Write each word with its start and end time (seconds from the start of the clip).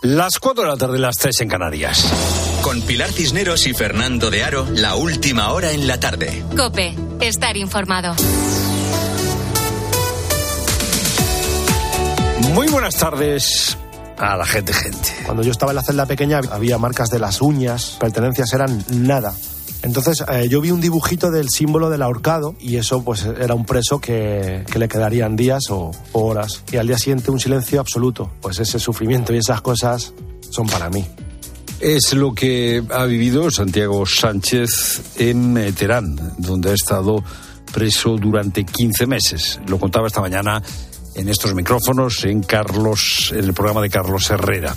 Las 0.00 0.38
4 0.38 0.62
de 0.62 0.70
la 0.70 0.76
tarde, 0.76 0.96
las 1.00 1.16
3 1.16 1.40
en 1.40 1.48
Canarias. 1.48 2.06
Con 2.62 2.82
Pilar 2.82 3.10
Cisneros 3.10 3.66
y 3.66 3.74
Fernando 3.74 4.30
de 4.30 4.44
Aro, 4.44 4.64
la 4.70 4.94
última 4.94 5.50
hora 5.50 5.72
en 5.72 5.88
la 5.88 5.98
tarde. 5.98 6.44
Cope, 6.56 6.94
estar 7.20 7.56
informado. 7.56 8.14
Muy 12.52 12.68
buenas 12.68 12.94
tardes 12.94 13.76
a 14.16 14.36
la 14.36 14.46
gente, 14.46 14.72
gente. 14.72 15.08
Cuando 15.26 15.42
yo 15.42 15.50
estaba 15.50 15.72
en 15.72 15.76
la 15.76 15.82
celda 15.82 16.06
pequeña 16.06 16.42
había 16.48 16.78
marcas 16.78 17.10
de 17.10 17.18
las 17.18 17.42
uñas, 17.42 17.96
pertenencias 17.98 18.52
eran 18.52 18.84
nada. 18.92 19.34
Entonces 19.82 20.24
eh, 20.28 20.48
yo 20.48 20.60
vi 20.60 20.70
un 20.70 20.80
dibujito 20.80 21.30
del 21.30 21.50
símbolo 21.50 21.88
del 21.88 22.02
ahorcado 22.02 22.54
y 22.60 22.76
eso 22.76 23.04
pues 23.04 23.24
era 23.24 23.54
un 23.54 23.64
preso 23.64 24.00
que, 24.00 24.64
que 24.70 24.78
le 24.78 24.88
quedarían 24.88 25.36
días 25.36 25.70
o, 25.70 25.92
horas. 26.12 26.62
Y 26.72 26.76
al 26.76 26.86
día 26.86 26.98
siguiente 26.98 27.30
un 27.30 27.40
silencio 27.40 27.80
absoluto. 27.80 28.30
Pues 28.40 28.58
ese 28.58 28.78
sufrimiento 28.78 29.32
y 29.32 29.38
esas 29.38 29.60
cosas 29.60 30.12
son 30.50 30.66
para 30.66 30.90
mí. 30.90 31.04
Es 31.80 32.12
lo 32.12 32.34
que 32.34 32.82
ha 32.90 33.04
vivido 33.04 33.50
Santiago 33.50 34.04
Sánchez 34.04 35.18
en 35.18 35.56
eh, 35.56 35.72
Teherán, 35.72 36.34
donde 36.38 36.70
ha 36.70 36.74
estado 36.74 37.22
preso 37.72 38.16
durante 38.16 38.64
15 38.64 39.06
meses. 39.06 39.60
Lo 39.68 39.78
contaba 39.78 40.08
esta 40.08 40.20
mañana 40.20 40.60
en 41.14 41.28
estos 41.28 41.54
micrófonos 41.54 42.24
en 42.24 42.42
Carlos, 42.42 43.32
en 43.32 43.44
el 43.44 43.54
programa 43.54 43.82
de 43.82 43.90
Carlos 43.90 44.28
Herrera. 44.30 44.76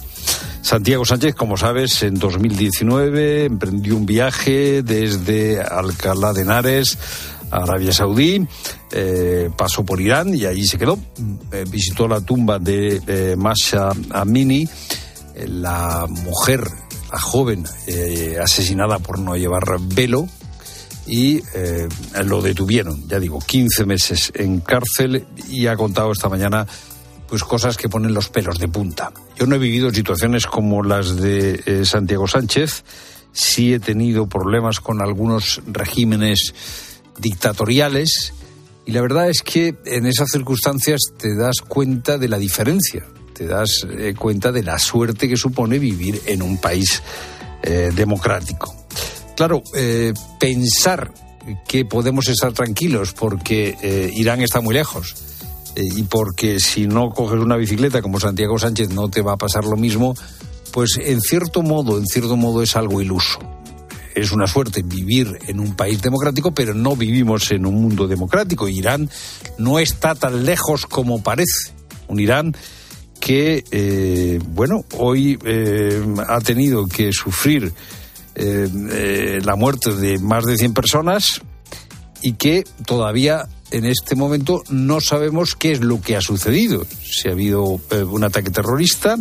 Santiago 0.61 1.03
Sánchez, 1.05 1.35
como 1.35 1.57
sabes, 1.57 2.03
en 2.03 2.15
2019 2.15 3.45
emprendió 3.45 3.97
un 3.97 4.05
viaje 4.05 4.83
desde 4.83 5.61
Alcalá 5.61 6.33
de 6.33 6.43
Henares 6.43 6.97
a 7.49 7.63
Arabia 7.63 7.91
Saudí, 7.91 8.47
eh, 8.91 9.49
pasó 9.57 9.83
por 9.83 9.99
Irán 9.99 10.33
y 10.33 10.45
allí 10.45 10.65
se 10.65 10.77
quedó. 10.77 10.97
Eh, 11.51 11.65
visitó 11.69 12.07
la 12.07 12.21
tumba 12.21 12.59
de 12.59 13.01
eh, 13.05 13.35
Masha 13.37 13.89
Amini, 14.11 14.67
la 15.47 16.05
mujer, 16.07 16.63
la 17.11 17.19
joven 17.19 17.65
asesinada 18.41 18.99
por 18.99 19.19
no 19.19 19.35
llevar 19.35 19.63
velo, 19.81 20.27
y 21.07 21.41
lo 22.23 22.41
detuvieron, 22.41 23.07
ya 23.09 23.19
digo, 23.19 23.39
15 23.39 23.85
meses 23.85 24.31
en 24.35 24.61
cárcel 24.61 25.25
y 25.49 25.67
ha 25.67 25.75
contado 25.75 26.11
esta 26.11 26.29
mañana 26.29 26.67
pues 27.31 27.45
cosas 27.45 27.77
que 27.77 27.87
ponen 27.87 28.13
los 28.13 28.27
pelos 28.27 28.59
de 28.59 28.67
punta. 28.67 29.13
Yo 29.37 29.47
no 29.47 29.55
he 29.55 29.57
vivido 29.57 29.89
situaciones 29.89 30.45
como 30.45 30.83
las 30.83 31.15
de 31.15 31.63
eh, 31.65 31.85
Santiago 31.85 32.27
Sánchez, 32.27 32.83
sí 33.31 33.73
he 33.73 33.79
tenido 33.79 34.27
problemas 34.27 34.81
con 34.81 35.01
algunos 35.01 35.61
regímenes 35.65 36.53
dictatoriales 37.19 38.33
y 38.85 38.91
la 38.91 39.01
verdad 39.01 39.29
es 39.29 39.43
que 39.43 39.77
en 39.85 40.07
esas 40.07 40.27
circunstancias 40.29 40.99
te 41.17 41.33
das 41.33 41.61
cuenta 41.61 42.17
de 42.17 42.27
la 42.27 42.37
diferencia, 42.37 43.05
te 43.33 43.47
das 43.47 43.87
eh, 43.89 44.13
cuenta 44.13 44.51
de 44.51 44.63
la 44.63 44.77
suerte 44.77 45.29
que 45.29 45.37
supone 45.37 45.79
vivir 45.79 46.21
en 46.25 46.41
un 46.41 46.57
país 46.57 47.01
eh, 47.63 47.91
democrático. 47.95 48.75
Claro, 49.37 49.63
pensar 50.37 51.13
que 51.65 51.85
podemos 51.85 52.27
estar 52.27 52.51
tranquilos 52.51 53.13
porque 53.13 54.11
Irán 54.13 54.41
está 54.41 54.59
muy 54.59 54.75
lejos 54.75 55.30
y 55.75 56.03
porque 56.03 56.59
si 56.59 56.87
no 56.87 57.09
coges 57.09 57.39
una 57.39 57.57
bicicleta 57.57 58.01
como 58.01 58.19
Santiago 58.19 58.59
Sánchez 58.59 58.89
no 58.89 59.09
te 59.09 59.21
va 59.21 59.33
a 59.33 59.37
pasar 59.37 59.65
lo 59.65 59.77
mismo, 59.77 60.13
pues 60.71 60.97
en 61.01 61.21
cierto 61.21 61.61
modo, 61.61 61.97
en 61.97 62.05
cierto 62.05 62.35
modo 62.35 62.61
es 62.61 62.75
algo 62.75 63.01
iluso. 63.01 63.39
Es 64.15 64.31
una 64.31 64.47
suerte 64.47 64.81
vivir 64.83 65.39
en 65.47 65.59
un 65.59 65.75
país 65.75 66.01
democrático, 66.01 66.51
pero 66.53 66.73
no 66.73 66.95
vivimos 66.95 67.51
en 67.51 67.65
un 67.65 67.75
mundo 67.75 68.07
democrático. 68.07 68.67
Irán 68.67 69.09
no 69.57 69.79
está 69.79 70.15
tan 70.15 70.45
lejos 70.45 70.85
como 70.85 71.23
parece. 71.23 71.71
Un 72.07 72.19
Irán 72.19 72.53
que, 73.21 73.63
eh, 73.71 74.39
bueno, 74.49 74.83
hoy 74.97 75.39
eh, 75.45 76.03
ha 76.27 76.41
tenido 76.41 76.87
que 76.87 77.13
sufrir 77.13 77.71
eh, 78.35 78.67
eh, 78.91 79.39
la 79.43 79.55
muerte 79.55 79.93
de 79.93 80.17
más 80.19 80.45
de 80.45 80.57
100 80.57 80.73
personas 80.73 81.41
y 82.21 82.33
que 82.33 82.63
todavía 82.85 83.47
en 83.71 83.85
este 83.85 84.15
momento 84.15 84.63
no 84.69 85.01
sabemos 85.01 85.55
qué 85.55 85.71
es 85.71 85.81
lo 85.81 86.01
que 86.01 86.15
ha 86.15 86.21
sucedido. 86.21 86.85
Si 87.03 87.27
ha 87.27 87.31
habido 87.31 87.79
eh, 87.91 88.03
un 88.03 88.23
ataque 88.23 88.49
terrorista, 88.49 89.17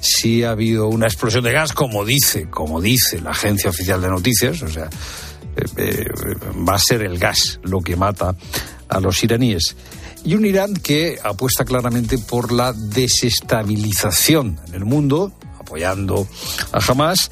si 0.00 0.44
ha 0.44 0.50
habido 0.50 0.88
una 0.88 1.06
explosión 1.06 1.44
de 1.44 1.52
gas, 1.52 1.72
como 1.72 2.04
dice, 2.04 2.48
como 2.50 2.80
dice 2.80 3.20
la 3.20 3.30
agencia 3.30 3.70
oficial 3.70 4.00
de 4.00 4.08
noticias, 4.08 4.62
o 4.62 4.68
sea, 4.68 4.90
eh, 5.56 5.64
eh, 5.76 6.06
va 6.68 6.74
a 6.74 6.78
ser 6.78 7.02
el 7.02 7.18
gas 7.18 7.60
lo 7.62 7.80
que 7.80 7.96
mata 7.96 8.34
a 8.88 9.00
los 9.00 9.22
iraníes. 9.22 9.76
Y 10.24 10.34
un 10.34 10.46
Irán 10.46 10.74
que 10.74 11.18
apuesta 11.22 11.64
claramente 11.64 12.18
por 12.18 12.52
la 12.52 12.72
desestabilización 12.72 14.60
en 14.68 14.74
el 14.74 14.84
mundo, 14.84 15.32
apoyando 15.58 16.28
a 16.72 16.78
Hamas 16.78 17.30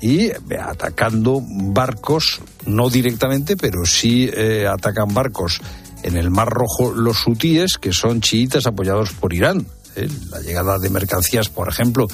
y 0.00 0.26
eh, 0.26 0.36
atacando 0.60 1.42
barcos, 1.44 2.40
no 2.66 2.88
directamente, 2.88 3.56
pero 3.56 3.84
sí 3.84 4.30
eh, 4.32 4.66
atacan 4.66 5.12
barcos 5.12 5.60
en 6.02 6.16
el 6.16 6.30
Mar 6.30 6.48
Rojo 6.48 6.92
los 6.92 7.26
hutíes, 7.26 7.76
que 7.78 7.92
son 7.92 8.20
chiitas 8.20 8.66
apoyados 8.66 9.12
por 9.12 9.34
Irán. 9.34 9.66
¿eh? 9.96 10.08
La 10.30 10.40
llegada 10.40 10.78
de 10.78 10.88
mercancías, 10.88 11.48
por 11.48 11.68
ejemplo, 11.68 12.08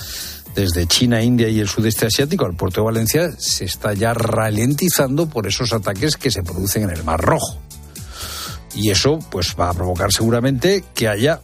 desde 0.55 0.87
China, 0.87 1.23
India 1.23 1.49
y 1.49 1.61
el 1.61 1.69
sudeste 1.69 2.07
asiático 2.07 2.47
al 2.47 2.57
puerto 2.57 2.81
de 2.81 2.87
Valencia 2.87 3.31
se 3.39 3.67
está 3.67 3.93
ya 3.93 4.15
ralentizando 4.15 5.29
por 5.29 5.47
esos 5.47 5.73
ataques 5.73 6.17
que 6.17 6.31
se 6.31 6.43
producen 6.43 6.85
en 6.85 6.91
el 6.91 7.05
Mar 7.05 7.21
Rojo. 7.21 7.61
Y 8.75 8.91
eso 8.91 9.19
pues 9.31 9.55
va 9.59 9.71
a 9.71 9.75
provocar 9.75 10.13
seguramente 10.13 10.85
que 10.95 11.09
haya 11.09 11.41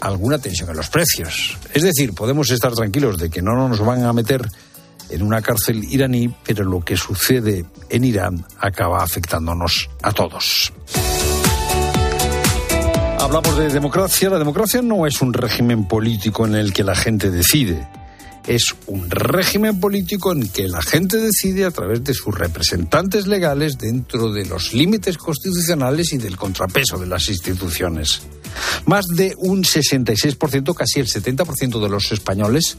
alguna 0.00 0.38
tensión 0.38 0.70
en 0.70 0.76
los 0.76 0.88
precios. 0.88 1.56
Es 1.72 1.82
decir, 1.82 2.12
podemos 2.14 2.50
estar 2.50 2.72
tranquilos 2.72 3.18
de 3.18 3.30
que 3.30 3.42
no 3.42 3.68
nos 3.68 3.80
van 3.80 4.04
a 4.04 4.12
meter 4.12 4.48
en 5.10 5.22
una 5.22 5.42
cárcel 5.42 5.84
iraní, 5.84 6.32
pero 6.44 6.64
lo 6.64 6.80
que 6.80 6.96
sucede 6.96 7.64
en 7.88 8.04
Irán 8.04 8.44
acaba 8.58 9.02
afectándonos 9.02 9.88
a 10.02 10.12
todos. 10.12 10.72
Hablamos 13.18 13.58
de 13.58 13.68
democracia. 13.68 14.30
La 14.30 14.38
democracia 14.38 14.80
no 14.82 15.06
es 15.06 15.20
un 15.20 15.32
régimen 15.32 15.86
político 15.86 16.46
en 16.46 16.54
el 16.54 16.72
que 16.72 16.82
la 16.82 16.96
gente 16.96 17.30
decide. 17.30 17.86
Es 18.46 18.74
un 18.86 19.10
régimen 19.10 19.78
político 19.78 20.32
en 20.32 20.48
que 20.48 20.66
la 20.66 20.80
gente 20.80 21.18
decide 21.18 21.66
a 21.66 21.70
través 21.70 22.02
de 22.02 22.14
sus 22.14 22.34
representantes 22.34 23.26
legales 23.26 23.76
dentro 23.76 24.32
de 24.32 24.46
los 24.46 24.72
límites 24.72 25.18
constitucionales 25.18 26.12
y 26.14 26.18
del 26.18 26.36
contrapeso 26.36 26.98
de 26.98 27.06
las 27.06 27.28
instituciones. 27.28 28.22
Más 28.86 29.06
de 29.06 29.34
un 29.36 29.64
66%, 29.64 30.74
casi 30.74 31.00
el 31.00 31.06
70% 31.06 31.80
de 31.80 31.88
los 31.88 32.10
españoles, 32.12 32.78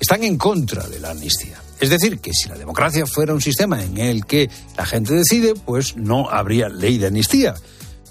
están 0.00 0.24
en 0.24 0.36
contra 0.36 0.86
de 0.86 1.00
la 1.00 1.10
amnistía. 1.10 1.60
Es 1.78 1.90
decir, 1.90 2.20
que 2.20 2.32
si 2.32 2.48
la 2.48 2.56
democracia 2.56 3.06
fuera 3.06 3.34
un 3.34 3.40
sistema 3.40 3.82
en 3.82 3.98
el 3.98 4.24
que 4.24 4.48
la 4.76 4.86
gente 4.86 5.14
decide, 5.14 5.54
pues 5.54 5.96
no 5.96 6.30
habría 6.30 6.68
ley 6.68 6.98
de 6.98 7.08
amnistía. 7.08 7.54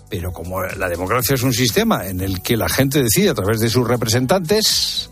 Pero 0.10 0.32
como 0.32 0.62
la 0.62 0.88
democracia 0.88 1.34
es 1.34 1.42
un 1.42 1.54
sistema 1.54 2.08
en 2.08 2.22
el 2.22 2.42
que 2.42 2.58
la 2.58 2.70
gente 2.70 3.02
decide 3.02 3.30
a 3.30 3.34
través 3.34 3.60
de 3.60 3.70
sus 3.70 3.88
representantes 3.88 5.10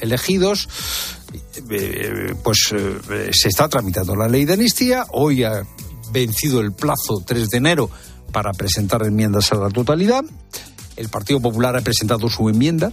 elegidos, 0.00 0.68
eh, 1.68 2.34
pues 2.44 2.72
eh, 2.72 3.30
se 3.32 3.48
está 3.48 3.68
tramitando 3.68 4.14
la 4.14 4.28
ley 4.28 4.44
de 4.44 4.52
amnistía. 4.52 5.06
Hoy 5.10 5.42
ha 5.42 5.64
vencido 6.12 6.60
el 6.60 6.72
plazo 6.72 7.24
3 7.26 7.50
de 7.50 7.56
enero 7.58 7.90
para 8.32 8.52
presentar 8.52 9.02
enmiendas 9.04 9.52
a 9.52 9.56
la 9.56 9.68
totalidad. 9.68 10.24
El 10.96 11.08
Partido 11.08 11.40
Popular 11.40 11.76
ha 11.76 11.80
presentado 11.80 12.28
su 12.28 12.48
enmienda, 12.48 12.92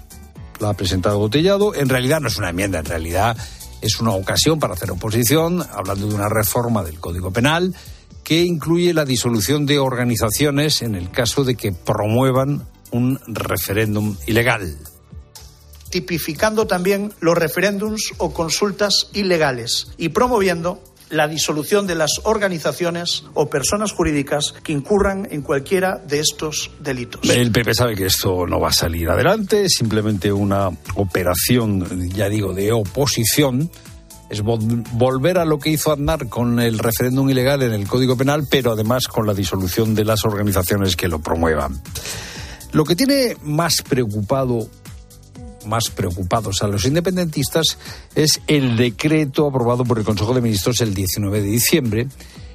la 0.62 0.70
ha 0.70 0.74
presentado 0.74 1.20
Botellado. 1.20 1.76
En 1.76 1.90
realidad 1.90 2.22
no 2.22 2.28
es 2.28 2.38
una 2.38 2.50
enmienda, 2.50 2.80
en 2.80 2.86
realidad 2.86 3.36
es 3.82 4.00
una 4.00 4.12
ocasión 4.12 4.60
para 4.60 4.76
hacer 4.76 4.92
oposición, 4.92 5.66
hablando 5.74 6.08
de 6.08 6.16
una 6.16 6.30
reforma 6.30 6.84
del 6.84 7.00
Código 7.00 7.32
Penal 7.32 7.76
que 8.24 8.44
incluye 8.44 8.94
la 8.94 9.06
disolución 9.06 9.66
de 9.66 9.80
organizaciones 9.80 10.82
en 10.82 10.96
el 10.96 11.10
caso 11.12 11.44
de 11.44 11.56
que 11.56 11.72
promuevan 11.72 12.68
un 12.92 13.20
referéndum 13.28 14.16
ilegal. 14.28 14.78
Tipificando 15.90 16.68
también 16.68 17.14
los 17.20 17.38
referéndums 17.38 18.14
o 18.18 18.32
consultas 18.34 19.10
ilegales 19.14 19.92
y 19.98 20.10
promoviendo 20.10 20.82
la 21.12 21.28
disolución 21.28 21.86
de 21.86 21.96
las 21.96 22.22
organizaciones 22.24 23.26
o 23.34 23.50
personas 23.50 23.92
jurídicas 23.92 24.54
que 24.64 24.72
incurran 24.72 25.28
en 25.30 25.42
cualquiera 25.42 25.98
de 25.98 26.20
estos 26.20 26.72
delitos. 26.80 27.30
El 27.30 27.52
PP 27.52 27.74
sabe 27.74 27.96
que 27.96 28.06
esto 28.06 28.48
no 28.48 28.60
va 28.60 28.70
a 28.70 28.74
salir 28.74 29.10
adelante, 29.10 29.66
es 29.66 29.76
simplemente 29.78 30.32
una 30.32 30.70
operación, 30.96 32.10
ya 32.10 32.30
digo, 32.30 32.54
de 32.54 32.72
oposición. 32.72 33.70
Es 34.30 34.42
vol 34.42 34.60
volver 34.94 35.38
a 35.38 35.46
lo 35.46 35.60
que 35.60 35.72
hizo 35.72 35.92
Aznar 35.92 36.30
con 36.30 36.62
el 36.62 36.80
referéndum 36.80 37.30
ilegal 37.30 37.62
en 37.64 37.74
el 37.74 37.86
Código 37.86 38.16
Penal, 38.16 38.48
pero 38.50 38.72
además 38.72 39.08
con 39.08 39.28
la 39.28 39.34
disolución 39.34 39.94
de 39.94 40.06
las 40.06 40.24
organizaciones 40.24 40.96
que 40.96 41.10
lo 41.10 41.20
promuevan. 41.20 41.82
Lo 42.72 42.86
que 42.86 42.96
tiene 42.96 43.36
más 43.44 43.82
preocupado 43.82 44.70
más 45.66 45.90
preocupados 45.90 46.62
a 46.64 46.68
los 46.68 46.86
independentistas 46.86 47.78
es 48.16 48.42
el 48.48 48.78
decreto 48.78 49.48
aprobado 49.48 49.84
por 49.84 50.00
el 50.00 50.06
Consejo 50.06 50.34
de 50.34 50.42
Ministros 50.42 50.82
el 50.82 50.94
19 50.94 51.42
de 51.42 51.48
diciembre, 51.48 52.08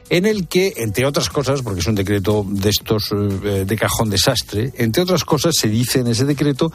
en 0.08 0.26
el 0.26 0.46
que, 0.46 0.74
entre 0.76 1.06
otras 1.06 1.28
cosas, 1.28 1.62
porque 1.62 1.80
es 1.80 1.86
un 1.86 1.94
decreto 1.94 2.44
de 2.48 2.70
estos 2.70 3.10
eh, 3.12 3.64
de 3.66 3.76
cajón 3.76 4.10
desastre, 4.10 4.72
entre 4.76 5.02
otras 5.02 5.24
cosas 5.24 5.54
se 5.58 5.68
dice 5.68 6.00
en 6.00 6.08
ese 6.08 6.24
decreto 6.24 6.72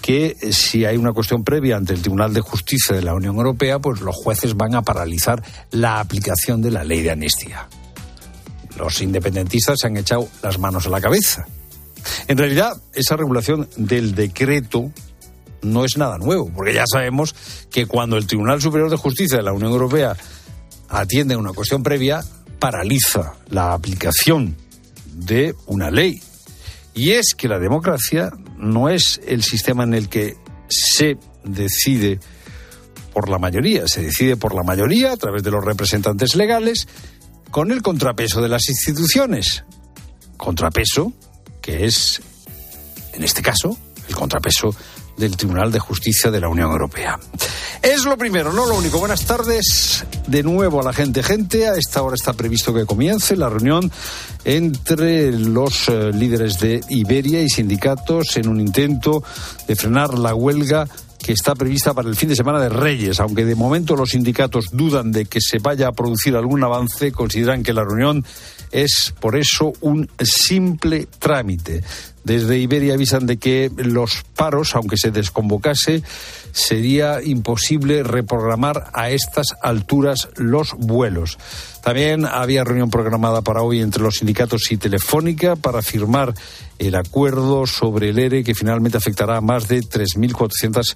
que 0.00 0.36
si 0.52 0.84
hay 0.84 0.96
una 0.96 1.12
cuestión 1.12 1.44
previa 1.44 1.76
ante 1.76 1.94
el 1.94 2.00
Tribunal 2.00 2.32
de 2.32 2.40
Justicia 2.40 2.96
de 2.96 3.02
la 3.02 3.14
Unión 3.14 3.36
Europea, 3.36 3.78
pues 3.78 4.00
los 4.00 4.16
jueces 4.16 4.56
van 4.56 4.74
a 4.74 4.82
paralizar 4.82 5.42
la 5.70 6.00
aplicación 6.00 6.60
de 6.60 6.70
la 6.70 6.82
ley 6.82 7.02
de 7.02 7.12
amnistía. 7.12 7.68
Los 8.76 9.00
independentistas 9.00 9.78
se 9.80 9.86
han 9.86 9.96
echado 9.96 10.28
las 10.42 10.58
manos 10.58 10.86
a 10.86 10.90
la 10.90 11.00
cabeza. 11.00 11.46
En 12.26 12.38
realidad, 12.38 12.80
esa 12.94 13.16
regulación 13.16 13.68
del 13.76 14.14
decreto 14.14 14.90
no 15.62 15.84
es 15.84 15.96
nada 15.96 16.18
nuevo, 16.18 16.50
porque 16.54 16.74
ya 16.74 16.84
sabemos 16.90 17.34
que 17.70 17.86
cuando 17.86 18.16
el 18.16 18.26
Tribunal 18.26 18.60
Superior 18.60 18.90
de 18.90 18.96
Justicia 18.96 19.38
de 19.38 19.44
la 19.44 19.52
Unión 19.52 19.72
Europea 19.72 20.16
atiende 20.88 21.36
una 21.36 21.52
cuestión 21.52 21.82
previa, 21.82 22.22
paraliza 22.58 23.34
la 23.48 23.72
aplicación 23.72 24.56
de 25.14 25.54
una 25.66 25.90
ley. 25.90 26.20
Y 26.94 27.12
es 27.12 27.34
que 27.36 27.48
la 27.48 27.58
democracia 27.58 28.30
no 28.58 28.88
es 28.88 29.20
el 29.26 29.42
sistema 29.42 29.84
en 29.84 29.94
el 29.94 30.08
que 30.08 30.36
se 30.68 31.16
decide 31.44 32.20
por 33.12 33.28
la 33.28 33.38
mayoría, 33.38 33.86
se 33.86 34.02
decide 34.02 34.36
por 34.36 34.54
la 34.54 34.62
mayoría 34.62 35.12
a 35.12 35.16
través 35.16 35.42
de 35.42 35.50
los 35.50 35.64
representantes 35.64 36.34
legales 36.34 36.88
con 37.50 37.70
el 37.72 37.82
contrapeso 37.82 38.40
de 38.40 38.48
las 38.48 38.68
instituciones. 38.68 39.64
Contrapeso 40.36 41.12
que 41.60 41.84
es, 41.84 42.20
en 43.12 43.22
este 43.22 43.42
caso, 43.42 43.78
el 44.08 44.14
contrapeso 44.14 44.74
del 45.16 45.36
Tribunal 45.36 45.70
de 45.70 45.78
Justicia 45.78 46.30
de 46.30 46.40
la 46.40 46.48
Unión 46.48 46.70
Europea. 46.70 47.18
Es 47.82 48.04
lo 48.04 48.16
primero, 48.16 48.52
no 48.52 48.66
lo 48.66 48.76
único. 48.76 48.98
Buenas 48.98 49.24
tardes 49.24 50.04
de 50.26 50.42
nuevo 50.42 50.80
a 50.80 50.84
la 50.84 50.92
gente. 50.92 51.22
Gente, 51.22 51.68
a 51.68 51.76
esta 51.76 52.02
hora 52.02 52.14
está 52.14 52.32
previsto 52.32 52.72
que 52.72 52.86
comience 52.86 53.36
la 53.36 53.48
reunión 53.48 53.90
entre 54.44 55.32
los 55.32 55.88
eh, 55.88 56.12
líderes 56.12 56.58
de 56.58 56.80
Iberia 56.88 57.42
y 57.42 57.48
sindicatos 57.48 58.36
en 58.36 58.48
un 58.48 58.60
intento 58.60 59.22
de 59.66 59.76
frenar 59.76 60.18
la 60.18 60.34
huelga 60.34 60.86
que 61.22 61.32
está 61.32 61.54
prevista 61.54 61.94
para 61.94 62.08
el 62.08 62.16
fin 62.16 62.28
de 62.28 62.36
semana 62.36 62.60
de 62.60 62.68
Reyes. 62.68 63.20
Aunque 63.20 63.44
de 63.44 63.54
momento 63.54 63.96
los 63.96 64.10
sindicatos 64.10 64.66
dudan 64.72 65.12
de 65.12 65.26
que 65.26 65.40
se 65.40 65.58
vaya 65.58 65.88
a 65.88 65.92
producir 65.92 66.36
algún 66.36 66.62
avance, 66.64 67.12
consideran 67.12 67.62
que 67.62 67.72
la 67.72 67.84
reunión 67.84 68.24
es 68.70 69.14
por 69.20 69.36
eso 69.36 69.72
un 69.80 70.10
simple 70.20 71.06
trámite. 71.18 71.82
Desde 72.24 72.58
Iberia 72.58 72.94
avisan 72.94 73.26
de 73.26 73.36
que 73.36 73.70
los 73.76 74.24
paros, 74.36 74.74
aunque 74.76 74.96
se 74.96 75.10
desconvocase, 75.10 76.02
sería 76.52 77.22
imposible 77.22 78.02
reprogramar 78.02 78.90
a 78.92 79.10
estas 79.10 79.48
alturas 79.60 80.28
los 80.36 80.74
vuelos. 80.74 81.38
También 81.82 82.24
había 82.26 82.64
reunión 82.64 82.90
programada 82.90 83.42
para 83.42 83.62
hoy 83.62 83.80
entre 83.80 84.02
los 84.02 84.16
sindicatos 84.16 84.70
y 84.70 84.76
Telefónica 84.76 85.56
para 85.56 85.82
firmar 85.82 86.32
el 86.78 86.94
acuerdo 86.94 87.66
sobre 87.66 88.10
el 88.10 88.18
ERE 88.18 88.44
que 88.44 88.54
finalmente 88.54 88.98
afectará 88.98 89.38
a 89.38 89.40
más 89.40 89.66
de 89.66 89.80
3.400 89.80 90.94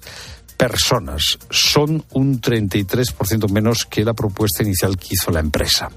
personas. 0.55 1.37
Son 1.49 2.03
un 2.13 2.41
33% 2.41 3.49
menos 3.49 3.85
que 3.85 4.03
la 4.03 4.13
propuesta 4.13 4.63
inicial 4.63 4.97
que 4.97 5.09
hizo 5.11 5.29
la 5.29 5.41
empresa. 5.41 5.89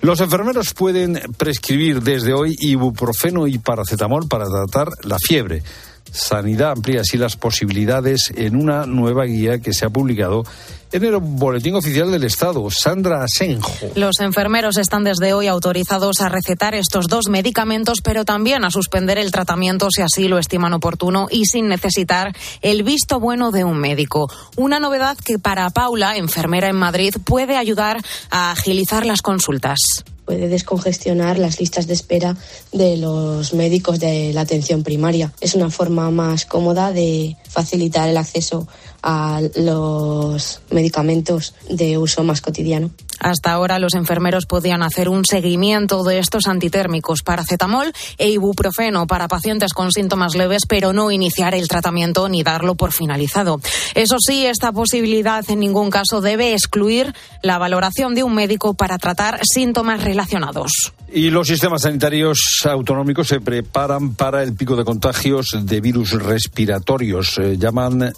Los 0.00 0.20
enfermeros 0.20 0.72
pueden 0.72 1.20
prescribir 1.36 2.00
desde 2.02 2.32
hoy 2.32 2.56
ibuprofeno 2.60 3.46
y 3.46 3.58
paracetamol 3.58 4.28
para 4.28 4.46
tratar 4.46 4.88
la 5.02 5.18
fiebre. 5.18 5.62
Sanidad 6.10 6.72
amplía 6.72 7.00
así 7.00 7.16
las 7.16 7.36
posibilidades 7.36 8.32
en 8.36 8.56
una 8.56 8.86
nueva 8.86 9.24
guía 9.24 9.60
que 9.60 9.72
se 9.72 9.84
ha 9.84 9.90
publicado 9.90 10.44
en 10.92 11.04
el 11.04 11.16
Boletín 11.18 11.74
Oficial 11.74 12.10
del 12.10 12.24
Estado. 12.24 12.68
Sandra 12.70 13.24
Asenjo. 13.24 13.72
Los 13.94 14.20
enfermeros 14.20 14.76
están 14.76 15.04
desde 15.04 15.32
hoy 15.32 15.46
autorizados 15.46 16.20
a 16.20 16.28
recetar 16.28 16.74
estos 16.74 17.06
dos 17.08 17.28
medicamentos, 17.28 18.00
pero 18.02 18.24
también 18.24 18.64
a 18.64 18.70
suspender 18.70 19.18
el 19.18 19.32
tratamiento 19.32 19.88
si 19.90 20.02
así 20.02 20.28
lo 20.28 20.38
estiman 20.38 20.74
oportuno 20.74 21.28
y 21.30 21.46
sin 21.46 21.68
necesitar 21.68 22.36
el 22.60 22.82
visto 22.82 23.20
bueno 23.20 23.50
de 23.50 23.64
un 23.64 23.78
médico. 23.78 24.30
Una 24.56 24.78
novedad 24.78 25.16
que 25.16 25.38
para 25.38 25.68
Paula, 25.70 26.16
enfermera 26.16 26.68
en 26.68 26.76
Madrid, 26.76 27.14
puede 27.24 27.56
ayudar 27.56 28.02
a 28.30 28.52
agilizar 28.52 29.06
las 29.06 29.22
consultas 29.22 29.78
puede 30.24 30.48
descongestionar 30.48 31.38
las 31.38 31.58
listas 31.58 31.86
de 31.86 31.94
espera 31.94 32.36
de 32.72 32.96
los 32.96 33.54
médicos 33.54 33.98
de 33.98 34.32
la 34.32 34.42
atención 34.42 34.82
primaria. 34.82 35.32
Es 35.40 35.54
una 35.54 35.68
forma 35.68 36.10
más 36.10 36.46
cómoda 36.46 36.92
de 36.92 37.36
facilitar 37.48 38.08
el 38.08 38.16
acceso 38.16 38.68
a 39.02 39.40
los 39.56 40.60
medicamentos 40.70 41.54
de 41.68 41.98
uso 41.98 42.22
más 42.22 42.40
cotidiano. 42.40 42.90
Hasta 43.22 43.52
ahora 43.52 43.78
los 43.78 43.94
enfermeros 43.94 44.46
podían 44.46 44.82
hacer 44.82 45.08
un 45.08 45.24
seguimiento 45.24 46.02
de 46.02 46.18
estos 46.18 46.48
antitérmicos, 46.48 47.22
paracetamol 47.22 47.92
e 48.18 48.30
ibuprofeno 48.30 49.06
para 49.06 49.28
pacientes 49.28 49.74
con 49.74 49.92
síntomas 49.92 50.34
leves, 50.34 50.62
pero 50.68 50.92
no 50.92 51.12
iniciar 51.12 51.54
el 51.54 51.68
tratamiento 51.68 52.28
ni 52.28 52.42
darlo 52.42 52.74
por 52.74 52.90
finalizado. 52.90 53.60
Eso 53.94 54.16
sí, 54.18 54.44
esta 54.46 54.72
posibilidad 54.72 55.48
en 55.48 55.60
ningún 55.60 55.90
caso 55.90 56.20
debe 56.20 56.52
excluir 56.52 57.14
la 57.42 57.58
valoración 57.58 58.16
de 58.16 58.24
un 58.24 58.34
médico 58.34 58.74
para 58.74 58.98
tratar 58.98 59.40
síntomas 59.44 60.02
relacionados. 60.02 60.92
Y 61.12 61.30
los 61.30 61.46
sistemas 61.46 61.82
sanitarios 61.82 62.40
autonómicos 62.64 63.28
se 63.28 63.40
preparan 63.40 64.14
para 64.14 64.42
el 64.42 64.54
pico 64.54 64.76
de 64.76 64.84
contagios 64.84 65.56
de 65.60 65.80
virus 65.80 66.12
respiratorios. 66.12 67.38
Eh, 67.38 67.56
llaman 67.58 68.12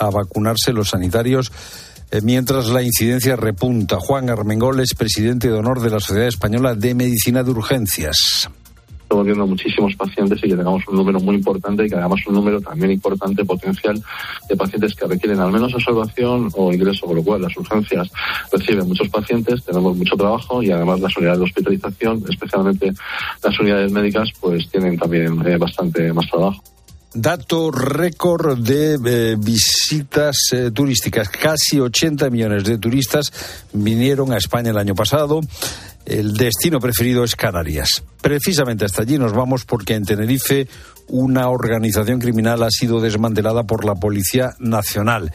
a 0.00 0.10
vacunarse 0.10 0.72
los 0.72 0.88
sanitarios 0.88 1.52
eh, 2.10 2.20
mientras 2.22 2.66
la 2.68 2.82
incidencia 2.82 3.36
repunta. 3.36 3.98
Juan 4.00 4.30
Armengol 4.30 4.80
es 4.80 4.94
presidente 4.94 5.48
de 5.48 5.54
honor 5.54 5.80
de 5.80 5.90
la 5.90 6.00
Sociedad 6.00 6.26
Española 6.26 6.74
de 6.74 6.94
Medicina 6.94 7.44
de 7.44 7.50
Urgencias 7.52 8.50
estamos 9.10 9.26
viendo 9.26 9.44
muchísimos 9.44 9.96
pacientes 9.96 10.38
y 10.38 10.48
que 10.48 10.56
tengamos 10.56 10.86
un 10.86 10.94
número 10.94 11.18
muy 11.18 11.34
importante 11.34 11.84
y 11.84 11.88
que 11.88 11.96
hagamos 11.96 12.20
un 12.28 12.34
número 12.34 12.60
también 12.60 12.92
importante 12.92 13.44
potencial 13.44 14.00
de 14.48 14.56
pacientes 14.56 14.94
que 14.94 15.04
requieren 15.04 15.40
al 15.40 15.50
menos 15.50 15.74
observación 15.74 16.48
o 16.54 16.72
ingreso, 16.72 17.06
con 17.06 17.16
lo 17.16 17.24
cual 17.24 17.42
las 17.42 17.56
urgencias 17.56 18.08
reciben 18.52 18.86
muchos 18.86 19.08
pacientes, 19.08 19.64
tenemos 19.64 19.96
mucho 19.96 20.14
trabajo 20.14 20.62
y 20.62 20.70
además 20.70 21.00
las 21.00 21.16
unidades 21.16 21.40
de 21.40 21.44
hospitalización, 21.44 22.22
especialmente 22.30 22.92
las 23.42 23.58
unidades 23.58 23.90
médicas, 23.90 24.28
pues 24.40 24.70
tienen 24.70 24.96
también 24.96 25.44
eh, 25.44 25.56
bastante 25.56 26.12
más 26.12 26.30
trabajo. 26.30 26.62
Dato 27.12 27.72
récord 27.72 28.58
de 28.58 28.94
eh, 28.94 29.36
visitas 29.36 30.36
eh, 30.52 30.70
turísticas. 30.70 31.28
Casi 31.28 31.80
80 31.80 32.30
millones 32.30 32.62
de 32.62 32.78
turistas 32.78 33.32
vinieron 33.72 34.32
a 34.32 34.36
España 34.36 34.70
el 34.70 34.78
año 34.78 34.94
pasado. 34.94 35.40
El 36.06 36.34
destino 36.34 36.78
preferido 36.78 37.24
es 37.24 37.34
Canarias. 37.34 38.04
Precisamente 38.20 38.84
hasta 38.84 39.02
allí 39.02 39.18
nos 39.18 39.32
vamos 39.32 39.64
porque 39.64 39.94
en 39.94 40.04
Tenerife 40.04 40.68
una 41.08 41.48
organización 41.48 42.20
criminal 42.20 42.62
ha 42.62 42.70
sido 42.70 43.00
desmantelada 43.00 43.64
por 43.64 43.84
la 43.84 43.96
Policía 43.96 44.54
Nacional. 44.60 45.32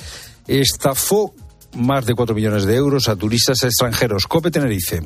Estafó 0.48 1.34
más 1.74 2.06
de 2.06 2.14
4 2.14 2.34
millones 2.36 2.66
de 2.66 2.76
euros 2.76 3.10
a 3.10 3.18
turistas 3.18 3.64
extranjeros. 3.64 4.28
Cope 4.28 4.50
Tenerife. 4.50 5.02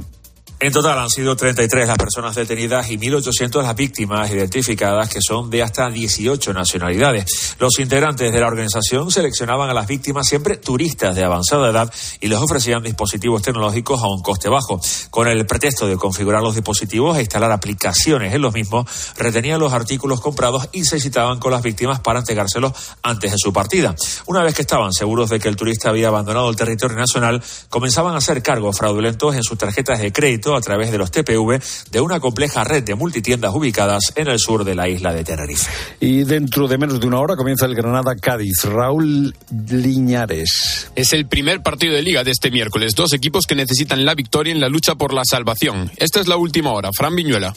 En 0.62 0.74
total 0.74 1.00
han 1.00 1.10
sido 1.10 1.38
33 1.38 1.88
las 1.88 1.98
personas 1.98 2.36
detenidas 2.36 2.92
y 2.92 2.98
1.800 2.98 3.64
las 3.64 3.76
víctimas 3.78 4.30
identificadas, 4.30 5.08
que 5.08 5.22
son 5.26 5.50
de 5.50 5.64
hasta 5.64 5.90
18 5.90 6.52
nacionalidades. 6.52 7.56
Los 7.60 7.80
integrantes 7.80 8.34
de 8.34 8.40
la 8.42 8.48
organización 8.48 9.10
seleccionaban 9.10 9.70
a 9.70 9.74
las 9.74 9.88
víctimas 9.88 10.28
siempre 10.28 10.58
turistas 10.58 11.16
de 11.16 11.24
avanzada 11.24 11.70
edad 11.70 11.94
y 12.20 12.28
les 12.28 12.40
ofrecían 12.40 12.84
dispositivos 12.84 13.42
tecnológicos 13.42 14.04
a 14.04 14.08
un 14.10 14.22
coste 14.22 14.50
bajo. 14.50 14.82
Con 15.10 15.30
el 15.30 15.46
pretexto 15.46 15.88
de 15.88 15.96
configurar 15.96 16.44
los 16.44 16.56
dispositivos 16.56 17.18
e 17.18 17.22
instalar 17.22 17.54
aplicaciones 17.54 18.34
en 18.34 18.42
los 18.42 18.54
mismos, 18.54 18.86
retenían 19.16 19.62
los 19.62 19.72
artículos 19.72 20.20
comprados 20.20 20.68
y 20.74 20.84
se 20.84 21.00
citaban 21.00 21.40
con 21.40 21.54
las 21.54 21.62
víctimas 21.62 22.02
para 22.02 22.20
entregárselos 22.20 22.74
antes 23.02 23.32
de 23.32 23.38
su 23.38 23.54
partida. 23.54 23.96
Una 24.26 24.44
vez 24.44 24.56
que 24.56 24.64
estaban 24.64 24.92
seguros 24.92 25.30
de 25.30 25.40
que 25.40 25.48
el 25.48 25.56
turista 25.56 25.88
había 25.88 26.10
abandonado 26.10 26.50
el 26.50 26.58
territorio 26.58 26.98
nacional, 26.98 27.42
comenzaban 27.70 28.14
a 28.14 28.18
hacer 28.18 28.44
cargos 28.44 28.78
fraudulentos 28.78 29.36
en 29.36 29.44
sus 29.44 29.58
tarjetas 29.58 30.00
de 30.00 30.12
crédito 30.12 30.49
a 30.56 30.62
través 30.62 30.92
de 30.92 30.98
los 30.98 31.12
TPV 31.12 31.62
de 31.92 32.02
una 32.02 32.20
compleja 32.20 32.64
red 32.64 32.84
de 32.84 32.96
multitiendas 32.96 33.54
ubicadas 33.54 34.14
en 34.16 34.28
el 34.28 34.40
sur 34.40 34.64
de 34.64 34.76
la 34.76 34.90
isla 34.90 35.14
de 35.14 35.24
Tenerife. 35.24 35.70
Y 36.00 36.24
dentro 36.24 36.68
de 36.68 36.78
menos 36.78 37.00
de 37.00 37.08
una 37.08 37.20
hora 37.20 37.36
comienza 37.36 37.66
el 37.66 37.76
Granada-Cádiz. 37.76 38.64
Raúl 38.66 39.36
Liñares. 39.70 40.92
Es 40.96 41.14
el 41.14 41.28
primer 41.28 41.62
partido 41.62 41.94
de 41.94 42.02
liga 42.02 42.24
de 42.24 42.32
este 42.32 42.52
miércoles. 42.52 42.94
Dos 42.96 43.14
equipos 43.14 43.46
que 43.46 43.56
necesitan 43.56 44.06
la 44.06 44.16
victoria 44.16 44.54
en 44.54 44.60
la 44.60 44.70
lucha 44.70 44.96
por 44.96 45.14
la 45.14 45.24
salvación. 45.24 45.92
Esta 45.98 46.20
es 46.20 46.28
la 46.28 46.38
última 46.38 46.72
hora. 46.72 46.90
Fran 46.94 47.16
Viñuela. 47.16 47.54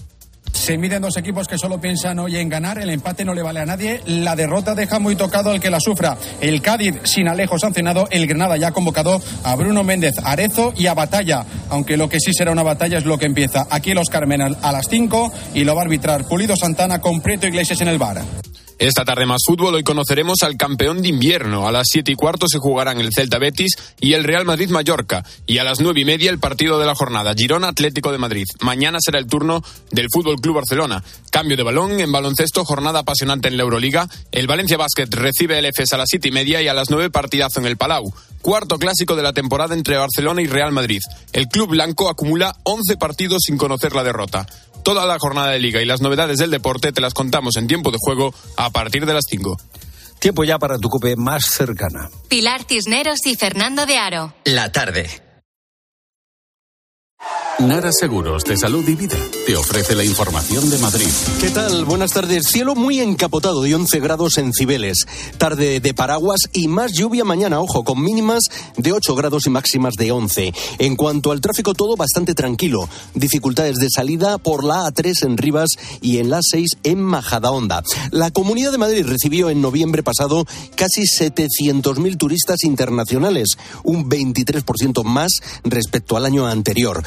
Se 0.62 0.78
miden 0.78 1.02
dos 1.02 1.16
equipos 1.16 1.48
que 1.48 1.58
solo 1.58 1.80
piensan 1.80 2.20
hoy 2.20 2.36
en 2.36 2.48
ganar. 2.48 2.78
El 2.78 2.90
empate 2.90 3.24
no 3.24 3.34
le 3.34 3.42
vale 3.42 3.58
a 3.58 3.66
nadie. 3.66 4.00
La 4.06 4.36
derrota 4.36 4.76
deja 4.76 5.00
muy 5.00 5.16
tocado 5.16 5.50
al 5.50 5.58
que 5.58 5.70
la 5.70 5.80
sufra. 5.80 6.16
El 6.40 6.62
Cádiz 6.62 7.00
sin 7.02 7.26
Alejo 7.26 7.58
sancionado. 7.58 8.06
El 8.12 8.28
Granada 8.28 8.56
ya 8.56 8.68
ha 8.68 8.72
convocado 8.72 9.20
a 9.42 9.56
Bruno 9.56 9.82
Méndez 9.82 10.14
Arezo 10.22 10.72
y 10.76 10.86
a 10.86 10.94
Batalla. 10.94 11.44
Aunque 11.68 11.96
lo 11.96 12.08
que 12.08 12.20
sí 12.20 12.32
será 12.32 12.52
una 12.52 12.62
batalla 12.62 12.98
es 12.98 13.04
lo 13.04 13.18
que 13.18 13.26
empieza 13.26 13.66
aquí 13.70 13.92
los 13.92 14.08
Carmenal 14.08 14.56
a 14.62 14.70
las 14.70 14.86
5 14.88 15.32
y 15.54 15.64
lo 15.64 15.74
va 15.74 15.82
a 15.82 15.84
arbitrar 15.84 16.28
Pulido 16.28 16.54
Santana 16.54 17.00
con 17.00 17.20
Prieto 17.22 17.48
Iglesias 17.48 17.80
en 17.80 17.88
el 17.88 17.98
bar. 17.98 18.22
Esta 18.82 19.04
tarde 19.04 19.26
más 19.26 19.42
fútbol, 19.46 19.76
hoy 19.76 19.84
conoceremos 19.84 20.42
al 20.42 20.56
campeón 20.56 21.02
de 21.02 21.08
invierno. 21.08 21.68
A 21.68 21.70
las 21.70 21.86
siete 21.88 22.10
y 22.10 22.14
cuarto 22.16 22.46
se 22.48 22.58
jugarán 22.58 22.98
el 22.98 23.12
Celta 23.14 23.38
Betis 23.38 23.76
y 24.00 24.14
el 24.14 24.24
Real 24.24 24.44
Madrid 24.44 24.70
Mallorca. 24.70 25.24
Y 25.46 25.58
a 25.58 25.64
las 25.64 25.78
nueve 25.78 26.00
y 26.00 26.04
media 26.04 26.32
el 26.32 26.40
partido 26.40 26.80
de 26.80 26.86
la 26.86 26.96
jornada, 26.96 27.32
Girona 27.32 27.68
Atlético 27.68 28.10
de 28.10 28.18
Madrid. 28.18 28.44
Mañana 28.60 28.98
será 29.00 29.20
el 29.20 29.28
turno 29.28 29.62
del 29.92 30.08
Fútbol 30.12 30.40
Club 30.40 30.56
Barcelona. 30.56 31.04
Cambio 31.30 31.56
de 31.56 31.62
balón 31.62 32.00
en 32.00 32.10
baloncesto, 32.10 32.64
jornada 32.64 32.98
apasionante 32.98 33.46
en 33.46 33.56
la 33.56 33.62
Euroliga. 33.62 34.08
El 34.32 34.48
Valencia 34.48 34.78
Basket 34.78 35.06
recibe 35.10 35.60
el 35.60 35.66
EFES 35.66 35.92
a 35.92 35.98
las 35.98 36.08
siete 36.08 36.26
y 36.26 36.32
media 36.32 36.60
y 36.60 36.66
a 36.66 36.74
las 36.74 36.90
nueve 36.90 37.08
partidazo 37.08 37.60
en 37.60 37.66
el 37.66 37.76
Palau. 37.76 38.12
Cuarto 38.40 38.80
clásico 38.80 39.14
de 39.14 39.22
la 39.22 39.32
temporada 39.32 39.76
entre 39.76 39.96
Barcelona 39.96 40.42
y 40.42 40.48
Real 40.48 40.72
Madrid. 40.72 41.02
El 41.32 41.46
club 41.46 41.68
blanco 41.68 42.10
acumula 42.10 42.56
11 42.64 42.96
partidos 42.96 43.42
sin 43.46 43.56
conocer 43.56 43.94
la 43.94 44.02
derrota. 44.02 44.44
Toda 44.82 45.06
la 45.06 45.18
jornada 45.18 45.50
de 45.50 45.60
liga 45.60 45.80
y 45.80 45.84
las 45.84 46.00
novedades 46.00 46.38
del 46.38 46.50
deporte 46.50 46.92
te 46.92 47.00
las 47.00 47.14
contamos 47.14 47.56
en 47.56 47.68
tiempo 47.68 47.90
de 47.90 47.98
juego 48.00 48.34
a 48.56 48.70
partir 48.70 49.06
de 49.06 49.14
las 49.14 49.24
5. 49.28 49.56
Tiempo 50.18 50.44
ya 50.44 50.58
para 50.58 50.78
tu 50.78 50.88
cope 50.88 51.14
más 51.16 51.44
cercana. 51.46 52.10
Pilar 52.28 52.64
Cisneros 52.68 53.26
y 53.26 53.36
Fernando 53.36 53.86
de 53.86 53.98
Aro. 53.98 54.34
La 54.44 54.72
tarde. 54.72 55.31
Nara 57.58 57.92
Seguros 57.92 58.44
de 58.44 58.56
Salud 58.56 58.86
y 58.88 58.94
Vida 58.94 59.16
te 59.46 59.56
ofrece 59.56 59.94
la 59.94 60.04
información 60.04 60.68
de 60.70 60.78
Madrid. 60.78 61.06
¿Qué 61.40 61.50
tal? 61.50 61.84
Buenas 61.84 62.10
tardes. 62.10 62.46
Cielo 62.46 62.74
muy 62.74 63.00
encapotado 63.00 63.62
de 63.62 63.74
11 63.74 64.00
grados 64.00 64.38
en 64.38 64.52
Cibeles. 64.52 65.06
Tarde 65.38 65.78
de 65.78 65.94
paraguas 65.94 66.40
y 66.52 66.66
más 66.66 66.92
lluvia 66.92 67.24
mañana, 67.24 67.60
ojo, 67.60 67.84
con 67.84 68.02
mínimas 68.02 68.44
de 68.76 68.92
8 68.92 69.14
grados 69.14 69.46
y 69.46 69.50
máximas 69.50 69.94
de 69.94 70.10
11. 70.10 70.52
En 70.78 70.96
cuanto 70.96 71.30
al 71.30 71.40
tráfico, 71.40 71.74
todo 71.74 71.94
bastante 71.96 72.34
tranquilo. 72.34 72.88
Dificultades 73.14 73.76
de 73.76 73.88
salida 73.90 74.38
por 74.38 74.64
la 74.64 74.86
A3 74.86 75.24
en 75.24 75.36
Rivas 75.36 75.70
y 76.00 76.18
en 76.18 76.30
la 76.30 76.38
A6 76.38 76.66
en 76.82 77.00
Majadahonda. 77.00 77.82
La 78.10 78.30
Comunidad 78.30 78.72
de 78.72 78.78
Madrid 78.78 79.06
recibió 79.06 79.50
en 79.50 79.60
noviembre 79.60 80.02
pasado 80.02 80.46
casi 80.74 81.02
700.000 81.02 82.16
turistas 82.16 82.64
internacionales, 82.64 83.56
un 83.84 84.08
23% 84.08 85.04
más 85.04 85.32
respecto 85.64 86.16
al 86.16 86.24
año 86.24 86.46
anterior. 86.46 87.04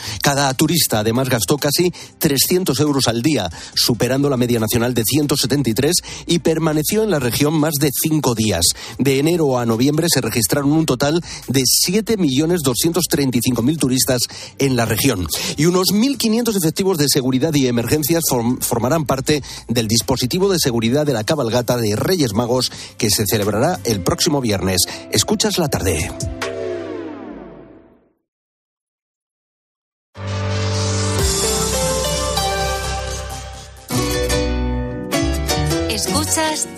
Turista 0.54 1.00
además 1.00 1.30
gastó 1.30 1.58
casi 1.58 1.92
300 2.20 2.80
euros 2.80 3.08
al 3.08 3.22
día, 3.22 3.50
superando 3.74 4.30
la 4.30 4.38
media 4.38 4.60
nacional 4.60 4.94
de 4.94 5.04
173 5.06 5.94
y 6.27 6.39
permaneció 6.39 7.04
en 7.04 7.12
la 7.12 7.20
región 7.20 7.54
más 7.54 7.74
de 7.80 7.89
cinco 7.92 8.36
días. 8.36 8.65
De 9.00 9.20
enero 9.20 9.58
a 9.60 9.65
noviembre 9.65 10.08
se 10.10 10.22
registraron 10.22 10.72
un 10.72 10.86
total 10.86 11.24
de 11.48 11.63
7.235.000 11.88 13.77
turistas 13.77 14.22
en 14.58 14.75
la 14.75 14.86
región. 14.86 15.27
Y 15.58 15.65
unos 15.65 15.88
1.500 15.94 16.56
efectivos 16.58 16.98
de 16.98 17.10
seguridad 17.10 17.54
y 17.54 17.68
emergencias 17.68 18.24
formarán 18.62 19.06
parte 19.06 19.44
del 19.68 19.88
dispositivo 19.88 20.50
de 20.50 20.60
seguridad 20.60 21.06
de 21.06 21.13
la 21.13 21.24
cabalgata 21.24 21.77
de 21.77 21.96
Reyes 21.96 22.34
Magos 22.34 22.72
que 22.98 23.10
se 23.10 23.25
celebrará 23.25 23.80
el 23.84 24.01
próximo 24.01 24.42
viernes. 24.42 24.82
Escuchas 25.12 25.58
la 25.58 25.70
tarde. 25.70 26.12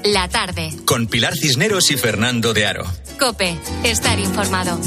La 0.04 0.28
tarde. 0.28 0.72
Con 0.86 1.08
Pilar 1.08 1.36
Cisneros 1.36 1.92
y 1.92 1.98
Fernando 1.98 2.54
de 2.54 2.66
Aro. 2.66 2.86
Cope, 3.20 3.58
estar 3.84 4.20
informado. 4.20 4.80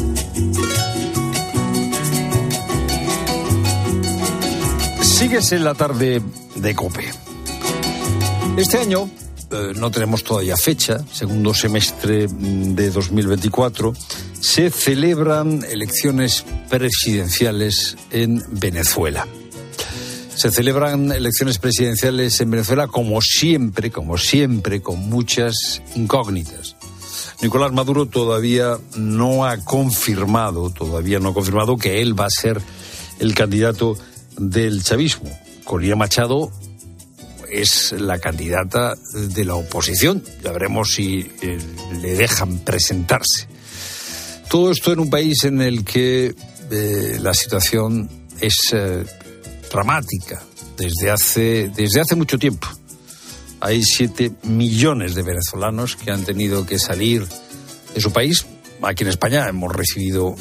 Sigues 5.02 5.52
en 5.52 5.64
la 5.64 5.74
tarde 5.74 6.22
de 6.54 6.74
Cope. 6.74 7.10
Este 8.56 8.78
año 8.78 9.10
eh, 9.50 9.72
no 9.74 9.90
tenemos 9.90 10.22
todavía 10.22 10.56
fecha, 10.56 10.98
segundo 11.12 11.52
semestre 11.52 12.28
de 12.28 12.90
2024, 12.90 13.92
se 14.40 14.70
celebran 14.70 15.64
elecciones 15.68 16.44
presidenciales 16.68 17.96
en 18.10 18.42
Venezuela. 18.50 19.26
Se 20.40 20.50
celebran 20.50 21.12
elecciones 21.12 21.58
presidenciales 21.58 22.40
en 22.40 22.50
Venezuela 22.50 22.86
como 22.86 23.20
siempre, 23.20 23.90
como 23.90 24.16
siempre, 24.16 24.80
con 24.80 24.98
muchas 25.10 25.82
incógnitas. 25.94 26.76
Nicolás 27.42 27.72
Maduro 27.72 28.06
todavía 28.06 28.78
no 28.96 29.44
ha 29.44 29.58
confirmado, 29.58 30.70
todavía 30.70 31.18
no 31.18 31.28
ha 31.28 31.34
confirmado 31.34 31.76
que 31.76 32.00
él 32.00 32.18
va 32.18 32.24
a 32.24 32.30
ser 32.30 32.58
el 33.18 33.34
candidato 33.34 33.98
del 34.38 34.82
chavismo. 34.82 35.28
Corina 35.64 35.94
Machado 35.94 36.50
es 37.50 37.92
la 37.92 38.18
candidata 38.18 38.94
de 39.12 39.44
la 39.44 39.56
oposición. 39.56 40.24
Ya 40.42 40.52
veremos 40.52 40.94
si 40.94 41.30
eh, 41.42 41.58
le 42.00 42.14
dejan 42.14 42.60
presentarse. 42.60 43.46
Todo 44.48 44.70
esto 44.70 44.90
en 44.90 45.00
un 45.00 45.10
país 45.10 45.44
en 45.44 45.60
el 45.60 45.84
que 45.84 46.34
eh, 46.70 47.18
la 47.20 47.34
situación 47.34 48.08
es 48.40 48.54
eh, 48.72 49.04
dramática 49.70 50.42
desde 50.76 51.10
hace, 51.10 51.70
desde 51.74 52.00
hace 52.00 52.16
mucho 52.16 52.38
tiempo. 52.38 52.66
Hay 53.60 53.82
siete 53.82 54.32
millones 54.42 55.14
de 55.14 55.22
venezolanos 55.22 55.96
que 55.96 56.10
han 56.10 56.24
tenido 56.24 56.66
que 56.66 56.78
salir 56.78 57.26
de 57.94 58.00
su 58.00 58.12
país. 58.12 58.46
Aquí 58.82 59.04
en 59.04 59.10
España 59.10 59.48
hemos 59.48 59.74
recibido 59.74 60.34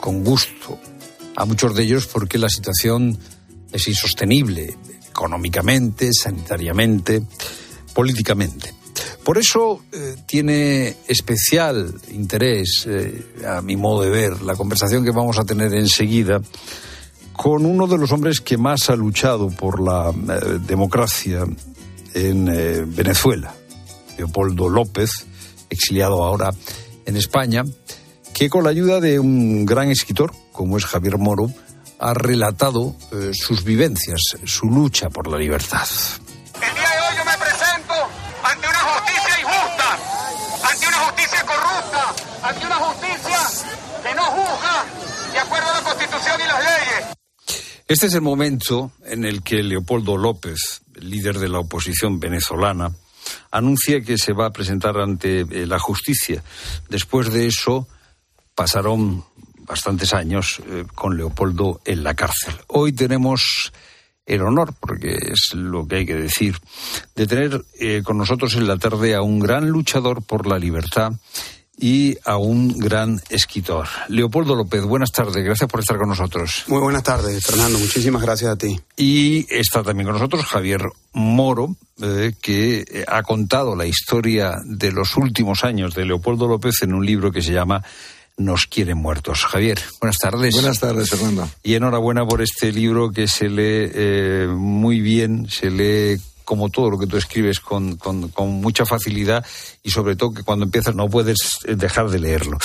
con 0.00 0.24
gusto 0.24 0.78
a 1.36 1.44
muchos 1.44 1.74
de 1.74 1.84
ellos 1.84 2.06
porque 2.06 2.38
la 2.38 2.48
situación 2.48 3.18
es 3.72 3.88
insostenible 3.88 4.76
económicamente, 5.08 6.10
sanitariamente, 6.12 7.22
políticamente. 7.94 8.74
Por 9.24 9.38
eso 9.38 9.82
eh, 9.92 10.16
tiene 10.26 10.96
especial 11.08 11.94
interés, 12.12 12.84
eh, 12.86 13.24
a 13.48 13.62
mi 13.62 13.76
modo 13.76 14.02
de 14.02 14.10
ver, 14.10 14.42
la 14.42 14.54
conversación 14.54 15.04
que 15.04 15.12
vamos 15.12 15.38
a 15.38 15.44
tener 15.44 15.72
enseguida 15.74 16.40
con 17.34 17.66
uno 17.66 17.86
de 17.86 17.98
los 17.98 18.10
hombres 18.12 18.40
que 18.40 18.56
más 18.56 18.88
ha 18.88 18.96
luchado 18.96 19.48
por 19.50 19.80
la 19.82 20.10
eh, 20.10 20.58
democracia 20.66 21.44
en 22.14 22.44
Venezuela, 22.94 23.52
Leopoldo 24.16 24.68
López, 24.68 25.26
exiliado 25.68 26.22
ahora 26.22 26.50
en 27.06 27.16
España, 27.16 27.64
que 28.32 28.48
con 28.48 28.64
la 28.64 28.70
ayuda 28.70 29.00
de 29.00 29.18
un 29.18 29.66
gran 29.66 29.90
escritor, 29.90 30.32
como 30.52 30.76
es 30.76 30.84
Javier 30.84 31.18
Moro, 31.18 31.50
ha 31.98 32.14
relatado 32.14 32.94
eh, 33.12 33.30
sus 33.32 33.64
vivencias, 33.64 34.20
su 34.44 34.66
lucha 34.66 35.08
por 35.08 35.28
la 35.28 35.38
libertad. 35.38 35.86
Este 47.86 48.06
es 48.06 48.14
el 48.14 48.22
momento 48.22 48.92
en 49.04 49.26
el 49.26 49.42
que 49.42 49.62
Leopoldo 49.62 50.16
López, 50.16 50.80
líder 50.94 51.38
de 51.38 51.50
la 51.50 51.58
oposición 51.58 52.18
venezolana, 52.18 52.90
anuncia 53.50 54.00
que 54.00 54.16
se 54.16 54.32
va 54.32 54.46
a 54.46 54.52
presentar 54.52 54.96
ante 54.96 55.40
eh, 55.40 55.66
la 55.66 55.78
justicia. 55.78 56.42
Después 56.88 57.30
de 57.30 57.46
eso 57.46 57.86
pasaron 58.54 59.22
bastantes 59.66 60.14
años 60.14 60.62
eh, 60.66 60.84
con 60.94 61.18
Leopoldo 61.18 61.82
en 61.84 62.02
la 62.04 62.14
cárcel. 62.14 62.54
Hoy 62.68 62.94
tenemos 62.94 63.70
el 64.24 64.40
honor, 64.40 64.72
porque 64.80 65.16
es 65.16 65.52
lo 65.52 65.86
que 65.86 65.96
hay 65.96 66.06
que 66.06 66.14
decir, 66.14 66.56
de 67.14 67.26
tener 67.26 67.62
eh, 67.78 68.00
con 68.02 68.16
nosotros 68.16 68.54
en 68.54 68.66
la 68.66 68.78
tarde 68.78 69.14
a 69.14 69.20
un 69.20 69.40
gran 69.40 69.68
luchador 69.68 70.22
por 70.22 70.46
la 70.46 70.58
libertad 70.58 71.12
y 71.78 72.16
a 72.24 72.36
un 72.36 72.78
gran 72.78 73.20
escritor. 73.30 73.86
Leopoldo 74.08 74.54
López, 74.54 74.82
buenas 74.82 75.10
tardes, 75.10 75.44
gracias 75.44 75.68
por 75.68 75.80
estar 75.80 75.96
con 75.96 76.08
nosotros. 76.08 76.64
Muy 76.68 76.80
buenas 76.80 77.02
tardes, 77.02 77.44
Fernando, 77.44 77.78
muchísimas 77.78 78.22
gracias 78.22 78.52
a 78.52 78.56
ti. 78.56 78.80
Y 78.96 79.46
está 79.52 79.82
también 79.82 80.06
con 80.06 80.14
nosotros 80.14 80.44
Javier 80.44 80.82
Moro, 81.12 81.76
eh, 82.02 82.32
que 82.40 83.04
ha 83.08 83.22
contado 83.22 83.76
la 83.76 83.86
historia 83.86 84.56
de 84.64 84.92
los 84.92 85.16
últimos 85.16 85.64
años 85.64 85.94
de 85.94 86.04
Leopoldo 86.04 86.46
López 86.46 86.82
en 86.82 86.94
un 86.94 87.04
libro 87.04 87.32
que 87.32 87.42
se 87.42 87.52
llama 87.52 87.82
nos 88.36 88.66
quieren 88.66 88.98
muertos. 88.98 89.44
Javier, 89.44 89.78
buenas 90.00 90.18
tardes. 90.18 90.54
Buenas 90.54 90.80
tardes, 90.80 91.10
Fernando. 91.10 91.48
Y 91.62 91.74
enhorabuena 91.74 92.26
por 92.26 92.42
este 92.42 92.72
libro 92.72 93.10
que 93.10 93.28
se 93.28 93.48
lee 93.48 93.90
eh, 93.94 94.48
muy 94.50 95.00
bien, 95.00 95.48
se 95.48 95.70
lee 95.70 96.20
como 96.44 96.68
todo 96.68 96.90
lo 96.90 96.98
que 96.98 97.06
tú 97.06 97.16
escribes 97.16 97.60
con, 97.60 97.96
con, 97.96 98.30
mucha 98.60 98.84
facilidad 98.84 99.44
y 99.82 99.90
sobre 99.90 100.16
todo 100.16 100.34
que 100.34 100.42
cuando 100.42 100.64
empiezas 100.64 100.94
no 100.94 101.08
puedes 101.08 101.38
dejar 101.66 102.08
de 102.10 102.18
leerlo. 102.18 102.58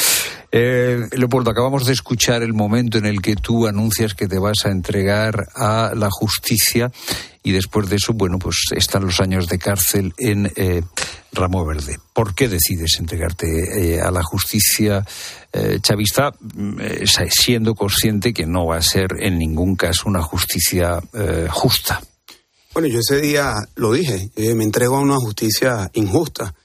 Eh, 0.51 1.07
Leopoldo, 1.11 1.51
acabamos 1.51 1.85
de 1.85 1.93
escuchar 1.93 2.43
el 2.43 2.53
momento 2.53 2.97
en 2.97 3.05
el 3.05 3.21
que 3.21 3.35
tú 3.35 3.67
anuncias 3.67 4.13
que 4.13 4.27
te 4.27 4.39
vas 4.39 4.65
a 4.65 4.69
entregar 4.69 5.47
a 5.55 5.93
la 5.95 6.09
justicia 6.11 6.91
y 7.43 7.51
después 7.51 7.89
de 7.89 7.95
eso, 7.95 8.13
bueno, 8.13 8.37
pues 8.37 8.57
están 8.75 9.05
los 9.05 9.19
años 9.21 9.47
de 9.47 9.57
cárcel 9.57 10.13
en 10.17 10.51
eh, 10.55 10.83
Ramo 11.31 11.65
Verde. 11.65 11.97
¿Por 12.13 12.35
qué 12.35 12.49
decides 12.49 12.97
entregarte 12.99 13.47
eh, 13.95 14.01
a 14.01 14.11
la 14.11 14.23
justicia 14.23 15.05
eh, 15.53 15.79
chavista 15.81 16.31
mm, 16.39 16.79
siendo 17.29 17.75
consciente 17.75 18.33
que 18.33 18.45
no 18.45 18.65
va 18.65 18.77
a 18.77 18.81
ser 18.81 19.15
en 19.19 19.37
ningún 19.37 19.75
caso 19.75 20.09
una 20.09 20.21
justicia 20.21 21.01
justa? 21.49 22.01
Bueno, 22.79 22.93
yo 22.93 23.01
ese 23.01 23.19
día 23.19 23.55
lo 23.75 23.91
dije, 23.91 24.31
me 24.55 24.63
entrego 24.63 24.95
a 24.95 25.01
una 25.01 25.17
justicia 25.17 25.91
injusta 25.95 26.55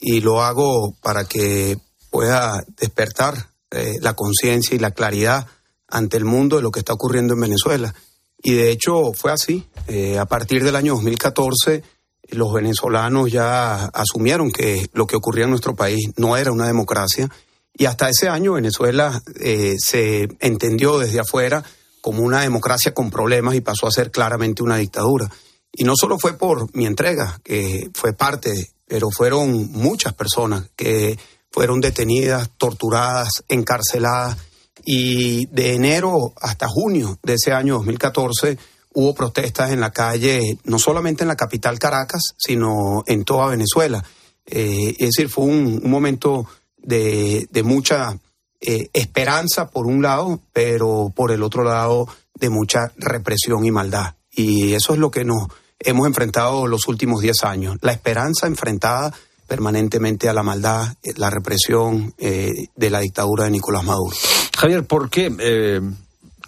y 0.00 0.22
lo 0.22 0.40
hago 0.40 0.94
para 1.02 1.24
que 1.26 1.76
pueda 2.08 2.64
despertar 2.80 3.50
eh, 3.70 3.96
la 4.00 4.14
conciencia 4.14 4.74
y 4.74 4.78
la 4.78 4.92
claridad 4.92 5.46
ante 5.86 6.16
el 6.16 6.24
mundo 6.24 6.56
de 6.56 6.62
lo 6.62 6.70
que 6.70 6.78
está 6.78 6.94
ocurriendo 6.94 7.34
en 7.34 7.40
Venezuela. 7.40 7.94
Y 8.42 8.54
de 8.54 8.70
hecho 8.70 9.12
fue 9.12 9.30
así. 9.30 9.68
Eh, 9.88 10.16
a 10.16 10.24
partir 10.24 10.64
del 10.64 10.74
año 10.74 10.94
2014 10.94 11.82
los 12.30 12.50
venezolanos 12.54 13.30
ya 13.30 13.84
asumieron 13.92 14.50
que 14.50 14.86
lo 14.94 15.06
que 15.06 15.16
ocurría 15.16 15.44
en 15.44 15.50
nuestro 15.50 15.76
país 15.76 16.12
no 16.16 16.38
era 16.38 16.50
una 16.50 16.66
democracia 16.66 17.28
y 17.74 17.84
hasta 17.84 18.08
ese 18.08 18.30
año 18.30 18.54
Venezuela 18.54 19.20
eh, 19.38 19.74
se 19.78 20.28
entendió 20.40 20.98
desde 20.98 21.20
afuera 21.20 21.62
como 22.00 22.22
una 22.22 22.40
democracia 22.40 22.94
con 22.94 23.10
problemas 23.10 23.54
y 23.54 23.60
pasó 23.60 23.86
a 23.86 23.90
ser 23.90 24.10
claramente 24.10 24.62
una 24.62 24.78
dictadura. 24.78 25.30
Y 25.72 25.84
no 25.84 25.94
solo 25.96 26.18
fue 26.18 26.36
por 26.36 26.74
mi 26.74 26.86
entrega, 26.86 27.40
que 27.44 27.90
fue 27.94 28.12
parte, 28.12 28.70
pero 28.86 29.08
fueron 29.10 29.70
muchas 29.72 30.14
personas 30.14 30.70
que 30.74 31.18
fueron 31.50 31.80
detenidas, 31.80 32.50
torturadas, 32.56 33.44
encarceladas. 33.48 34.36
Y 34.84 35.46
de 35.46 35.74
enero 35.74 36.32
hasta 36.40 36.66
junio 36.68 37.18
de 37.22 37.34
ese 37.34 37.52
año 37.52 37.74
2014 37.74 38.56
hubo 38.94 39.14
protestas 39.14 39.70
en 39.70 39.80
la 39.80 39.90
calle, 39.90 40.58
no 40.64 40.78
solamente 40.78 41.22
en 41.22 41.28
la 41.28 41.36
capital 41.36 41.78
Caracas, 41.78 42.22
sino 42.38 43.02
en 43.06 43.24
toda 43.24 43.48
Venezuela. 43.48 44.02
Eh, 44.46 44.94
es 44.98 45.10
decir, 45.10 45.28
fue 45.28 45.44
un, 45.44 45.88
momento 45.88 46.46
de, 46.78 47.48
de 47.50 47.62
mucha 47.62 48.18
eh, 48.60 48.88
esperanza 48.92 49.70
por 49.70 49.86
un 49.86 50.02
lado, 50.02 50.40
pero 50.52 51.12
por 51.14 51.30
el 51.30 51.42
otro 51.42 51.64
lado 51.64 52.08
de 52.34 52.50
mucha 52.50 52.92
represión 52.96 53.64
y 53.64 53.70
maldad. 53.70 54.14
Y 54.38 54.72
eso 54.74 54.92
es 54.92 55.00
lo 55.00 55.10
que 55.10 55.24
nos 55.24 55.48
hemos 55.80 56.06
enfrentado 56.06 56.66
los 56.68 56.86
últimos 56.86 57.20
10 57.20 57.42
años. 57.42 57.76
La 57.80 57.92
esperanza 57.92 58.46
enfrentada 58.46 59.12
permanentemente 59.48 60.28
a 60.28 60.32
la 60.32 60.44
maldad, 60.44 60.94
eh, 61.02 61.12
la 61.16 61.28
represión 61.28 62.14
eh, 62.18 62.52
de 62.76 62.90
la 62.90 63.00
dictadura 63.00 63.44
de 63.44 63.50
Nicolás 63.50 63.82
Maduro. 63.82 64.14
Javier, 64.56 64.86
¿por 64.86 65.10
qué 65.10 65.34
eh, 65.40 65.80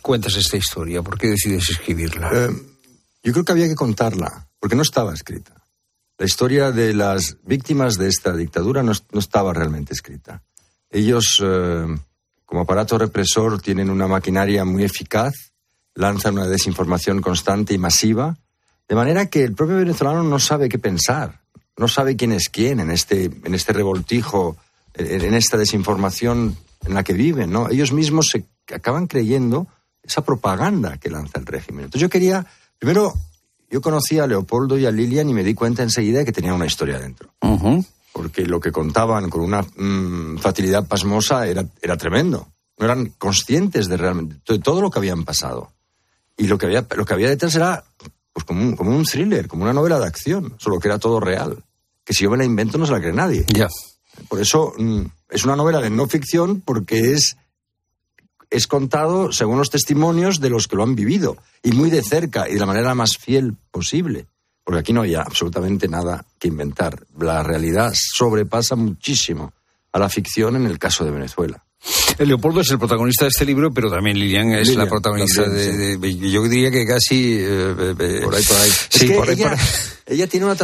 cuentas 0.02 0.36
esta 0.36 0.56
historia? 0.56 1.02
¿Por 1.02 1.18
qué 1.18 1.28
decides 1.28 1.68
escribirla? 1.70 2.30
Eh, 2.32 2.50
yo 3.24 3.32
creo 3.32 3.44
que 3.44 3.52
había 3.52 3.68
que 3.68 3.74
contarla, 3.74 4.48
porque 4.60 4.76
no 4.76 4.82
estaba 4.82 5.12
escrita. 5.12 5.54
La 6.16 6.26
historia 6.26 6.70
de 6.70 6.94
las 6.94 7.38
víctimas 7.44 7.96
de 7.96 8.08
esta 8.08 8.36
dictadura 8.36 8.82
no, 8.82 8.92
no 9.10 9.18
estaba 9.18 9.52
realmente 9.52 9.94
escrita. 9.94 10.42
Ellos, 10.90 11.42
eh, 11.42 11.86
como 12.44 12.60
aparato 12.60 12.98
represor, 12.98 13.60
tienen 13.60 13.90
una 13.90 14.06
maquinaria 14.06 14.64
muy 14.64 14.84
eficaz, 14.84 15.49
lanzan 16.00 16.34
una 16.34 16.46
desinformación 16.46 17.20
constante 17.20 17.74
y 17.74 17.78
masiva, 17.78 18.36
de 18.88 18.94
manera 18.94 19.26
que 19.26 19.44
el 19.44 19.54
propio 19.54 19.76
venezolano 19.76 20.22
no 20.22 20.38
sabe 20.38 20.68
qué 20.68 20.78
pensar, 20.78 21.40
no 21.76 21.86
sabe 21.88 22.16
quién 22.16 22.32
es 22.32 22.48
quién 22.48 22.80
en 22.80 22.90
este, 22.90 23.26
en 23.44 23.54
este 23.54 23.72
revoltijo, 23.72 24.56
en, 24.94 25.34
esta 25.34 25.56
desinformación 25.56 26.56
en 26.84 26.94
la 26.94 27.04
que 27.04 27.12
viven. 27.12 27.52
¿no? 27.52 27.68
Ellos 27.68 27.92
mismos 27.92 28.28
se 28.32 28.44
acaban 28.74 29.06
creyendo 29.06 29.66
esa 30.02 30.24
propaganda 30.24 30.96
que 30.96 31.10
lanza 31.10 31.38
el 31.38 31.46
régimen. 31.46 31.84
Entonces 31.84 32.00
yo 32.00 32.08
quería, 32.08 32.46
primero, 32.78 33.14
yo 33.70 33.80
conocí 33.80 34.18
a 34.18 34.26
Leopoldo 34.26 34.78
y 34.78 34.86
a 34.86 34.90
Lilian 34.90 35.28
y 35.28 35.34
me 35.34 35.44
di 35.44 35.54
cuenta 35.54 35.82
enseguida 35.82 36.24
que 36.24 36.32
tenían 36.32 36.54
una 36.54 36.66
historia 36.66 36.98
dentro. 36.98 37.30
Porque 38.12 38.44
lo 38.46 38.58
que 38.58 38.72
contaban 38.72 39.30
con 39.30 39.42
una 39.42 39.62
mm, 39.62 40.38
facilidad 40.38 40.88
pasmosa 40.88 41.46
era, 41.46 41.64
era 41.80 41.96
tremendo. 41.96 42.48
No 42.78 42.86
eran 42.86 43.12
conscientes 43.18 43.86
de 43.88 43.96
realmente 43.96 44.36
de 44.48 44.58
todo 44.58 44.80
lo 44.80 44.90
que 44.90 44.98
habían 44.98 45.24
pasado. 45.24 45.70
Y 46.40 46.46
lo 46.46 46.56
que 46.56 46.64
había, 46.64 46.86
lo 46.96 47.04
que 47.04 47.12
había 47.12 47.28
detrás 47.28 47.54
era 47.54 47.84
pues 48.32 48.46
como 48.46 48.62
un, 48.62 48.74
como 48.74 48.96
un 48.96 49.04
thriller, 49.04 49.46
como 49.46 49.64
una 49.64 49.74
novela 49.74 49.98
de 49.98 50.06
acción, 50.06 50.54
solo 50.56 50.80
que 50.80 50.88
era 50.88 50.98
todo 50.98 51.20
real. 51.20 51.62
Que 52.02 52.14
si 52.14 52.24
yo 52.24 52.30
me 52.30 52.38
la 52.38 52.46
invento 52.46 52.78
no 52.78 52.86
se 52.86 52.92
la 52.92 52.98
cree 52.98 53.12
nadie. 53.12 53.44
Ya. 53.52 53.68
Por 54.26 54.40
eso 54.40 54.72
mm, 54.78 55.02
es 55.28 55.44
una 55.44 55.54
novela 55.54 55.82
de 55.82 55.90
no 55.90 56.06
ficción 56.06 56.62
porque 56.62 57.12
es, 57.12 57.36
es 58.48 58.66
contado 58.66 59.32
según 59.32 59.58
los 59.58 59.68
testimonios 59.68 60.40
de 60.40 60.48
los 60.48 60.66
que 60.66 60.76
lo 60.76 60.82
han 60.82 60.94
vivido 60.94 61.36
y 61.62 61.72
muy 61.72 61.90
de 61.90 62.02
cerca 62.02 62.48
y 62.48 62.54
de 62.54 62.60
la 62.60 62.64
manera 62.64 62.94
más 62.94 63.18
fiel 63.18 63.54
posible. 63.70 64.26
Porque 64.64 64.80
aquí 64.80 64.94
no 64.94 65.02
hay 65.02 65.16
absolutamente 65.16 65.88
nada 65.88 66.24
que 66.38 66.48
inventar. 66.48 67.04
La 67.18 67.42
realidad 67.42 67.92
sobrepasa 67.94 68.76
muchísimo 68.76 69.52
a 69.92 69.98
la 69.98 70.08
ficción 70.08 70.56
en 70.56 70.64
el 70.64 70.78
caso 70.78 71.04
de 71.04 71.10
Venezuela. 71.10 71.62
El 72.18 72.28
Leopoldo 72.28 72.60
es 72.60 72.70
el 72.70 72.78
protagonista 72.78 73.24
de 73.24 73.30
este 73.30 73.46
libro, 73.46 73.72
pero 73.72 73.90
también 73.90 74.18
Lilian 74.18 74.52
es 74.52 74.68
Lilian, 74.68 74.84
la 74.84 74.90
protagonista 74.90 75.44
también, 75.44 75.78
de, 75.78 75.96
de- 75.96 76.30
Yo 76.30 76.42
diría 76.42 76.70
que 76.70 76.86
casi. 76.86 77.38
eh, 77.40 77.94
eh, 77.98 78.20
Por 78.22 78.34
ahí, 78.34 78.42
por 78.44 78.56
ahí. 78.58 78.70
Sí, 78.90 79.04
Es 79.04 79.10
que 79.10 79.14
por 79.14 79.28
ahí, 79.28 79.34
ella, 79.34 79.48
por 79.50 79.58
ahí. 79.58 79.64
ella 80.06 80.26
tiene 80.26 80.46
una, 80.46 80.56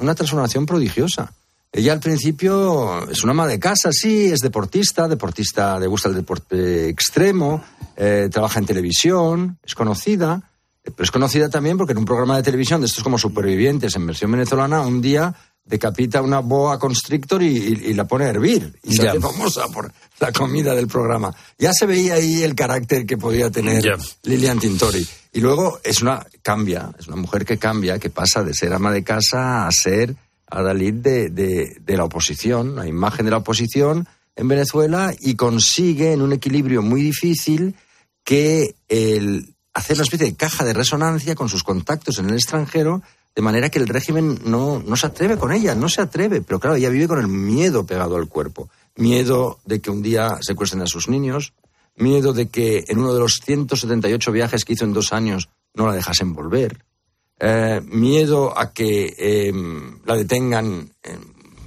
una 0.00 0.14
transformación 0.14 0.66
prodigiosa. 0.66 1.32
Ella 1.72 1.92
al 1.92 2.00
principio 2.00 3.08
es 3.10 3.22
una 3.22 3.30
ama 3.32 3.46
de 3.46 3.58
casa, 3.60 3.90
sí, 3.92 4.26
es 4.26 4.40
deportista, 4.40 5.06
deportista, 5.06 5.78
le 5.78 5.86
gusta 5.86 6.08
el 6.08 6.16
deporte 6.16 6.88
extremo, 6.88 7.62
eh, 7.96 8.28
trabaja 8.30 8.58
en 8.58 8.66
televisión, 8.66 9.58
es 9.64 9.76
conocida, 9.76 10.42
pero 10.82 11.04
es 11.04 11.10
conocida 11.12 11.48
también 11.48 11.76
porque 11.78 11.92
en 11.92 11.98
un 11.98 12.04
programa 12.04 12.36
de 12.36 12.42
televisión 12.42 12.80
de 12.80 12.88
estos 12.88 13.04
como 13.04 13.18
supervivientes 13.18 13.94
en 13.94 14.04
versión 14.06 14.32
venezolana, 14.32 14.80
un 14.80 15.00
día 15.00 15.32
decapita 15.64 16.20
una 16.22 16.40
boa 16.40 16.78
constrictor 16.78 17.42
y, 17.42 17.48
y- 17.56 17.80
y 17.90 17.94
la 17.94 18.06
pone 18.06 18.24
a 18.24 18.28
hervir. 18.30 18.74
Y 18.82 18.94
se 18.94 19.02
hace 19.10 19.20
famosa 19.20 19.68
por 19.68 19.92
la 20.18 20.32
comida 20.32 20.74
del 20.74 20.88
programa. 20.88 21.34
Ya 21.58 21.72
se 21.72 21.86
veía 21.86 22.14
ahí 22.14 22.42
el 22.42 22.54
carácter 22.54 23.06
que 23.06 23.16
podía 23.16 23.50
tener. 23.50 23.82
Lilian 24.24 24.58
Tintori. 24.58 25.06
Y 25.32 25.40
luego 25.40 25.78
es 25.84 26.02
una, 26.02 26.26
cambia, 26.42 26.90
es 26.98 27.06
una 27.06 27.16
mujer 27.16 27.44
que 27.44 27.56
cambia, 27.58 27.98
que 28.00 28.10
pasa 28.10 28.42
de 28.42 28.52
ser 28.52 28.72
ama 28.72 28.90
de 28.90 29.04
casa 29.04 29.66
a 29.66 29.70
ser 29.70 30.16
adalid 30.48 30.94
de, 30.94 31.28
de, 31.30 31.76
de 31.80 31.96
la 31.96 32.04
oposición, 32.04 32.74
la 32.74 32.88
imagen 32.88 33.24
de 33.26 33.30
la 33.30 33.36
oposición 33.36 34.08
en 34.34 34.48
Venezuela 34.48 35.14
y 35.20 35.36
consigue 35.36 36.12
en 36.12 36.22
un 36.22 36.32
equilibrio 36.32 36.82
muy 36.82 37.02
difícil 37.02 37.76
que 38.24 38.74
el 38.88 39.54
hacer 39.72 39.96
una 39.96 40.02
especie 40.02 40.26
de 40.26 40.34
caja 40.34 40.64
de 40.64 40.72
resonancia 40.72 41.36
con 41.36 41.48
sus 41.48 41.62
contactos 41.62 42.18
en 42.18 42.28
el 42.28 42.34
extranjero, 42.34 43.02
de 43.34 43.42
manera 43.42 43.70
que 43.70 43.78
el 43.78 43.88
régimen 43.88 44.40
no, 44.44 44.82
no 44.84 44.96
se 44.96 45.06
atreve 45.06 45.36
con 45.36 45.52
ella, 45.52 45.74
no 45.74 45.88
se 45.88 46.02
atreve, 46.02 46.40
pero 46.40 46.58
claro, 46.58 46.76
ella 46.76 46.90
vive 46.90 47.08
con 47.08 47.20
el 47.20 47.28
miedo 47.28 47.86
pegado 47.86 48.16
al 48.16 48.28
cuerpo, 48.28 48.68
miedo 48.96 49.60
de 49.64 49.80
que 49.80 49.90
un 49.90 50.02
día 50.02 50.38
secuestren 50.40 50.82
a 50.82 50.86
sus 50.86 51.08
niños, 51.08 51.52
miedo 51.96 52.32
de 52.32 52.48
que 52.48 52.84
en 52.88 52.98
uno 52.98 53.14
de 53.14 53.20
los 53.20 53.40
178 53.44 54.32
viajes 54.32 54.64
que 54.64 54.72
hizo 54.72 54.84
en 54.84 54.92
dos 54.92 55.12
años 55.12 55.48
no 55.74 55.86
la 55.86 55.94
dejasen 55.94 56.34
volver, 56.34 56.84
eh, 57.38 57.80
miedo 57.84 58.58
a 58.58 58.72
que 58.72 59.14
eh, 59.16 59.52
la 60.04 60.16
detengan 60.16 60.90
en, 61.02 61.20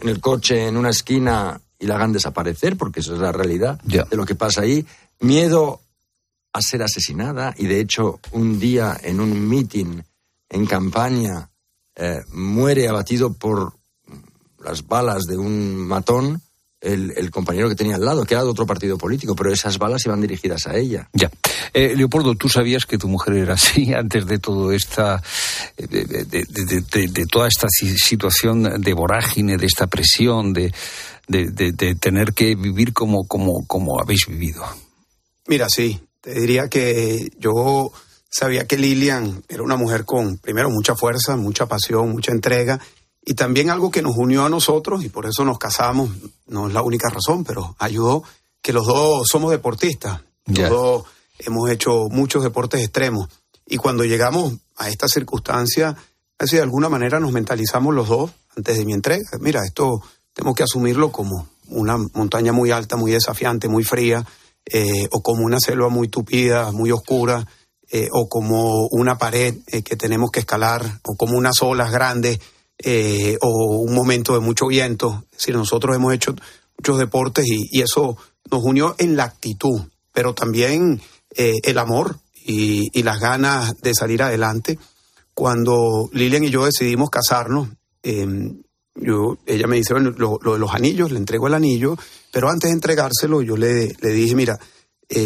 el 0.03 0.19
coche 0.19 0.67
en 0.67 0.77
una 0.77 0.89
esquina 0.89 1.59
y 1.79 1.87
la 1.87 1.95
hagan 1.95 2.11
desaparecer, 2.11 2.77
porque 2.77 2.99
esa 2.99 3.13
es 3.13 3.19
la 3.19 3.31
realidad 3.31 3.81
de 3.81 4.17
lo 4.17 4.25
que 4.25 4.35
pasa 4.35 4.61
ahí, 4.61 4.85
miedo 5.19 5.81
a 6.51 6.61
ser 6.61 6.83
asesinada 6.83 7.53
y 7.57 7.65
de 7.65 7.79
hecho 7.79 8.19
un 8.31 8.59
día 8.59 8.99
en 9.01 9.19
un 9.19 9.47
meeting 9.47 10.01
en 10.49 10.65
campaña 10.65 11.49
eh, 11.95 12.21
muere 12.31 12.87
abatido 12.87 13.33
por 13.33 13.73
las 14.63 14.87
balas 14.87 15.23
de 15.23 15.37
un 15.37 15.75
matón 15.75 16.41
el, 16.81 17.13
el 17.15 17.31
compañero 17.31 17.69
que 17.69 17.75
tenía 17.75 17.95
al 17.95 18.03
lado, 18.03 18.25
que 18.25 18.33
era 18.33 18.43
de 18.43 18.49
otro 18.49 18.65
partido 18.65 18.97
político, 18.97 19.35
pero 19.37 19.53
esas 19.53 19.77
balas 19.77 20.05
iban 20.05 20.19
dirigidas 20.19 20.67
a 20.67 20.75
ella. 20.75 21.07
Ya. 21.13 21.31
Eh, 21.73 21.93
Leopoldo, 21.95 22.35
¿tú 22.35 22.49
sabías 22.49 22.85
que 22.85 22.97
tu 22.97 23.07
mujer 23.07 23.35
era 23.35 23.53
así 23.53 23.93
antes 23.97 24.25
de 24.25 24.37
todo 24.39 24.71
esta, 24.73 25.21
eh, 25.77 25.87
de, 25.87 26.03
de- 26.05 26.25
de- 26.25 26.43
de- 26.45 26.81
de- 26.81 27.07
de 27.07 27.25
toda 27.25 27.47
esta 27.47 27.67
si- 27.69 27.97
situación 27.97 28.81
de 28.81 28.93
vorágine, 28.93 29.55
de 29.55 29.65
esta 29.65 29.87
presión, 29.87 30.51
de, 30.51 30.73
de- 31.29 31.51
de- 31.51 31.71
de 31.71 31.95
tener 31.95 32.33
que 32.33 32.55
vivir 32.55 32.91
como, 32.91 33.27
como, 33.27 33.65
como 33.65 34.01
habéis 34.01 34.27
vivido? 34.27 34.65
Mira, 35.47 35.67
sí, 35.69 36.01
te 36.19 36.33
diría 36.37 36.67
que 36.67 37.29
yo 37.39 37.93
sabía 38.33 38.65
que 38.65 38.77
Lilian 38.77 39.43
era 39.47 39.61
una 39.61 39.75
mujer 39.75 40.05
con, 40.05 40.37
primero, 40.37 40.69
mucha 40.71 40.95
fuerza, 40.95 41.35
mucha 41.35 41.67
pasión, 41.67 42.09
mucha 42.09 42.31
entrega, 42.31 42.79
y 43.23 43.35
también 43.35 43.69
algo 43.69 43.91
que 43.91 44.01
nos 44.01 44.17
unió 44.17 44.43
a 44.43 44.49
nosotros, 44.49 45.05
y 45.05 45.09
por 45.09 45.27
eso 45.27 45.45
nos 45.45 45.59
casamos, 45.59 46.09
no 46.47 46.67
es 46.67 46.73
la 46.73 46.81
única 46.81 47.09
razón, 47.09 47.43
pero 47.43 47.75
ayudó, 47.77 48.23
que 48.61 48.73
los 48.73 48.87
dos 48.87 49.27
somos 49.29 49.51
deportistas, 49.51 50.21
los 50.47 50.69
dos 50.69 51.03
hemos 51.39 51.69
hecho 51.69 52.07
muchos 52.09 52.43
deportes 52.43 52.81
extremos, 52.81 53.29
y 53.67 53.77
cuando 53.77 54.03
llegamos 54.03 54.53
a 54.77 54.89
esta 54.89 55.07
circunstancia, 55.07 55.95
así 56.39 56.55
de 56.55 56.63
alguna 56.63 56.89
manera 56.89 57.19
nos 57.19 57.31
mentalizamos 57.31 57.93
los 57.93 58.09
dos 58.09 58.31
antes 58.57 58.77
de 58.77 58.85
mi 58.85 58.93
entrega. 58.93 59.23
Mira, 59.39 59.61
esto 59.63 60.01
tenemos 60.33 60.55
que 60.55 60.63
asumirlo 60.63 61.11
como 61.11 61.47
una 61.67 61.97
montaña 61.97 62.51
muy 62.51 62.71
alta, 62.71 62.97
muy 62.97 63.11
desafiante, 63.11 63.67
muy 63.69 63.83
fría, 63.83 64.25
eh, 64.65 65.07
o 65.11 65.21
como 65.21 65.43
una 65.43 65.59
selva 65.59 65.89
muy 65.89 66.07
tupida, 66.07 66.71
muy 66.71 66.91
oscura, 66.91 67.47
eh, 67.95 68.09
o 68.11 68.27
como 68.27 68.87
una 68.87 69.19
pared 69.19 69.53
eh, 69.67 69.83
que 69.83 69.95
tenemos 69.95 70.31
que 70.31 70.39
escalar, 70.39 70.99
o 71.03 71.15
como 71.15 71.37
unas 71.37 71.61
olas 71.61 71.91
grandes, 71.91 72.39
eh, 72.79 73.37
o 73.39 73.81
un 73.81 73.93
momento 73.93 74.33
de 74.33 74.39
mucho 74.39 74.65
viento. 74.65 75.25
Es 75.31 75.37
decir, 75.37 75.55
nosotros 75.55 75.95
hemos 75.95 76.11
hecho 76.11 76.33
muchos 76.75 76.97
deportes 76.97 77.45
y, 77.47 77.81
eso 77.81 78.17
nos 78.49 78.63
unió 78.63 78.95
en 78.97 79.15
la 79.15 79.25
actitud, 79.25 79.79
pero 80.11 80.33
también 80.33 81.03
el 81.35 81.77
amor 81.77 82.17
y, 82.33 83.03
las 83.03 83.19
ganas 83.19 83.79
de 83.83 83.93
salir 83.93 84.23
adelante, 84.23 84.79
cuando 85.35 86.09
Lilian 86.13 86.45
y 86.45 86.49
yo 86.49 86.65
decidimos 86.65 87.11
casarnos, 87.11 87.69
yo, 88.03 89.37
ella 89.45 89.67
me 89.67 89.75
dice, 89.75 89.93
lo, 89.93 90.39
lo, 90.41 90.53
de 90.53 90.59
los 90.59 90.73
anillos, 90.73 91.11
le 91.11 91.19
entrego 91.19 91.45
el 91.45 91.53
anillo, 91.53 91.95
pero 92.31 92.49
antes 92.49 92.71
de 92.71 92.73
entregárselo 92.73 93.43
yo 93.43 93.55
le, 93.55 93.93
dije, 94.01 94.33
mira, 94.33 94.57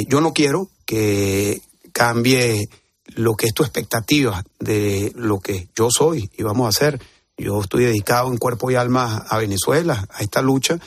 yo 0.09 0.19
no 0.19 0.33
quiero 0.33 0.69
que 0.85 1.61
cambie 1.97 2.69
lo 3.15 3.33
que 3.33 3.47
es 3.47 3.53
tu 3.55 3.63
expectativa 3.63 4.43
de 4.59 5.11
lo 5.15 5.39
que 5.39 5.67
yo 5.75 5.87
soy 5.89 6.29
y 6.37 6.43
vamos 6.43 6.67
a 6.67 6.69
hacer. 6.69 7.01
Yo 7.35 7.59
estoy 7.59 7.85
dedicado 7.85 8.31
en 8.31 8.37
cuerpo 8.37 8.69
y 8.69 8.75
alma 8.75 9.25
a 9.27 9.39
Venezuela, 9.39 10.07
a 10.11 10.21
esta 10.21 10.43
lucha, 10.43 10.77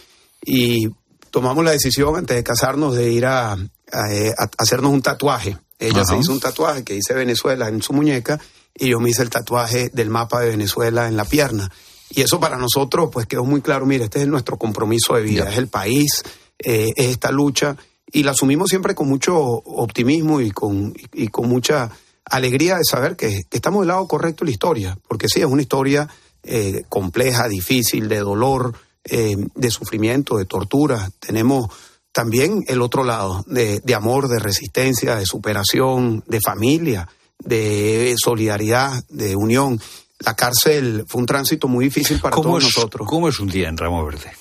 y 0.44 0.88
tomamos 1.30 1.64
la 1.64 1.72
decisión 1.72 2.16
antes 2.16 2.36
de 2.36 2.44
casarnos 2.44 2.94
de 2.94 3.10
ir 3.10 3.26
a, 3.26 3.52
a, 3.52 3.56
a 3.56 4.48
hacernos 4.58 4.92
un 4.92 5.02
tatuaje. 5.02 5.58
Ella 5.80 6.02
Ajá. 6.02 6.14
se 6.14 6.18
hizo 6.18 6.32
un 6.32 6.40
tatuaje 6.40 6.84
que 6.84 6.94
dice 6.94 7.12
Venezuela 7.14 7.66
en 7.68 7.82
su 7.82 7.92
muñeca 7.92 8.38
y 8.72 8.90
yo 8.90 9.00
me 9.00 9.10
hice 9.10 9.22
el 9.22 9.30
tatuaje 9.30 9.90
del 9.92 10.10
mapa 10.10 10.40
de 10.40 10.50
Venezuela 10.50 11.08
en 11.08 11.16
la 11.16 11.24
pierna. 11.24 11.72
Y 12.10 12.20
eso 12.22 12.38
para 12.38 12.56
nosotros 12.56 13.08
pues 13.12 13.26
quedó 13.26 13.44
muy 13.44 13.62
claro, 13.62 13.84
mire, 13.84 14.04
este 14.04 14.22
es 14.22 14.28
nuestro 14.28 14.58
compromiso 14.58 15.14
de 15.14 15.22
vida, 15.22 15.50
es 15.50 15.58
el 15.58 15.68
país, 15.68 16.22
eh, 16.58 16.90
es 16.94 17.06
esta 17.06 17.32
lucha 17.32 17.76
y 18.12 18.22
la 18.22 18.32
asumimos 18.32 18.68
siempre 18.68 18.94
con 18.94 19.08
mucho 19.08 19.36
optimismo 19.36 20.40
y 20.40 20.50
con, 20.50 20.94
y 21.12 21.28
con 21.28 21.48
mucha 21.48 21.90
alegría 22.24 22.76
de 22.76 22.84
saber 22.84 23.16
que, 23.16 23.42
que 23.48 23.56
estamos 23.56 23.80
del 23.80 23.88
lado 23.88 24.06
correcto 24.06 24.44
de 24.44 24.50
la 24.50 24.52
historia, 24.52 24.98
porque 25.08 25.28
sí, 25.28 25.40
es 25.40 25.46
una 25.46 25.62
historia 25.62 26.08
eh, 26.42 26.84
compleja, 26.88 27.48
difícil, 27.48 28.08
de 28.08 28.18
dolor, 28.18 28.74
eh, 29.04 29.36
de 29.54 29.70
sufrimiento, 29.70 30.38
de 30.38 30.46
tortura. 30.46 31.10
Tenemos 31.18 31.66
también 32.12 32.64
el 32.66 32.82
otro 32.82 33.04
lado, 33.04 33.44
de, 33.46 33.80
de 33.80 33.94
amor, 33.94 34.28
de 34.28 34.38
resistencia, 34.38 35.16
de 35.16 35.26
superación, 35.26 36.24
de 36.26 36.40
familia, 36.40 37.08
de 37.38 38.14
solidaridad, 38.16 39.04
de 39.08 39.36
unión. 39.36 39.80
La 40.20 40.34
cárcel 40.34 41.04
fue 41.06 41.20
un 41.20 41.26
tránsito 41.26 41.68
muy 41.68 41.86
difícil 41.86 42.20
para 42.20 42.34
¿Cómo 42.34 42.50
todos 42.50 42.64
es, 42.64 42.76
nosotros. 42.76 43.08
¿Cómo 43.08 43.28
es 43.28 43.38
un 43.38 43.48
día 43.48 43.68
en 43.68 43.76
Ramo 43.76 44.04
Verde? 44.04 44.32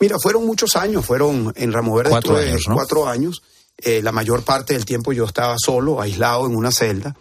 Mira, 0.00 0.18
fueron 0.18 0.46
muchos 0.46 0.76
años, 0.76 1.04
fueron 1.04 1.52
en 1.56 1.72
Ramo 1.72 1.94
Verde 1.94 2.10
Cuatro 2.10 2.38
estuve 2.38 2.50
años, 2.52 2.68
¿no? 2.68 2.74
cuatro 2.74 3.08
años. 3.08 3.42
Eh, 3.78 4.02
la 4.02 4.12
mayor 4.12 4.42
parte 4.44 4.74
del 4.74 4.84
tiempo 4.84 5.12
yo 5.12 5.24
estaba 5.24 5.54
solo, 5.58 6.00
aislado 6.00 6.46
en 6.46 6.56
una 6.56 6.70
celda. 6.70 7.16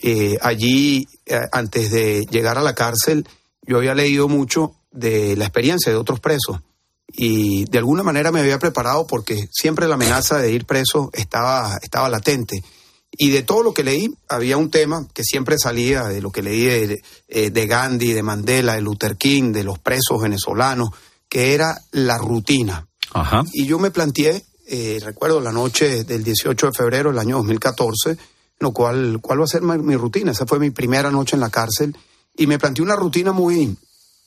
Eh, 0.00 0.36
allí, 0.40 1.06
eh, 1.26 1.40
antes 1.52 1.90
de 1.90 2.26
llegar 2.30 2.58
a 2.58 2.62
la 2.62 2.74
cárcel, 2.74 3.26
yo 3.62 3.78
había 3.78 3.94
leído 3.94 4.28
mucho 4.28 4.74
de 4.90 5.36
la 5.36 5.44
experiencia 5.44 5.90
de 5.90 5.98
otros 5.98 6.20
presos 6.20 6.60
y 7.06 7.64
de 7.66 7.78
alguna 7.78 8.02
manera 8.02 8.32
me 8.32 8.40
había 8.40 8.58
preparado 8.58 9.06
porque 9.06 9.48
siempre 9.52 9.88
la 9.88 9.94
amenaza 9.94 10.38
de 10.38 10.50
ir 10.50 10.66
preso 10.66 11.10
estaba, 11.12 11.78
estaba 11.82 12.08
latente. 12.08 12.62
Y 13.16 13.30
de 13.30 13.42
todo 13.42 13.62
lo 13.62 13.72
que 13.72 13.84
leí, 13.84 14.12
había 14.28 14.56
un 14.56 14.70
tema 14.70 15.06
que 15.14 15.22
siempre 15.22 15.56
salía 15.58 16.04
de 16.04 16.20
lo 16.20 16.32
que 16.32 16.42
leí 16.42 16.64
de, 16.64 17.50
de 17.50 17.66
Gandhi, 17.66 18.12
de 18.12 18.24
Mandela, 18.24 18.74
de 18.74 18.80
Luther 18.80 19.16
King, 19.16 19.52
de 19.52 19.62
los 19.62 19.78
presos 19.78 20.20
venezolanos, 20.20 20.90
que 21.34 21.52
era 21.52 21.82
la 21.90 22.16
rutina. 22.16 22.86
Ajá. 23.12 23.42
Y 23.52 23.66
yo 23.66 23.80
me 23.80 23.90
planteé, 23.90 24.44
eh, 24.68 25.00
recuerdo 25.02 25.40
la 25.40 25.50
noche 25.50 26.04
del 26.04 26.22
18 26.22 26.66
de 26.66 26.72
febrero 26.72 27.10
del 27.10 27.18
año 27.18 27.38
2014, 27.38 28.16
lo 28.60 28.70
cual, 28.70 29.18
cuál 29.20 29.40
va 29.40 29.44
a 29.44 29.48
ser 29.48 29.62
mi, 29.62 29.76
mi 29.78 29.96
rutina. 29.96 30.30
Esa 30.30 30.46
fue 30.46 30.60
mi 30.60 30.70
primera 30.70 31.10
noche 31.10 31.34
en 31.34 31.40
la 31.40 31.50
cárcel 31.50 31.96
y 32.36 32.46
me 32.46 32.60
planteé 32.60 32.84
una 32.84 32.94
rutina 32.94 33.32
muy, 33.32 33.76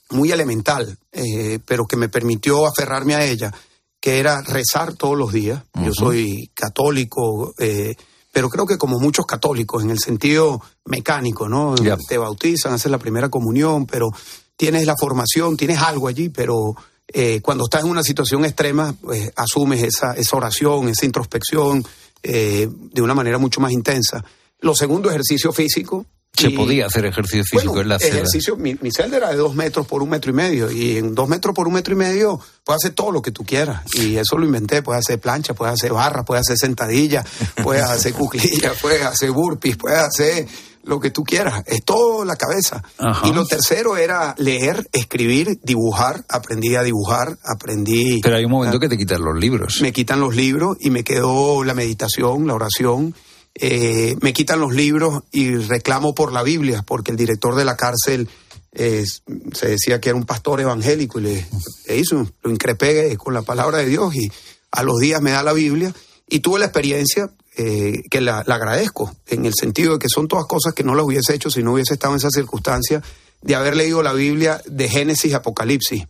muy 0.10 0.34
elemental, 0.34 0.98
eh, 1.14 1.60
pero 1.66 1.86
que 1.86 1.96
me 1.96 2.10
permitió 2.10 2.66
aferrarme 2.68 3.16
a 3.16 3.24
ella, 3.24 3.54
que 4.02 4.20
era 4.20 4.42
rezar 4.42 4.96
todos 4.96 5.18
los 5.18 5.32
días. 5.32 5.64
Yo 5.82 5.94
soy 5.98 6.52
católico, 6.54 7.54
eh, 7.58 7.96
pero 8.34 8.50
creo 8.50 8.66
que 8.66 8.78
como 8.78 9.00
muchos 9.00 9.26
católicos, 9.26 9.82
en 9.82 9.92
el 9.92 10.00
sentido 10.00 10.62
mecánico, 10.84 11.48
¿no? 11.48 11.74
Te 12.10 12.18
bautizan, 12.18 12.74
haces 12.74 12.92
la 12.92 13.00
primera 13.00 13.30
comunión, 13.30 13.86
pero 13.86 14.10
tienes 14.58 14.86
la 14.86 14.98
formación, 14.98 15.56
tienes 15.56 15.80
algo 15.80 16.10
allí, 16.10 16.28
pero 16.28 16.76
eh, 17.14 17.40
cuando 17.42 17.66
estás 17.66 17.84
en 17.84 17.90
una 17.90 18.04
situación 18.04 18.44
extrema, 18.46 18.94
pues 19.02 19.32
asumes 19.36 19.84
esa, 19.84 20.14
esa 20.14 20.36
oración, 20.38 20.90
esa 20.90 21.06
introspección 21.06 21.86
eh, 22.24 22.68
de 22.70 23.02
una 23.02 23.14
manera 23.14 23.38
mucho 23.38 23.62
más 23.62 23.72
intensa. 23.72 24.24
Lo 24.60 24.76
segundo, 24.76 25.10
ejercicio 25.10 25.52
físico. 25.54 26.06
Se 26.34 26.50
Y- 26.50 26.56
podía 26.56 26.86
hacer 26.86 27.06
ejercicio 27.06 27.44
físico 27.46 27.74
bueno, 27.74 27.82
en 27.84 27.90
la 27.90 28.00
celda. 28.00 28.18
ejercicio, 28.18 28.58
mi, 28.58 28.76
mi 28.82 28.92
celda 28.92 29.18
era 29.18 29.30
de 29.32 29.38
dos 29.38 29.56
metros 29.56 29.88
por 29.88 30.04
un 30.04 30.10
metro 30.10 30.30
y 30.30 30.36
medio 30.36 30.70
y 30.70 30.98
en 30.98 31.16
dos 31.16 31.28
metros 31.28 31.56
por 31.56 31.68
un 31.68 31.74
metro 31.74 31.94
y 31.96 31.98
medio 31.98 32.40
puedes 32.64 32.84
hacer 32.84 32.94
todo 32.94 33.12
lo 33.12 33.24
que 33.24 33.32
tú 33.32 33.44
quieras 33.44 33.82
y 33.96 34.18
eso 34.18 34.38
lo 34.38 34.46
inventé, 34.46 34.84
puedes 34.84 35.00
hacer 35.00 35.20
plancha, 35.20 35.56
puedes 35.56 35.74
hacer 35.74 35.94
barra, 35.94 36.26
puedes 36.26 36.42
hacer 36.42 36.58
sentadilla, 36.58 37.26
puedes 37.64 37.82
hacer 37.84 38.14
cuclillas, 38.14 38.78
puedes 38.82 39.02
hacer 39.04 39.32
burpees, 39.32 39.78
puedes 39.78 39.98
hacer 39.98 40.48
lo 40.88 41.00
que 41.00 41.12
tú 41.12 41.24
quieras, 41.24 41.64
es 41.68 41.84
todo 41.84 42.26
la 42.26 42.36
cabeza. 42.36 42.84
Ajá. 42.98 43.28
Y 43.28 43.34
lo 43.34 43.46
tercero 43.46 43.98
era 43.98 44.34
leer, 44.38 44.88
escribir, 44.92 45.60
dibujar, 45.62 46.24
aprendí 46.30 46.76
a 46.76 46.84
dibujar, 46.84 47.38
aprendí... 47.44 48.22
Pero 48.22 48.38
hay 48.38 48.46
un 48.46 48.52
momento 48.52 48.80
que 48.80 48.90
te 48.90 48.98
quitan 48.98 49.22
los 49.22 49.38
libros. 49.38 49.80
Me 49.82 49.92
quitan 49.92 50.20
los 50.20 50.36
libros 50.36 50.78
y 50.80 50.90
me 50.90 51.04
quedó 51.04 51.64
la 51.64 51.74
meditación, 51.74 52.48
la 52.48 52.56
oración. 52.56 53.14
Eh, 53.54 54.16
me 54.22 54.34
quitan 54.34 54.60
los 54.60 54.74
libros 54.74 55.24
y 55.32 55.56
reclamo 55.56 56.16
por 56.16 56.32
la 56.32 56.44
Biblia, 56.44 56.84
porque 56.86 57.12
el 57.12 57.18
director 57.18 57.56
de 57.56 57.66
la 57.66 57.76
cárcel 57.76 58.30
eh, 58.72 59.04
se 59.54 59.68
decía 59.68 60.00
que 60.00 60.10
era 60.10 60.18
un 60.18 60.26
pastor 60.26 60.62
evangélico 60.62 61.20
y 61.20 61.24
le, 61.24 61.48
le 61.88 61.98
hizo, 61.98 62.28
lo 62.44 62.52
increpé 62.52 63.18
con 63.18 63.34
la 63.34 63.42
palabra 63.42 63.80
de 63.80 63.88
Dios 63.88 64.16
y 64.16 64.32
a 64.72 64.84
los 64.84 65.00
días 65.00 65.22
me 65.22 65.32
da 65.32 65.44
la 65.44 65.54
Biblia 65.54 65.94
y 66.30 66.40
tuve 66.40 66.60
la 66.60 66.66
experiencia 66.66 67.32
eh, 67.60 68.04
que 68.10 68.22
la, 68.22 68.40
agradezco, 68.40 69.16
en 69.26 69.48
el 69.48 69.54
sentido 69.60 69.94
de 69.94 70.00
que 70.00 70.10
son 70.10 70.28
todas 70.28 70.46
cosas 70.46 70.76
que 70.76 70.84
no 70.84 70.94
las 70.94 71.06
hubiese 71.06 71.34
hecho 71.34 71.50
si 71.50 71.64
no 71.64 71.74
hubiese 71.74 71.96
estado 71.96 72.14
en 72.14 72.18
esa 72.18 72.30
circunstancia 72.30 73.02
de 73.42 73.56
haber 73.56 73.76
leído 73.76 74.04
la 74.04 74.14
Biblia 74.14 74.62
de 74.68 74.88
Génesis 74.88 75.34
a 75.34 75.38
Apocalipsis 75.38 76.06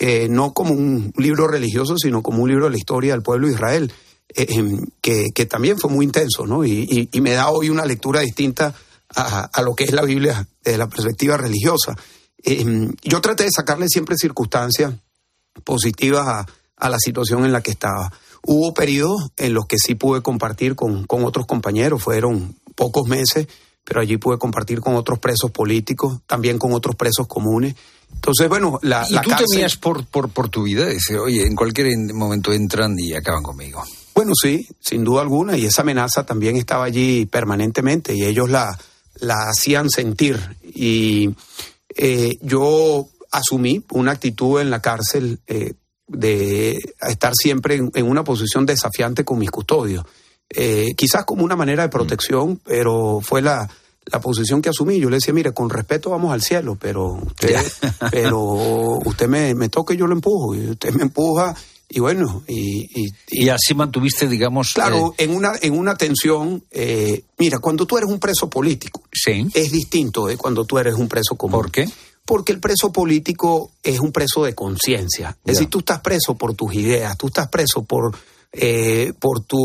eh, 0.00 0.28
no 0.28 0.52
como 0.52 0.74
un 0.74 1.12
libro 1.16 1.48
religioso, 1.48 1.96
sino 1.96 2.22
como 2.22 2.42
un 2.42 2.48
libro 2.48 2.64
de 2.64 2.72
la 2.72 2.76
historia 2.76 3.12
del 3.12 3.22
pueblo 3.22 3.48
de 3.48 3.54
Israel, 3.54 3.92
eh, 4.34 4.46
em, 4.50 4.86
que, 5.00 5.46
también 5.46 5.78
fue 5.78 5.90
muy 5.90 6.04
intenso, 6.04 6.46
¿no? 6.46 6.64
Y, 6.64 7.08
me 7.20 7.32
da 7.32 7.48
hoy 7.50 7.70
una 7.70 7.84
lectura 7.84 8.20
distinta 8.20 8.74
a, 9.14 9.62
lo 9.62 9.74
que 9.74 9.84
es 9.84 9.92
la 9.92 10.02
Biblia 10.02 10.46
desde 10.62 10.78
la 10.78 10.88
perspectiva 10.88 11.36
religiosa. 11.36 11.96
Em, 12.44 12.92
yo 13.02 13.20
traté 13.20 13.44
de 13.44 13.50
sacarle 13.50 13.86
siempre 13.88 14.16
circunstancias 14.16 14.94
positivas 15.64 16.46
a 16.76 16.88
la 16.88 16.98
situación 16.98 17.44
en 17.44 17.52
la 17.52 17.62
que 17.62 17.72
estaba. 17.72 18.12
Hubo 18.44 18.72
periodos 18.74 19.30
en 19.36 19.54
los 19.54 19.66
que 19.66 19.76
sí 19.78 19.94
pude 19.94 20.22
compartir 20.22 20.74
con, 20.74 21.04
con 21.06 21.24
otros 21.24 21.46
compañeros, 21.46 22.02
fueron 22.02 22.56
pocos 22.74 23.06
meses, 23.08 23.46
pero 23.84 24.00
allí 24.00 24.16
pude 24.16 24.38
compartir 24.38 24.80
con 24.80 24.94
otros 24.94 25.18
presos 25.18 25.50
políticos, 25.50 26.20
también 26.26 26.58
con 26.58 26.72
otros 26.72 26.94
presos 26.96 27.26
comunes. 27.26 27.74
Entonces, 28.14 28.48
bueno, 28.48 28.78
la, 28.82 29.06
y 29.08 29.12
la 29.14 29.22
tú 29.22 29.30
cárcel- 29.30 29.46
temías 29.50 29.76
por, 29.76 30.06
por, 30.06 30.30
por 30.30 30.48
tu 30.48 30.62
vida. 30.62 30.86
Dice, 30.88 31.18
oye, 31.18 31.46
en 31.46 31.54
cualquier 31.54 31.88
en- 31.88 32.16
momento 32.16 32.52
entran 32.52 32.94
y 32.98 33.12
acaban 33.14 33.42
conmigo. 33.42 33.82
Bueno, 34.14 34.32
sí, 34.40 34.66
sin 34.80 35.04
duda 35.04 35.22
alguna, 35.22 35.56
y 35.56 35.66
esa 35.66 35.82
amenaza 35.82 36.24
también 36.26 36.56
estaba 36.56 36.84
allí 36.84 37.26
permanentemente 37.26 38.14
y 38.14 38.24
ellos 38.24 38.48
la, 38.50 38.78
la 39.20 39.34
hacían 39.50 39.90
sentir. 39.90 40.38
Y 40.62 41.30
eh, 41.96 42.38
yo 42.40 43.08
asumí 43.30 43.84
una 43.92 44.12
actitud 44.12 44.60
en 44.60 44.70
la 44.70 44.80
cárcel 44.82 45.38
eh, 45.46 45.74
de 46.08 46.78
estar 47.08 47.32
siempre 47.34 47.76
en, 47.76 47.90
en 47.94 48.08
una 48.08 48.24
posición 48.24 48.66
desafiante 48.66 49.24
con 49.24 49.38
mis 49.38 49.50
custodios. 49.50 50.04
Eh, 50.50 50.94
quizás 50.96 51.24
como 51.24 51.44
una 51.44 51.56
manera 51.56 51.82
de 51.82 51.88
protección, 51.90 52.58
pero 52.64 53.20
fue 53.22 53.42
la, 53.42 53.68
la 54.06 54.20
posición 54.20 54.62
que 54.62 54.70
asumí. 54.70 54.98
Yo 54.98 55.10
le 55.10 55.16
decía, 55.16 55.34
mire, 55.34 55.52
con 55.52 55.68
respeto 55.68 56.10
vamos 56.10 56.32
al 56.32 56.40
cielo, 56.42 56.76
pero 56.80 57.12
usted, 57.12 57.54
pero 58.10 58.40
usted 59.04 59.28
me, 59.28 59.54
me 59.54 59.68
toca 59.68 59.92
y 59.94 59.98
yo 59.98 60.06
lo 60.06 60.14
empujo, 60.14 60.54
y 60.54 60.70
usted 60.70 60.92
me 60.94 61.02
empuja, 61.02 61.54
y 61.90 62.00
bueno, 62.00 62.42
y, 62.46 62.86
y- 63.02 63.12
Y 63.30 63.48
así 63.50 63.74
mantuviste, 63.74 64.26
digamos. 64.28 64.72
Claro, 64.74 65.14
eh, 65.18 65.24
en 65.24 65.34
una 65.34 65.52
en 65.60 65.78
una 65.78 65.94
tensión, 65.96 66.62
eh, 66.70 67.24
mira, 67.38 67.58
cuando 67.58 67.86
tú 67.86 67.96
eres 67.98 68.10
un 68.10 68.18
preso 68.18 68.48
político, 68.50 69.02
es 69.54 69.70
distinto 69.70 70.26
de 70.26 70.36
cuando 70.38 70.64
tú 70.64 70.78
eres 70.78 70.94
un 70.94 71.08
preso 71.08 71.36
común. 71.36 71.60
¿Por 71.60 71.70
qué? 71.70 71.88
Porque 72.28 72.52
el 72.52 72.60
preso 72.60 72.92
político 72.92 73.72
es 73.82 74.00
un 74.00 74.12
preso 74.12 74.44
de 74.44 74.54
conciencia. 74.54 75.34
Es 75.46 75.54
decir, 75.54 75.70
tú 75.70 75.78
estás 75.78 76.00
preso 76.00 76.36
por 76.36 76.54
tus 76.54 76.74
ideas, 76.74 77.16
tú 77.16 77.28
estás 77.28 77.48
preso 77.48 77.84
por 77.84 78.14
eh, 78.52 79.14
por 79.18 79.44
tu 79.44 79.58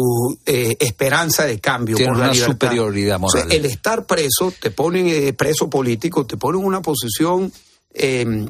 eh, 0.46 0.78
esperanza 0.80 1.46
de 1.46 1.60
cambio, 1.60 1.98
por 1.98 2.18
la 2.18 2.24
una 2.26 2.32
libertad. 2.32 2.54
superioridad 2.54 3.20
O 3.22 3.30
sea, 3.30 3.44
moral. 3.44 3.58
el 3.58 3.66
estar 3.66 4.06
preso 4.06 4.54
te 4.62 4.72
ponen 4.72 5.08
eh, 5.10 5.34
preso 5.34 5.70
político, 5.70 6.26
te 6.26 6.38
pone 6.38 6.58
en 6.58 6.66
una 6.66 6.82
posición 6.82 7.52
eh, 7.94 8.46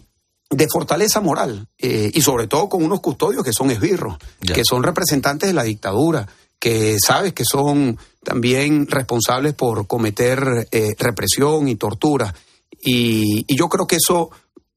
de 0.56 0.68
fortaleza 0.68 1.20
moral 1.20 1.68
eh, 1.80 2.12
y 2.14 2.22
sobre 2.22 2.48
todo 2.48 2.70
con 2.70 2.84
unos 2.84 3.00
custodios 3.00 3.44
que 3.44 3.54
son 3.54 3.72
esbirros, 3.72 4.18
que 4.40 4.64
son 4.64 4.84
representantes 4.84 5.50
de 5.50 5.54
la 5.54 5.64
dictadura, 5.64 6.28
que 6.60 6.98
sabes 7.04 7.34
que 7.34 7.44
son 7.44 7.98
también 8.24 8.88
responsables 8.88 9.54
por 9.54 9.88
cometer 9.88 10.68
eh, 10.72 10.94
represión 10.98 11.68
y 11.68 11.76
tortura. 11.76 12.34
Y, 12.84 13.46
y 13.48 13.56
yo 13.58 13.70
creo 13.70 13.88
que 13.88 13.96
eso 13.96 14.32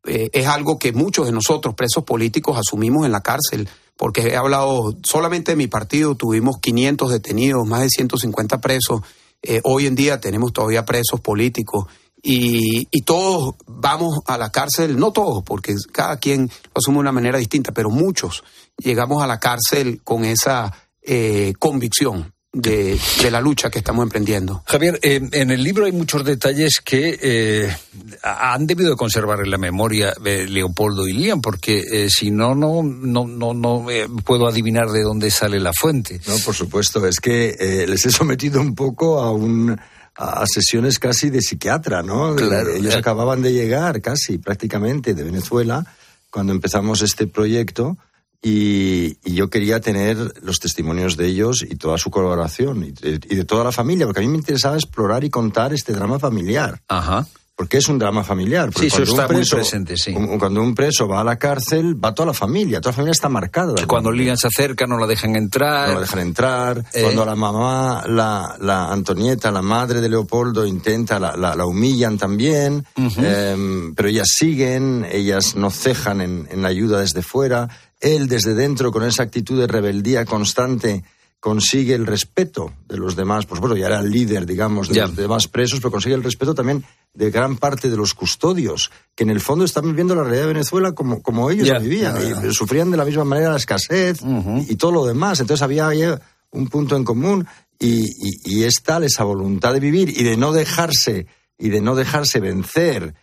eh, 0.07 0.31
es 0.33 0.47
algo 0.47 0.79
que 0.79 0.93
muchos 0.93 1.27
de 1.27 1.33
nosotros, 1.33 1.75
presos 1.75 2.05
políticos, 2.05 2.57
asumimos 2.59 3.05
en 3.05 3.13
la 3.13 3.23
cárcel, 3.23 3.69
porque 3.97 4.23
he 4.29 4.37
hablado 4.37 4.95
solamente 5.03 5.53
de 5.53 5.57
mi 5.57 5.67
partido, 5.67 6.15
tuvimos 6.15 6.57
500 6.61 7.11
detenidos, 7.11 7.67
más 7.67 7.81
de 7.81 7.89
150 7.89 8.61
presos, 8.61 9.01
Eh, 9.43 9.61
hoy 9.65 9.87
en 9.87 9.95
día 9.95 10.19
tenemos 10.19 10.53
todavía 10.53 10.85
presos 10.85 11.21
políticos 11.21 11.85
y, 12.23 12.87
todos 13.03 13.55
vamos 13.67 14.19
a 14.27 14.37
la 14.39 14.51
cárcel, 14.51 14.99
no 14.99 15.13
todos, 15.13 15.45
porque 15.45 15.75
cada 15.93 16.17
quien 16.17 16.49
lo 16.49 16.73
asume 16.75 16.97
de 16.97 17.01
una 17.01 17.13
manera 17.13 17.39
distinta, 17.39 17.73
pero 17.73 17.91
muchos 17.91 18.43
llegamos 18.79 19.23
a 19.23 19.27
la 19.27 19.39
cárcel 19.39 20.01
con 20.03 20.25
esa 20.25 20.73
eh, 21.03 21.53
convicción 21.61 22.33
de, 22.57 22.99
de, 23.23 23.31
la 23.31 23.41
lucha 23.41 23.71
que 23.71 23.79
estamos 23.79 24.03
emprendiendo. 24.03 24.63
Javier, 24.67 24.99
eh, 25.03 25.21
en 25.33 25.51
el 25.51 25.63
libro 25.63 25.85
hay 25.85 25.93
muchos 25.93 26.25
detalles 26.25 26.81
que 26.83 27.19
eh, 27.21 27.77
han 28.23 28.67
debido 28.67 28.91
de 28.91 28.97
conservar 28.97 29.41
en 29.41 29.51
la 29.51 29.59
memoria 29.59 30.15
de 30.21 30.49
Leopoldo 30.49 31.07
y 31.07 31.13
Lian, 31.13 31.41
porque 31.41 31.81
eh, 31.81 32.09
si 32.11 32.31
no, 32.31 32.55
no, 32.55 32.83
no, 32.83 33.27
no, 33.27 33.53
no 33.53 33.91
eh, 33.91 34.09
puedo 34.25 34.47
adivinar 34.47 34.89
de 34.91 35.03
dónde 35.03 35.31
sale 35.31 35.61
la 35.61 35.73
fuente. 35.73 36.21
No, 36.27 36.37
por 36.39 36.55
supuesto, 36.55 37.07
es 37.07 37.21
que 37.21 37.57
eh, 37.59 37.87
les 37.87 38.07
he 38.07 38.11
sometido 38.11 38.61
un 38.61 38.75
poco 38.75 39.21
a 39.21 39.31
un 39.33 39.79
a 40.19 40.47
sesiones 40.47 40.99
casi 40.99 41.29
de 41.29 41.43
psiquiatra, 41.43 42.03
¿no? 42.03 42.35
Claro, 42.37 42.71
Ellos 42.71 42.87
claro. 42.87 42.99
acababan 43.01 43.43
de 43.43 43.53
llegar 43.53 44.01
casi 44.01 44.39
prácticamente 44.39 45.13
de 45.13 45.23
Venezuela 45.23 45.85
cuando 46.31 46.55
empezamos 46.55 47.03
este 47.03 47.27
proyecto 47.27 47.99
y, 48.43 49.19
y, 49.25 49.35
yo 49.35 49.51
quería 49.51 49.81
tener 49.81 50.17
los 50.43 50.59
testimonios 50.59 51.17
de 51.17 51.27
ellos 51.27 51.65
y 51.69 51.77
toda 51.77 51.99
su 51.99 52.11
colaboración 52.11 52.85
y 52.85 52.93
de, 52.93 53.21
y 53.29 53.35
de, 53.35 53.45
toda 53.45 53.65
la 53.65 53.73
familia, 53.73 54.07
porque 54.07 54.21
a 54.21 54.23
mí 54.23 54.29
me 54.29 54.39
interesaba 54.39 54.77
explorar 54.77 55.25
y 55.25 55.31
contar 55.31 55.73
este 55.73 55.93
drama 55.93 56.19
familiar. 56.19 56.81
Ajá. 56.89 57.27
Porque 57.57 57.79
es 57.79 57.89
un 57.89 57.99
drama 57.99 58.23
familiar. 58.23 58.71
Sí, 58.79 58.89
eso 58.89 59.03
está 59.03 59.27
preso, 59.27 59.57
muy 59.57 59.63
presente, 59.63 59.97
sí. 59.97 60.13
Un, 60.15 60.39
cuando 60.39 60.61
un 60.61 60.75
preso 60.75 61.09
va 61.09 61.23
a 61.23 61.25
la 61.25 61.39
cárcel, 61.39 61.97
va 62.05 62.15
toda 62.15 62.27
la 62.27 62.35
familia, 62.35 62.83
toda 62.83 62.91
la 62.93 62.97
familia 62.97 63.13
está 63.13 63.31
marcada. 63.31 63.75
Cuando 63.87 64.13
Lilian 64.13 64.37
se 64.37 64.49
acerca, 64.49 64.87
no 64.87 64.99
la 64.99 65.07
dejan 65.07 65.37
entrar. 65.37 65.89
No 65.89 65.95
la 65.95 66.01
dejan 66.01 66.19
entrar. 66.19 66.85
Eh... 66.93 67.01
Cuando 67.03 67.25
la 67.25 67.35
mamá, 67.35 68.05
la, 68.07 68.57
la, 68.61 68.93
Antonieta, 68.93 69.51
la 69.51 69.63
madre 69.63 70.03
de 70.03 70.11
Leopoldo, 70.11 70.67
intenta, 70.67 71.19
la, 71.19 71.35
la, 71.35 71.57
la 71.57 71.65
humillan 71.65 72.19
también. 72.19 72.85
Uh 72.95 73.05
-huh. 73.05 73.15
eh, 73.23 73.93
pero 73.97 74.11
ellas 74.11 74.29
siguen, 74.37 75.07
ellas 75.11 75.57
no 75.57 75.71
cejan 75.71 76.21
en, 76.21 76.47
en 76.51 76.61
la 76.61 76.69
ayuda 76.69 77.01
desde 77.01 77.23
fuera 77.23 77.71
él 78.01 78.29
desde 78.29 78.55
dentro, 78.55 78.93
con 78.93 79.05
esa 79.05 79.23
actitud 79.23 79.59
de 79.59 79.67
rebeldía 79.67 80.25
constante, 80.25 81.05
consigue 81.41 81.95
el 81.95 82.07
respeto 82.07 82.73
de 82.89 82.97
los 82.97 83.15
demás, 83.15 83.47
por 83.47 83.59
supuesto, 83.59 83.77
ya 83.77 83.87
era 83.87 84.01
el 84.01 84.11
líder, 84.11 84.47
digamos, 84.47 84.89
de 84.89 84.95
yeah. 84.95 85.07
los 85.07 85.17
demás 85.17 85.49
presos, 85.49 85.79
pero 85.81 85.93
consigue 85.93 86.15
el 86.15 86.23
respeto 86.23 86.55
también 86.55 86.85
de 87.15 87.31
gran 87.31 87.57
parte 87.57 87.89
de 87.89 87.97
los 87.97 88.15
custodios, 88.15 88.91
que 89.15 89.25
en 89.25 89.31
el 89.31 89.41
fondo 89.41 89.65
están 89.65 89.85
viviendo 89.85 90.15
la 90.15 90.23
realidad 90.25 90.43
de 90.43 90.55
Venezuela 90.55 90.93
como, 90.93 91.23
como 91.23 91.51
ellos 91.51 91.69
yeah. 91.69 91.79
vivían, 91.79 92.19
yeah. 92.19 92.47
y 92.49 92.53
sufrían 92.53 92.91
de 92.91 92.97
la 92.97 93.05
misma 93.05 93.25
manera 93.25 93.51
la 93.51 93.57
escasez 93.59 94.23
uh 94.23 94.27
-huh. 94.27 94.67
y, 94.67 94.73
y, 94.73 94.77
todo 94.77 94.93
lo 94.93 95.07
demás. 95.07 95.41
Entonces 95.41 95.63
había, 95.63 95.87
había 95.87 96.21
un 96.51 96.69
punto 96.69 96.97
en 96.97 97.05
común 97.05 97.47
y, 97.79 98.01
y, 98.01 98.41
y 98.45 98.65
es 98.65 98.83
tal 98.83 99.05
esa 99.05 99.25
voluntad 99.25 99.73
de 99.73 99.81
vivir 99.81 100.09
y 100.09 100.25
de 100.25 100.37
no 100.37 100.53
dejarse 100.53 101.27
y 101.59 101.69
de 101.69 101.81
no 101.81 101.95
dejarse 101.95 102.41
vencer 102.41 103.15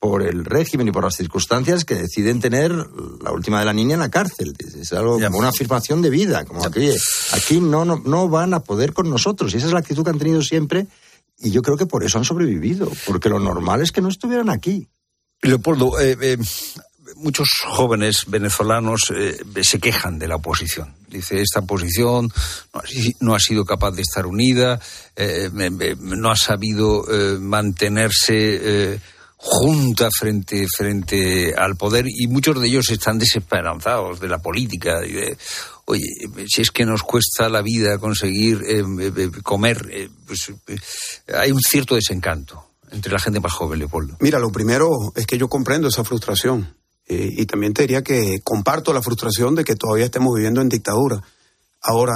por 0.00 0.22
el 0.22 0.44
régimen 0.44 0.88
y 0.88 0.92
por 0.92 1.04
las 1.04 1.14
circunstancias 1.14 1.84
que 1.84 1.94
deciden 1.94 2.40
tener 2.40 2.72
la 2.72 3.32
última 3.32 3.60
de 3.60 3.66
la 3.66 3.72
niña 3.72 3.94
en 3.94 4.00
la 4.00 4.10
cárcel. 4.10 4.54
Es 4.58 4.92
algo 4.92 5.20
como 5.20 5.38
una 5.38 5.50
afirmación 5.50 6.02
de 6.02 6.10
vida, 6.10 6.44
como 6.44 6.64
aquí, 6.64 6.90
aquí 7.32 7.60
no, 7.60 7.84
no, 7.84 8.02
no 8.04 8.28
van 8.28 8.54
a 8.54 8.60
poder 8.60 8.92
con 8.94 9.08
nosotros. 9.10 9.52
Y 9.52 9.58
esa 9.58 9.66
es 9.66 9.72
la 9.72 9.80
actitud 9.80 10.02
que 10.02 10.10
han 10.10 10.18
tenido 10.18 10.42
siempre 10.42 10.86
y 11.38 11.50
yo 11.50 11.62
creo 11.62 11.76
que 11.76 11.86
por 11.86 12.02
eso 12.02 12.18
han 12.18 12.24
sobrevivido, 12.24 12.90
porque 13.06 13.28
lo 13.28 13.38
normal 13.38 13.82
es 13.82 13.92
que 13.92 14.00
no 14.00 14.08
estuvieran 14.08 14.50
aquí. 14.50 14.88
Leopoldo, 15.42 15.98
eh, 16.00 16.16
eh, 16.20 16.38
muchos 17.16 17.48
jóvenes 17.66 18.24
venezolanos 18.26 19.12
eh, 19.14 19.38
se 19.62 19.78
quejan 19.78 20.18
de 20.18 20.28
la 20.28 20.36
oposición. 20.36 20.94
Dice, 21.08 21.40
esta 21.40 21.60
oposición 21.60 22.30
no 22.72 22.80
ha, 22.80 22.84
no 23.20 23.34
ha 23.34 23.40
sido 23.40 23.64
capaz 23.64 23.92
de 23.92 24.02
estar 24.02 24.26
unida, 24.26 24.80
eh, 25.16 25.50
no 25.98 26.30
ha 26.30 26.36
sabido 26.36 27.04
eh, 27.10 27.38
mantenerse 27.38 29.00
junta 29.42 30.10
frente, 30.16 30.66
frente 30.68 31.54
al 31.54 31.74
poder 31.74 32.04
y 32.06 32.26
muchos 32.26 32.60
de 32.60 32.68
ellos 32.68 32.90
están 32.90 33.18
desesperanzados 33.18 34.20
de 34.20 34.28
la 34.28 34.38
política 34.38 35.04
y 35.04 35.12
de, 35.12 35.38
oye, 35.86 36.04
si 36.46 36.60
es 36.60 36.70
que 36.70 36.84
nos 36.84 37.02
cuesta 37.02 37.48
la 37.48 37.62
vida 37.62 37.96
conseguir 37.96 38.62
eh, 38.66 38.84
eh, 39.00 39.30
comer, 39.42 39.88
eh, 39.90 40.10
pues 40.26 40.52
hay 41.34 41.52
un 41.52 41.60
cierto 41.62 41.94
desencanto 41.94 42.66
entre 42.90 43.12
la 43.12 43.18
gente 43.18 43.40
más 43.40 43.54
joven, 43.54 43.78
Leopoldo. 43.78 44.18
Mira, 44.20 44.38
lo 44.38 44.52
primero 44.52 44.90
es 45.16 45.26
que 45.26 45.38
yo 45.38 45.48
comprendo 45.48 45.88
esa 45.88 46.04
frustración 46.04 46.76
y 47.08 47.44
también 47.46 47.72
te 47.72 47.82
diría 47.82 48.02
que 48.04 48.40
comparto 48.44 48.92
la 48.92 49.02
frustración 49.02 49.56
de 49.56 49.64
que 49.64 49.74
todavía 49.74 50.04
estemos 50.04 50.32
viviendo 50.32 50.60
en 50.60 50.68
dictadura. 50.68 51.20
Ahora, 51.80 52.14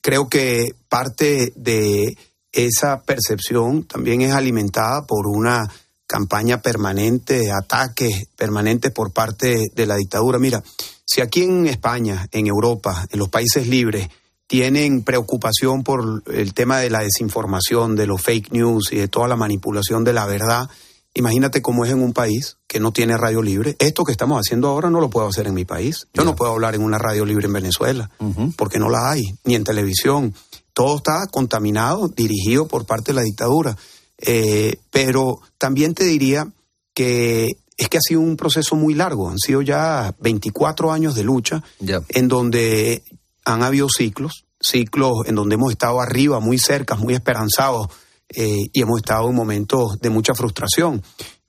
creo 0.00 0.28
que 0.28 0.74
parte 0.88 1.52
de 1.54 2.16
esa 2.50 3.02
percepción 3.02 3.84
también 3.84 4.22
es 4.22 4.32
alimentada 4.32 5.06
por 5.06 5.28
una 5.28 5.70
campaña 6.06 6.62
permanente, 6.62 7.50
ataques 7.50 8.28
permanentes 8.36 8.92
por 8.92 9.12
parte 9.12 9.64
de 9.74 9.86
la 9.86 9.96
dictadura. 9.96 10.38
Mira, 10.38 10.62
si 11.04 11.20
aquí 11.20 11.42
en 11.42 11.66
España, 11.66 12.28
en 12.32 12.46
Europa, 12.46 13.06
en 13.10 13.18
los 13.18 13.28
países 13.28 13.66
libres, 13.66 14.08
tienen 14.46 15.02
preocupación 15.02 15.82
por 15.82 16.22
el 16.32 16.54
tema 16.54 16.78
de 16.78 16.90
la 16.90 17.00
desinformación, 17.00 17.96
de 17.96 18.06
los 18.06 18.22
fake 18.22 18.52
news 18.52 18.92
y 18.92 18.96
de 18.96 19.08
toda 19.08 19.26
la 19.28 19.36
manipulación 19.36 20.04
de 20.04 20.12
la 20.12 20.26
verdad, 20.26 20.68
imagínate 21.14 21.62
cómo 21.62 21.84
es 21.84 21.90
en 21.90 22.00
un 22.00 22.12
país 22.12 22.56
que 22.68 22.78
no 22.78 22.92
tiene 22.92 23.16
radio 23.16 23.42
libre. 23.42 23.74
Esto 23.78 24.04
que 24.04 24.12
estamos 24.12 24.38
haciendo 24.38 24.68
ahora 24.68 24.90
no 24.90 25.00
lo 25.00 25.10
puedo 25.10 25.26
hacer 25.26 25.46
en 25.48 25.54
mi 25.54 25.64
país. 25.64 26.06
Yo 26.12 26.22
yeah. 26.22 26.24
no 26.24 26.36
puedo 26.36 26.52
hablar 26.52 26.74
en 26.74 26.82
una 26.82 26.98
radio 26.98 27.24
libre 27.24 27.46
en 27.46 27.54
Venezuela, 27.54 28.10
uh 28.18 28.32
-huh. 28.32 28.54
porque 28.56 28.78
no 28.78 28.88
la 28.88 29.10
hay, 29.10 29.22
ni 29.44 29.54
en 29.56 29.64
televisión. 29.64 30.34
Todo 30.72 30.98
está 30.98 31.26
contaminado, 31.30 32.08
dirigido 32.08 32.68
por 32.68 32.84
parte 32.84 33.12
de 33.12 33.16
la 33.16 33.22
dictadura. 33.22 33.76
Eh, 34.18 34.78
pero 34.90 35.40
también 35.58 35.94
te 35.94 36.04
diría 36.04 36.48
que 36.94 37.58
es 37.76 37.88
que 37.88 37.98
ha 37.98 38.00
sido 38.00 38.20
un 38.20 38.36
proceso 38.36 38.74
muy 38.76 38.94
largo. 38.94 39.28
Han 39.28 39.38
sido 39.38 39.62
ya 39.62 40.14
24 40.20 40.92
años 40.92 41.14
de 41.14 41.24
lucha 41.24 41.62
yeah. 41.80 42.02
en 42.08 42.28
donde 42.28 43.02
han 43.44 43.62
habido 43.62 43.88
ciclos, 43.88 44.44
ciclos 44.60 45.26
en 45.26 45.34
donde 45.34 45.56
hemos 45.56 45.72
estado 45.72 46.00
arriba, 46.00 46.40
muy 46.40 46.58
cerca, 46.58 46.94
muy 46.96 47.14
esperanzados 47.14 47.88
eh, 48.28 48.68
y 48.72 48.82
hemos 48.82 48.98
estado 48.98 49.28
en 49.28 49.34
momentos 49.34 49.98
de 50.00 50.10
mucha 50.10 50.34
frustración. 50.34 51.02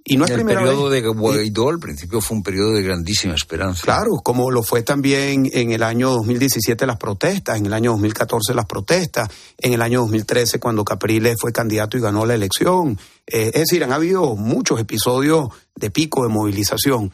Y 0.09 0.15
no 0.15 0.23
es 0.23 0.31
el 0.31 0.37
primera 0.37 0.61
periodo 0.61 0.89
vez. 0.89 1.03
de 1.03 1.09
Guaidó 1.09 1.67
al 1.67 1.79
principio 1.79 2.21
fue 2.21 2.37
un 2.37 2.43
periodo 2.43 2.71
de 2.71 2.81
grandísima 2.81 3.35
esperanza. 3.35 3.81
Claro, 3.83 4.11
como 4.23 4.49
lo 4.51 4.63
fue 4.63 4.81
también 4.81 5.49
en 5.51 5.73
el 5.73 5.83
año 5.83 6.11
2017 6.11 6.85
las 6.85 6.95
protestas, 6.95 7.57
en 7.57 7.65
el 7.65 7.73
año 7.73 7.91
2014 7.91 8.53
las 8.53 8.65
protestas, 8.67 9.27
en 9.57 9.73
el 9.73 9.81
año 9.81 9.99
2013 9.99 10.61
cuando 10.61 10.85
Capriles 10.85 11.35
fue 11.37 11.51
candidato 11.51 11.97
y 11.97 11.99
ganó 11.99 12.25
la 12.25 12.35
elección. 12.35 12.97
Eh, 13.25 13.51
es 13.53 13.59
decir, 13.59 13.83
han 13.83 13.91
habido 13.91 14.37
muchos 14.37 14.79
episodios 14.79 15.49
de 15.75 15.91
pico 15.91 16.23
de 16.23 16.29
movilización 16.29 17.11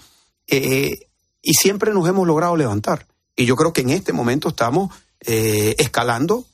eh, 0.48 0.92
y 1.42 1.54
siempre 1.56 1.96
nos 1.96 2.08
hemos 2.08 2.28
logrado 2.28 2.56
levantar. 2.56 3.08
Y 3.36 3.46
yo 3.46 3.56
creo 3.56 3.74
que 3.74 3.82
en 3.82 3.90
este 3.90 4.14
momento 4.14 4.50
estamos 4.50 4.94
eh, 5.22 5.74
escalando 5.80 6.46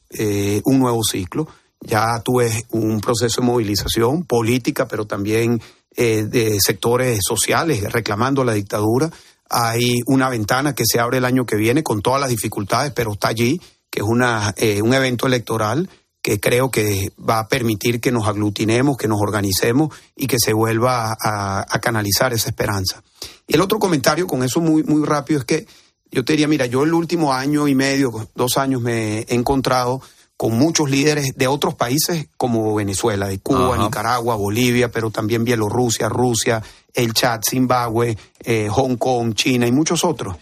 un 0.64 0.80
nuevo 0.80 1.02
ciclo. 1.04 1.50
Ya 1.82 2.22
tuve 2.24 2.66
un 2.70 3.02
proceso 3.02 3.42
de 3.42 3.48
movilización 3.48 4.24
política, 4.24 4.88
pero 4.88 5.06
también 5.06 5.62
eh, 6.02 6.24
de 6.24 6.62
sectores 6.62 7.20
sociales 7.28 7.84
reclamando 7.92 8.46
la 8.46 8.54
dictadura. 8.54 9.12
Hay 9.50 9.98
una 10.06 10.30
ventana 10.30 10.74
que 10.74 10.86
se 10.90 10.98
abre 10.98 11.18
el 11.18 11.26
año 11.26 11.46
que 11.46 11.58
viene 11.58 11.84
con 11.84 12.02
todas 12.02 12.22
las 12.22 12.30
dificultades, 12.30 12.94
pero 12.96 13.12
está 13.12 13.28
allí, 13.28 13.60
que 13.90 14.00
es 14.00 14.06
una, 14.08 14.54
eh, 14.56 14.82
un 14.82 14.94
evento 14.94 15.28
electoral 15.28 15.90
que 16.22 16.40
creo 16.40 16.72
que 16.72 17.10
va 17.20 17.40
a 17.40 17.48
permitir 17.50 18.00
que 18.00 18.14
nos 18.14 18.30
aglutinemos, 18.30 18.96
que 18.96 19.10
nos 19.10 19.20
organicemos 19.20 19.94
y 20.16 20.28
que 20.28 20.38
se 20.40 20.54
vuelva 20.54 21.18
a, 21.22 21.66
a 21.68 21.80
canalizar 21.82 22.32
esa 22.32 22.48
esperanza. 22.48 23.04
Y 23.46 23.56
el 23.56 23.62
otro 23.62 23.78
comentario 23.78 24.26
con 24.26 24.42
eso 24.42 24.62
muy, 24.62 24.84
muy 24.84 25.06
rápido 25.06 25.42
es 25.42 25.46
que 25.46 25.68
yo 26.12 26.24
te 26.24 26.32
diría, 26.32 26.48
mira, 26.48 26.66
yo 26.66 26.84
el 26.84 26.94
último 26.94 27.34
año 27.34 27.68
y 27.68 27.76
medio, 27.76 28.30
dos 28.36 28.56
años 28.56 28.82
me 28.82 29.20
he 29.20 29.36
encontrado 29.36 30.02
con 30.40 30.58
muchos 30.58 30.90
líderes 30.90 31.34
de 31.36 31.48
otros 31.48 31.76
países 31.76 32.30
como 32.38 32.74
Venezuela, 32.74 33.28
de 33.28 33.40
Cuba, 33.40 33.76
Ajá. 33.76 33.84
Nicaragua, 33.84 34.38
Bolivia, 34.38 34.90
pero 34.90 35.12
también 35.12 35.44
Bielorrusia, 35.44 36.08
Rusia, 36.08 36.64
el 36.94 37.14
Chad, 37.14 37.42
Zimbabue, 37.44 38.18
eh, 38.46 38.70
Hong 38.72 38.96
Kong, 38.96 39.34
China 39.34 39.68
y 39.68 39.74
muchos 39.74 40.06
otros. 40.06 40.38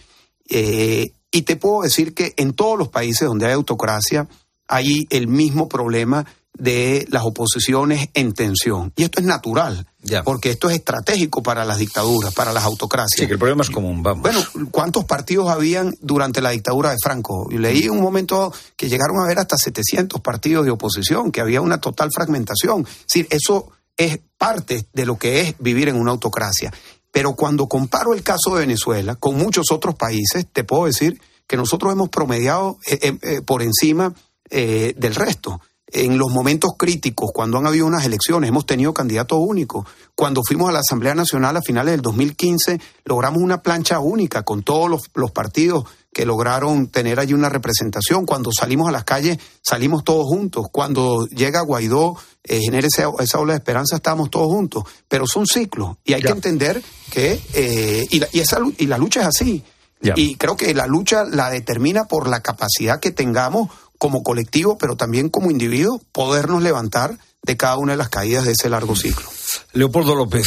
Eh, 0.48 1.10
y 1.32 1.42
te 1.42 1.56
puedo 1.56 1.82
decir 1.82 2.14
que 2.14 2.32
en 2.36 2.52
todos 2.52 2.78
los 2.78 2.90
países 2.90 3.26
donde 3.26 3.46
hay 3.46 3.54
autocracia 3.54 4.28
hay 4.68 5.04
el 5.10 5.26
mismo 5.26 5.68
problema 5.68 6.24
de 6.58 7.06
las 7.10 7.22
oposiciones 7.24 8.08
en 8.14 8.32
tensión. 8.32 8.92
Y 8.96 9.04
esto 9.04 9.20
es 9.20 9.26
natural, 9.26 9.86
ya. 10.02 10.22
porque 10.22 10.50
esto 10.50 10.68
es 10.68 10.76
estratégico 10.76 11.42
para 11.42 11.64
las 11.64 11.78
dictaduras, 11.78 12.34
para 12.34 12.52
las 12.52 12.64
autocracias. 12.64 13.20
Sí, 13.20 13.26
que 13.26 13.34
el 13.34 13.38
problema 13.38 13.62
es 13.62 13.70
común, 13.70 14.02
vamos. 14.02 14.22
Bueno, 14.22 14.40
¿cuántos 14.70 15.04
partidos 15.04 15.48
habían 15.48 15.94
durante 16.00 16.40
la 16.42 16.50
dictadura 16.50 16.90
de 16.90 16.96
Franco? 17.02 17.48
Leí 17.50 17.84
en 17.84 17.92
un 17.92 18.02
momento 18.02 18.52
que 18.76 18.88
llegaron 18.88 19.20
a 19.20 19.24
haber 19.24 19.38
hasta 19.38 19.56
700 19.56 20.20
partidos 20.20 20.64
de 20.64 20.72
oposición, 20.72 21.30
que 21.30 21.40
había 21.40 21.60
una 21.60 21.80
total 21.80 22.10
fragmentación. 22.12 22.86
Es 22.86 23.06
decir, 23.06 23.28
eso 23.30 23.70
es 23.96 24.18
parte 24.36 24.86
de 24.92 25.06
lo 25.06 25.18
que 25.18 25.40
es 25.40 25.54
vivir 25.58 25.88
en 25.88 25.96
una 25.96 26.10
autocracia. 26.10 26.72
Pero 27.10 27.34
cuando 27.34 27.68
comparo 27.68 28.14
el 28.14 28.22
caso 28.22 28.54
de 28.54 28.60
Venezuela 28.60 29.16
con 29.16 29.36
muchos 29.36 29.70
otros 29.72 29.94
países, 29.94 30.46
te 30.52 30.64
puedo 30.64 30.86
decir 30.86 31.20
que 31.46 31.56
nosotros 31.56 31.92
hemos 31.92 32.10
promediado 32.10 32.78
eh, 32.86 33.18
eh, 33.22 33.40
por 33.40 33.62
encima 33.62 34.14
eh, 34.50 34.94
del 34.96 35.14
resto. 35.14 35.60
En 35.90 36.18
los 36.18 36.30
momentos 36.30 36.72
críticos, 36.78 37.30
cuando 37.32 37.58
han 37.58 37.66
habido 37.66 37.86
unas 37.86 38.04
elecciones, 38.04 38.48
hemos 38.48 38.66
tenido 38.66 38.92
candidatos 38.92 39.38
únicos. 39.40 39.86
Cuando 40.14 40.42
fuimos 40.46 40.68
a 40.68 40.72
la 40.72 40.80
Asamblea 40.80 41.14
Nacional 41.14 41.56
a 41.56 41.62
finales 41.62 41.92
del 41.92 42.02
2015, 42.02 42.80
logramos 43.04 43.42
una 43.42 43.62
plancha 43.62 43.98
única 43.98 44.42
con 44.42 44.62
todos 44.62 44.90
los, 44.90 45.10
los 45.14 45.30
partidos 45.30 45.84
que 46.12 46.26
lograron 46.26 46.88
tener 46.88 47.20
allí 47.20 47.32
una 47.32 47.48
representación. 47.48 48.26
Cuando 48.26 48.50
salimos 48.52 48.88
a 48.88 48.92
las 48.92 49.04
calles, 49.04 49.38
salimos 49.62 50.04
todos 50.04 50.26
juntos. 50.26 50.66
Cuando 50.72 51.26
llega 51.26 51.60
Guaidó, 51.60 52.16
eh, 52.44 52.60
genera 52.60 52.86
esa, 52.86 53.10
esa, 53.20 53.38
ola 53.38 53.52
de 53.52 53.58
esperanza, 53.58 53.96
estamos 53.96 54.30
todos 54.30 54.48
juntos. 54.48 54.84
Pero 55.06 55.26
son 55.26 55.46
ciclos 55.46 55.96
y 56.04 56.14
hay 56.14 56.22
ya. 56.22 56.26
que 56.26 56.32
entender 56.32 56.82
que, 57.10 57.40
eh, 57.54 58.06
y, 58.10 58.18
la, 58.18 58.28
y, 58.32 58.40
esa, 58.40 58.58
y 58.76 58.86
la 58.86 58.98
lucha 58.98 59.20
es 59.20 59.26
así. 59.26 59.64
Ya. 60.00 60.14
Y 60.16 60.36
creo 60.36 60.56
que 60.56 60.74
la 60.74 60.86
lucha 60.86 61.24
la 61.24 61.50
determina 61.50 62.06
por 62.06 62.28
la 62.28 62.40
capacidad 62.40 63.00
que 63.00 63.10
tengamos 63.10 63.68
como 63.98 64.22
colectivo, 64.22 64.78
pero 64.78 64.96
también 64.96 65.28
como 65.28 65.50
individuo, 65.50 66.00
podernos 66.12 66.62
levantar 66.62 67.18
de 67.42 67.56
cada 67.56 67.76
una 67.76 67.92
de 67.92 67.98
las 67.98 68.08
caídas 68.08 68.44
de 68.44 68.52
ese 68.52 68.68
largo 68.68 68.96
ciclo. 68.96 69.28
Leopoldo 69.72 70.14
López, 70.14 70.46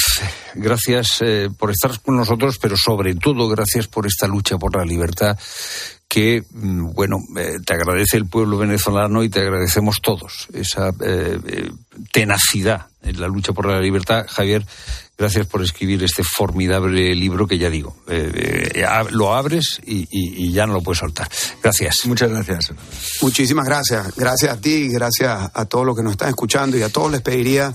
gracias 0.56 1.18
eh, 1.22 1.50
por 1.58 1.72
estar 1.72 2.00
con 2.02 2.16
nosotros, 2.16 2.58
pero 2.62 2.76
sobre 2.78 3.16
todo 3.16 3.48
gracias 3.48 3.88
por 3.88 4.06
esta 4.06 4.28
lucha 4.28 4.58
por 4.58 4.76
la 4.76 4.86
libertad 4.86 5.38
que, 6.08 6.44
mm, 6.52 6.94
bueno, 6.94 7.18
eh, 7.38 7.60
te 7.66 7.74
agradece 7.74 8.18
el 8.18 8.28
pueblo 8.28 8.58
venezolano 8.58 9.24
y 9.24 9.30
te 9.30 9.40
agradecemos 9.40 10.02
todos 10.02 10.48
esa 10.54 10.92
eh, 11.00 11.72
tenacidad 12.12 12.88
en 13.02 13.22
la 13.22 13.28
lucha 13.28 13.54
por 13.54 13.66
la 13.66 13.80
libertad. 13.80 14.26
Javier, 14.28 14.66
gracias 15.22 15.46
por 15.46 15.62
escribir 15.62 16.04
este 16.04 16.24
formidable 16.24 17.14
libro 17.16 17.46
que 17.48 17.58
ya 17.58 17.70
digo, 17.70 17.96
eh, 18.08 18.84
lo 19.12 19.34
abres 19.34 19.80
y, 19.86 20.00
y, 20.10 20.46
y, 20.46 20.52
ya 20.52 20.66
no 20.66 20.74
lo 20.74 20.82
puedes 20.82 21.00
soltar. 21.00 21.30
Gracias. 21.62 22.06
Muchas 22.06 22.32
gracias. 22.32 22.74
Muchísimas 23.22 23.66
gracias. 23.66 24.16
Gracias 24.16 24.52
a 24.52 24.60
ti, 24.60 24.90
gracias 24.90 25.52
a 25.54 25.66
todos 25.66 25.86
los 25.86 25.96
que 25.96 26.04
nos 26.04 26.14
están 26.14 26.30
escuchando 26.30 26.76
y 26.76 26.82
a 26.82 26.90
todos 26.90 27.12
les 27.12 27.22
pediría, 27.22 27.74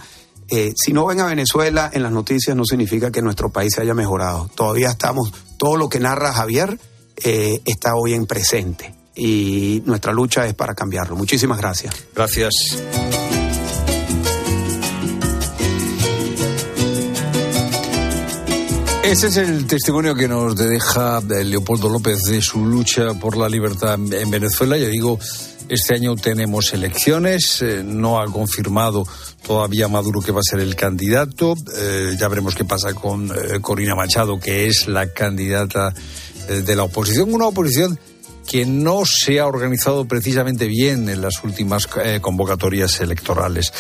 eh, 0.49 0.73
si 0.77 0.93
no 0.93 1.07
ven 1.07 1.21
a 1.21 1.27
Venezuela 1.27 1.91
en 1.93 2.03
las 2.03 2.13
noticias 2.13 2.57
no 2.57 2.65
significa 2.65 3.11
que 3.11 3.23
nuestro 3.23 3.51
país 3.51 3.73
se 3.75 3.83
haya 3.83 3.95
mejorado. 3.95 4.49
Todavía 4.55 4.91
estamos, 4.91 5.33
todo 5.57 5.77
lo 5.77 5.89
que 5.89 6.01
narra 6.01 6.33
Javier 6.33 6.79
eh, 7.23 7.61
está 7.65 7.95
hoy 7.95 8.15
en 8.15 8.27
presente 8.27 8.95
y 9.15 9.83
nuestra 9.87 10.13
lucha 10.13 10.47
es 10.47 10.55
para 10.55 10.75
cambiarlo. 10.75 11.17
Muchísimas 11.17 11.59
gracias. 11.59 11.95
Gracias. 12.15 12.53
Ese 19.07 19.29
es 19.29 19.37
el 19.37 19.69
testimonio 19.69 20.17
que 20.17 20.27
nos 20.27 20.57
deja 20.57 21.21
Leopoldo 21.21 21.89
López 21.89 22.23
de 22.23 22.43
su 22.43 22.67
lucha 22.67 23.15
por 23.15 23.37
la 23.37 23.49
libertad 23.49 23.95
en 23.95 24.31
Venezuela. 24.33 24.77
Ya 24.77 24.89
digo, 24.89 25.17
este 25.69 25.95
año 25.95 26.17
tenemos 26.17 26.73
elecciones, 26.73 27.63
eh, 27.63 27.85
no 27.85 28.21
ha 28.21 28.27
confirmado 28.27 29.07
todavía 29.47 29.87
Maduro 29.87 30.21
que 30.21 30.33
va 30.33 30.41
a 30.41 30.51
ser 30.51 30.59
el 30.59 30.75
candidato. 30.75 31.55
Eh, 31.77 32.17
ya 32.19 32.27
veremos 32.27 32.57
qué 32.57 32.65
pasa 32.65 32.95
con 32.95 33.31
eh, 33.31 33.61
Corina 33.61 33.95
Machado, 33.95 34.41
que 34.41 34.67
es 34.67 34.89
la 34.89 35.13
candidata 35.13 35.95
eh, 36.49 36.63
de 36.63 36.75
la 36.75 36.83
oposición. 36.83 37.33
Una 37.33 37.47
oposición 37.47 37.97
que 38.47 38.65
no 38.65 39.03
se 39.05 39.41
ha 39.41 39.47
organizado 39.47 40.07
precisamente 40.07 40.67
bien 40.67 41.09
en 41.09 41.21
las 41.21 41.43
últimas 41.43 41.89
eh, 42.03 42.21
convocatorias 42.21 43.01
electorales. 43.01 43.73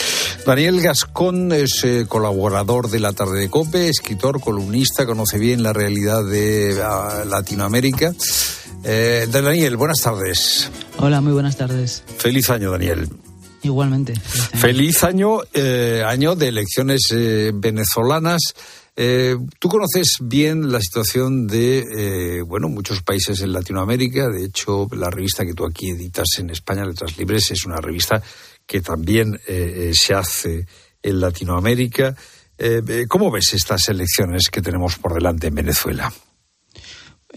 Daniel 0.44 0.80
Gascón 0.80 1.52
es 1.52 1.84
eh, 1.84 2.06
colaborador 2.08 2.90
de 2.90 3.00
la 3.00 3.12
Tarde 3.12 3.40
de 3.40 3.48
Cope, 3.48 3.88
escritor, 3.88 4.40
columnista, 4.40 5.06
conoce 5.06 5.38
bien 5.38 5.62
la 5.62 5.72
realidad 5.72 6.24
de 6.24 6.74
uh, 6.74 7.28
Latinoamérica. 7.28 8.12
Eh, 8.84 9.26
Daniel, 9.30 9.76
buenas 9.76 10.00
tardes. 10.02 10.70
Hola, 10.98 11.20
muy 11.20 11.32
buenas 11.32 11.56
tardes. 11.56 12.02
Feliz 12.18 12.50
año, 12.50 12.70
Daniel. 12.70 13.08
Igualmente. 13.62 14.14
Feliz 14.14 15.02
año, 15.02 15.40
Feliz 15.40 15.62
año, 16.02 16.06
año 16.06 16.36
de 16.36 16.48
elecciones 16.48 17.02
venezolanas. 17.54 18.54
Eh, 18.96 19.36
Tú 19.58 19.68
conoces 19.68 20.16
bien 20.22 20.72
la 20.72 20.80
situación 20.80 21.46
de, 21.46 21.84
eh, 21.96 22.42
bueno, 22.42 22.68
muchos 22.68 23.02
países 23.02 23.40
en 23.42 23.52
Latinoamérica. 23.52 24.28
De 24.28 24.44
hecho, 24.44 24.88
la 24.92 25.10
revista 25.10 25.44
que 25.44 25.54
tú 25.54 25.66
aquí 25.66 25.90
editas 25.90 26.26
en 26.38 26.50
España, 26.50 26.84
Letras 26.84 27.18
Libres, 27.18 27.50
es 27.50 27.66
una 27.66 27.80
revista 27.80 28.22
que 28.66 28.80
también 28.80 29.38
eh, 29.46 29.92
se 29.94 30.14
hace 30.14 30.66
en 31.02 31.20
Latinoamérica. 31.20 32.16
Eh, 32.58 33.04
¿Cómo 33.08 33.30
ves 33.30 33.52
estas 33.52 33.88
elecciones 33.88 34.48
que 34.50 34.62
tenemos 34.62 34.96
por 34.96 35.12
delante 35.14 35.48
en 35.48 35.54
Venezuela? 35.54 36.12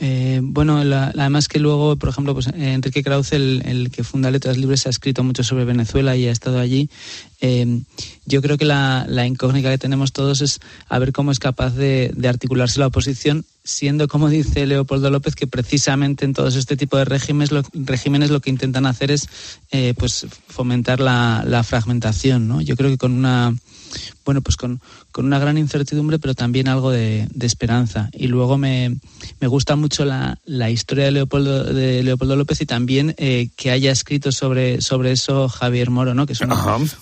Eh, 0.01 0.39
bueno, 0.41 0.81
la, 0.85 1.07
además 1.07 1.49
que 1.49 1.59
luego, 1.59 1.97
por 1.97 2.09
ejemplo, 2.09 2.33
pues 2.33 2.47
Enrique 2.47 3.03
Krauze, 3.03 3.35
el, 3.35 3.61
el, 3.65 3.91
que 3.91 4.05
funda 4.05 4.31
Letras 4.31 4.57
Libres, 4.57 4.87
ha 4.87 4.89
escrito 4.89 5.23
mucho 5.23 5.43
sobre 5.43 5.65
Venezuela 5.65 6.15
y 6.15 6.27
ha 6.27 6.31
estado 6.31 6.59
allí. 6.59 6.89
Eh, 7.41 7.81
yo 8.25 8.41
creo 8.41 8.57
que 8.57 8.63
la, 8.63 9.05
la, 9.09 9.25
incógnita 9.25 9.69
que 9.69 9.77
tenemos 9.77 10.13
todos 10.13 10.41
es 10.41 10.59
a 10.87 10.99
ver 10.99 11.11
cómo 11.11 11.31
es 11.31 11.39
capaz 11.39 11.71
de, 11.71 12.11
de, 12.15 12.27
articularse 12.29 12.79
la 12.79 12.87
oposición, 12.87 13.45
siendo, 13.63 14.07
como 14.07 14.29
dice 14.29 14.65
Leopoldo 14.65 15.09
López, 15.09 15.35
que 15.35 15.47
precisamente 15.47 16.23
en 16.23 16.33
todos 16.33 16.55
este 16.55 16.77
tipo 16.77 16.97
de 16.97 17.05
regímenes 17.05 17.51
lo, 17.51 17.63
regímenes 17.73 18.29
lo 18.29 18.39
que 18.39 18.49
intentan 18.49 18.85
hacer 18.85 19.11
es 19.11 19.27
eh, 19.71 19.93
pues 19.97 20.27
fomentar 20.47 21.01
la, 21.01 21.43
la 21.45 21.63
fragmentación. 21.63 22.47
¿no? 22.47 22.61
Yo 22.61 22.77
creo 22.77 22.89
que 22.89 22.97
con 22.97 23.11
una 23.11 23.53
bueno, 24.25 24.41
pues 24.41 24.55
con, 24.55 24.81
con, 25.11 25.25
una 25.25 25.39
gran 25.39 25.57
incertidumbre, 25.57 26.19
pero 26.19 26.33
también 26.33 26.67
algo 26.67 26.91
de, 26.91 27.27
de 27.33 27.45
esperanza. 27.45 28.09
Y 28.13 28.27
luego 28.27 28.57
me, 28.57 28.97
me 29.39 29.47
gusta 29.47 29.75
mucho 29.75 30.05
la, 30.05 30.37
la, 30.45 30.69
historia 30.69 31.05
de 31.05 31.11
Leopoldo, 31.11 31.63
de 31.63 32.03
Leopoldo 32.03 32.35
López 32.35 32.61
y 32.61 32.65
también 32.65 33.15
eh, 33.17 33.49
que 33.55 33.71
haya 33.71 33.91
escrito 33.91 34.31
sobre, 34.31 34.81
sobre 34.81 35.11
eso 35.11 35.49
Javier 35.49 35.89
Moro, 35.89 36.13
¿no? 36.13 36.25
que 36.25 36.33
es 36.33 36.41
un, 36.41 36.53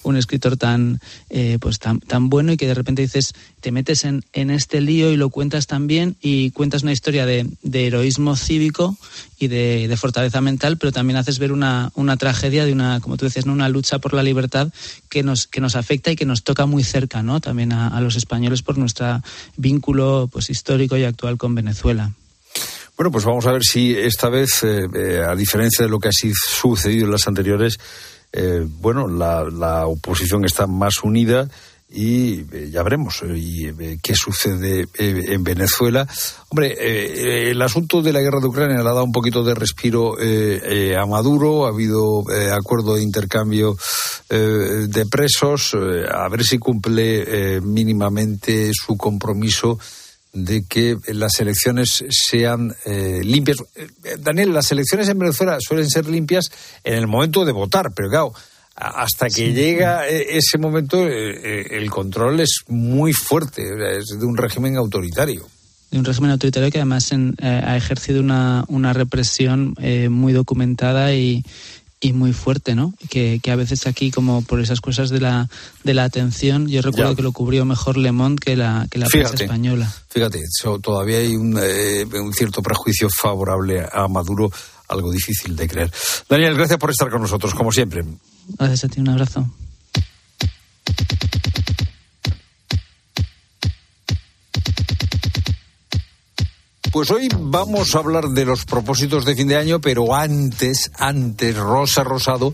un 0.04 0.18
escritor 0.18 0.58
tan, 0.58 1.00
eh, 1.30 1.58
pues 1.60 1.80
tan, 1.80 2.00
tan 2.00 2.30
bueno 2.30 2.52
y 2.52 2.58
que 2.58 2.68
de 2.68 2.74
repente 2.74 3.02
dices, 3.02 3.34
te 3.68 3.74
metes 3.74 4.06
en, 4.06 4.24
en 4.32 4.50
este 4.50 4.80
lío 4.80 5.12
y 5.12 5.18
lo 5.18 5.30
cuentas 5.30 5.68
también 5.68 6.16
y 6.22 6.52
cuentas 6.52 6.84
una 6.84 6.94
historia 6.94 7.26
de, 7.26 7.46
de 7.64 7.88
heroísmo 7.88 8.38
cívico 8.38 8.96
y 9.38 9.50
de, 9.50 9.94
fortaleza 9.98 10.40
mental, 10.40 10.78
pero 10.78 10.94
también 10.94 11.18
haces 11.18 11.38
ver 11.38 11.52
una, 11.52 11.92
tragedia 12.18 12.64
de 12.64 12.72
una, 12.72 13.02
como 13.02 13.18
tú 13.18 13.26
decías, 13.26 13.46
¿no? 13.46 13.52
una 13.52 13.68
lucha 13.68 14.00
por 14.00 14.14
la 14.14 14.24
libertad 14.24 14.70
que 15.10 15.22
nos, 15.22 15.48
que 15.48 15.60
nos 15.60 15.76
afecta 15.76 16.12
y 16.12 16.16
que 16.16 16.24
nos 16.24 16.46
toca 16.46 16.66
muy 16.66 16.82
cerca, 16.82 17.22
¿no? 17.24 17.42
También 17.42 17.74
a, 17.74 18.00
los 18.00 18.16
españoles 18.16 18.62
por 18.62 18.78
nuestro 18.78 19.22
vínculo 19.58 20.30
pues, 20.32 20.50
histórico 20.50 20.96
y 20.96 21.04
actual 21.04 21.38
con 21.38 21.54
Venezuela. 21.54 22.14
Bueno, 22.96 23.12
pues 23.12 23.26
vamos 23.26 23.48
a 23.48 23.52
ver 23.52 23.64
si 23.64 23.98
esta 23.98 24.30
vez, 24.30 24.64
eh, 24.64 24.88
eh, 24.96 25.24
a 25.28 25.36
diferencia 25.36 25.84
de 25.84 25.92
lo 25.92 26.00
que 26.00 26.08
ha 26.08 26.12
sucedido 26.14 27.04
en 27.04 27.12
las 27.12 27.28
anteriores, 27.28 27.78
eh, 28.32 28.66
bueno, 28.66 29.08
la, 29.08 29.88
oposición 29.88 30.46
está 30.46 30.68
más 30.68 31.04
unida 31.04 31.50
y 31.90 32.42
eh, 32.52 32.70
ya 32.70 32.84
veremos 32.84 33.24
y, 33.34 33.68
eh, 33.68 33.98
qué 34.02 34.14
sucede 34.14 34.88
eh, 34.98 35.24
en 35.30 35.44
Venezuela. 35.44 36.08
Hombre, 36.50 37.50
el 37.50 37.62
asunto 37.62 38.02
de 38.02 38.12
la 38.12 38.22
guerra 38.22 38.40
de 38.42 38.48
Ucrania 38.48 38.76
le 38.76 38.82
ha 38.82 38.94
dado 38.94 39.04
un 39.04 39.12
poquito 39.12 39.44
de 39.44 39.56
respiro 39.56 40.16
a 40.18 41.06
Maduro, 41.06 41.66
ha 41.66 41.70
habido 41.70 42.24
acuerdo 42.54 42.96
de 42.96 43.04
intercambio 43.04 43.76
de 44.30 45.06
presos, 45.10 45.76
a 45.76 46.28
ver 46.30 46.44
si 46.44 46.58
cumple 46.58 47.60
mínimamente 47.62 48.72
su 48.74 48.98
compromiso 48.98 49.78
de 50.34 50.66
que 50.68 50.98
las 51.08 51.40
elecciones 51.40 52.06
sean 52.10 52.76
eh, 52.86 53.22
limpias. 53.24 53.58
Daniel, 54.20 54.54
las 54.54 54.72
elecciones 54.72 55.10
en 55.10 55.18
Venezuela 55.18 55.58
suelen 55.60 55.90
ser 55.90 56.08
limpias 56.08 56.52
en 56.84 56.94
el 56.94 57.08
momento 57.08 57.44
de 57.44 57.52
votar, 57.52 57.92
pero 57.96 58.10
claro, 58.10 58.34
hasta 58.78 59.26
que 59.28 59.48
sí. 59.48 59.54
llega 59.54 60.08
ese 60.08 60.58
momento 60.60 61.06
el 61.06 61.90
control 61.90 62.40
es 62.42 62.64
muy 62.68 63.12
fuerte, 63.12 63.64
es 63.98 64.06
de 64.20 64.26
un 64.26 64.38
régimen 64.38 64.78
autoritario. 64.78 65.48
De 65.90 65.98
un 65.98 66.06
régimen 66.06 66.32
autoritario 66.32 66.70
que 66.70 66.80
además 66.80 67.12
en, 67.12 67.36
eh, 67.42 67.48
ha 67.48 67.78
ejercido 67.78 68.20
una, 68.20 68.66
una 68.68 68.94
represión 68.94 69.74
eh, 69.80 70.10
muy 70.10 70.34
documentada 70.34 71.14
y, 71.14 71.44
y 72.02 72.14
muy 72.14 72.34
fuerte, 72.34 72.76
¿no? 72.76 72.94
Que, 73.10 73.40
que, 73.42 73.52
a 73.52 73.56
veces 73.56 73.88
aquí, 73.88 74.12
como 74.12 74.42
por 74.42 74.60
esas 74.60 74.82
cosas 74.82 75.10
de 75.10 75.22
la, 75.22 75.50
de 75.84 75.94
la 75.94 76.04
atención, 76.04 76.68
yo 76.68 76.82
recuerdo 76.82 77.12
ya. 77.12 77.16
que 77.16 77.22
lo 77.24 77.32
cubrió 77.32 77.66
mejor 77.66 77.98
Le 77.98 78.12
Monde 78.12 78.42
que 78.44 78.56
la, 78.56 78.86
que 78.92 79.00
la 79.00 79.08
fíjate, 79.08 79.30
prensa 79.30 79.44
española. 79.46 79.94
Fíjate, 80.10 80.44
so, 80.50 80.78
todavía 80.80 81.20
hay 81.20 81.36
un, 81.36 81.58
eh, 81.60 82.06
un 82.06 82.34
cierto 82.34 82.62
prejuicio 82.62 83.08
favorable 83.10 83.84
a 83.92 84.08
Maduro, 84.08 84.52
algo 84.90 85.12
difícil 85.12 85.56
de 85.56 85.68
creer. 85.68 85.92
Daniel, 86.30 86.56
gracias 86.56 86.78
por 86.78 86.92
estar 86.92 87.10
con 87.10 87.22
nosotros, 87.22 87.54
como 87.56 87.72
siempre. 87.72 88.04
Gracias 88.58 88.84
a 88.86 88.88
ti, 88.88 89.02
un 89.02 89.10
abrazo. 89.10 89.46
Pues 96.92 97.12
hoy 97.12 97.28
vamos 97.40 97.94
a 97.94 98.00
hablar 98.00 98.30
de 98.30 98.46
los 98.46 98.66
propósitos 98.66 99.26
de 99.26 99.36
fin 99.36 99.48
de 99.48 99.56
año, 99.56 99.80
pero 99.80 100.16
antes, 100.16 100.92
antes, 100.98 101.56
Rosa 101.56 102.04
Rosado 102.04 102.54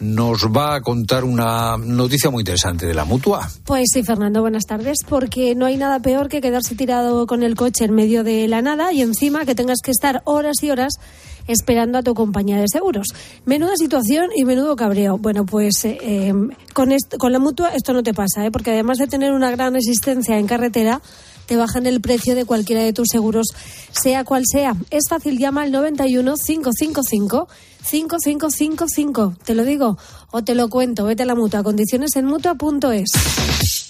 nos 0.00 0.46
va 0.46 0.76
a 0.76 0.80
contar 0.80 1.24
una 1.24 1.76
noticia 1.76 2.30
muy 2.30 2.42
interesante 2.42 2.86
de 2.86 2.94
la 2.94 3.04
mutua. 3.04 3.50
Pues 3.64 3.88
sí, 3.92 4.02
Fernando, 4.02 4.40
buenas 4.40 4.64
tardes, 4.64 4.98
porque 5.08 5.54
no 5.54 5.66
hay 5.66 5.76
nada 5.76 6.00
peor 6.00 6.28
que 6.28 6.40
quedarse 6.40 6.74
tirado 6.74 7.26
con 7.26 7.42
el 7.42 7.54
coche 7.54 7.84
en 7.84 7.94
medio 7.94 8.24
de 8.24 8.48
la 8.48 8.62
nada 8.62 8.92
y 8.92 9.02
encima 9.02 9.44
que 9.44 9.54
tengas 9.54 9.78
que 9.82 9.90
estar 9.90 10.22
horas 10.24 10.62
y 10.62 10.70
horas 10.70 10.94
esperando 11.46 11.98
a 11.98 12.02
tu 12.02 12.14
compañía 12.14 12.58
de 12.58 12.68
seguros. 12.68 13.08
Menuda 13.44 13.76
situación 13.76 14.30
y 14.34 14.44
menudo 14.44 14.76
cabreo. 14.76 15.18
Bueno, 15.18 15.44
pues 15.46 15.84
eh, 15.84 15.98
eh, 16.00 16.34
con, 16.72 16.90
con 17.18 17.32
la 17.32 17.38
mutua 17.38 17.70
esto 17.70 17.92
no 17.92 18.02
te 18.02 18.14
pasa, 18.14 18.44
¿eh? 18.44 18.50
porque 18.50 18.70
además 18.70 18.98
de 18.98 19.06
tener 19.06 19.32
una 19.32 19.50
gran 19.50 19.76
existencia 19.76 20.38
en 20.38 20.46
carretera, 20.46 21.00
te 21.46 21.56
bajan 21.56 21.86
el 21.86 22.00
precio 22.00 22.36
de 22.36 22.44
cualquiera 22.44 22.82
de 22.82 22.92
tus 22.92 23.08
seguros, 23.10 23.48
sea 23.90 24.22
cual 24.22 24.44
sea. 24.46 24.76
Es 24.90 25.08
fácil, 25.08 25.36
llama 25.36 25.62
al 25.62 25.72
91 25.72 26.34
555 26.36 27.48
5555. 27.82 29.34
Te 29.44 29.54
lo 29.54 29.64
digo 29.64 29.98
o 30.30 30.42
te 30.42 30.54
lo 30.54 30.68
cuento. 30.68 31.06
Vete 31.06 31.24
a 31.24 31.26
la 31.26 31.34
mutua. 31.34 31.64
Condiciones 31.64 32.14
en 32.14 32.26
mutua.es. 32.26 33.89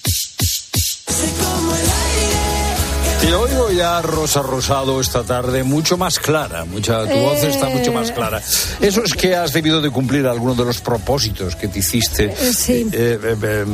Te 3.30 3.36
oigo 3.36 3.70
ya, 3.70 4.02
Rosa 4.02 4.42
Rosado, 4.42 5.00
esta 5.00 5.22
tarde 5.22 5.62
mucho 5.62 5.96
más 5.96 6.18
clara. 6.18 6.64
Mucha, 6.64 7.04
tu 7.08 7.16
voz 7.16 7.40
está 7.44 7.68
mucho 7.68 7.92
más 7.92 8.10
clara. 8.10 8.42
Eso 8.80 9.04
es 9.04 9.14
que 9.14 9.36
has 9.36 9.52
debido 9.52 9.80
de 9.80 9.88
cumplir 9.88 10.26
algunos 10.26 10.56
de 10.56 10.64
los 10.64 10.80
propósitos 10.80 11.54
que 11.54 11.68
te 11.68 11.78
hiciste 11.78 12.24
Eh, 12.24 12.52
sí. 12.52 12.88
eh, 12.92 13.20
eh, 13.22 13.36
eh, 13.40 13.64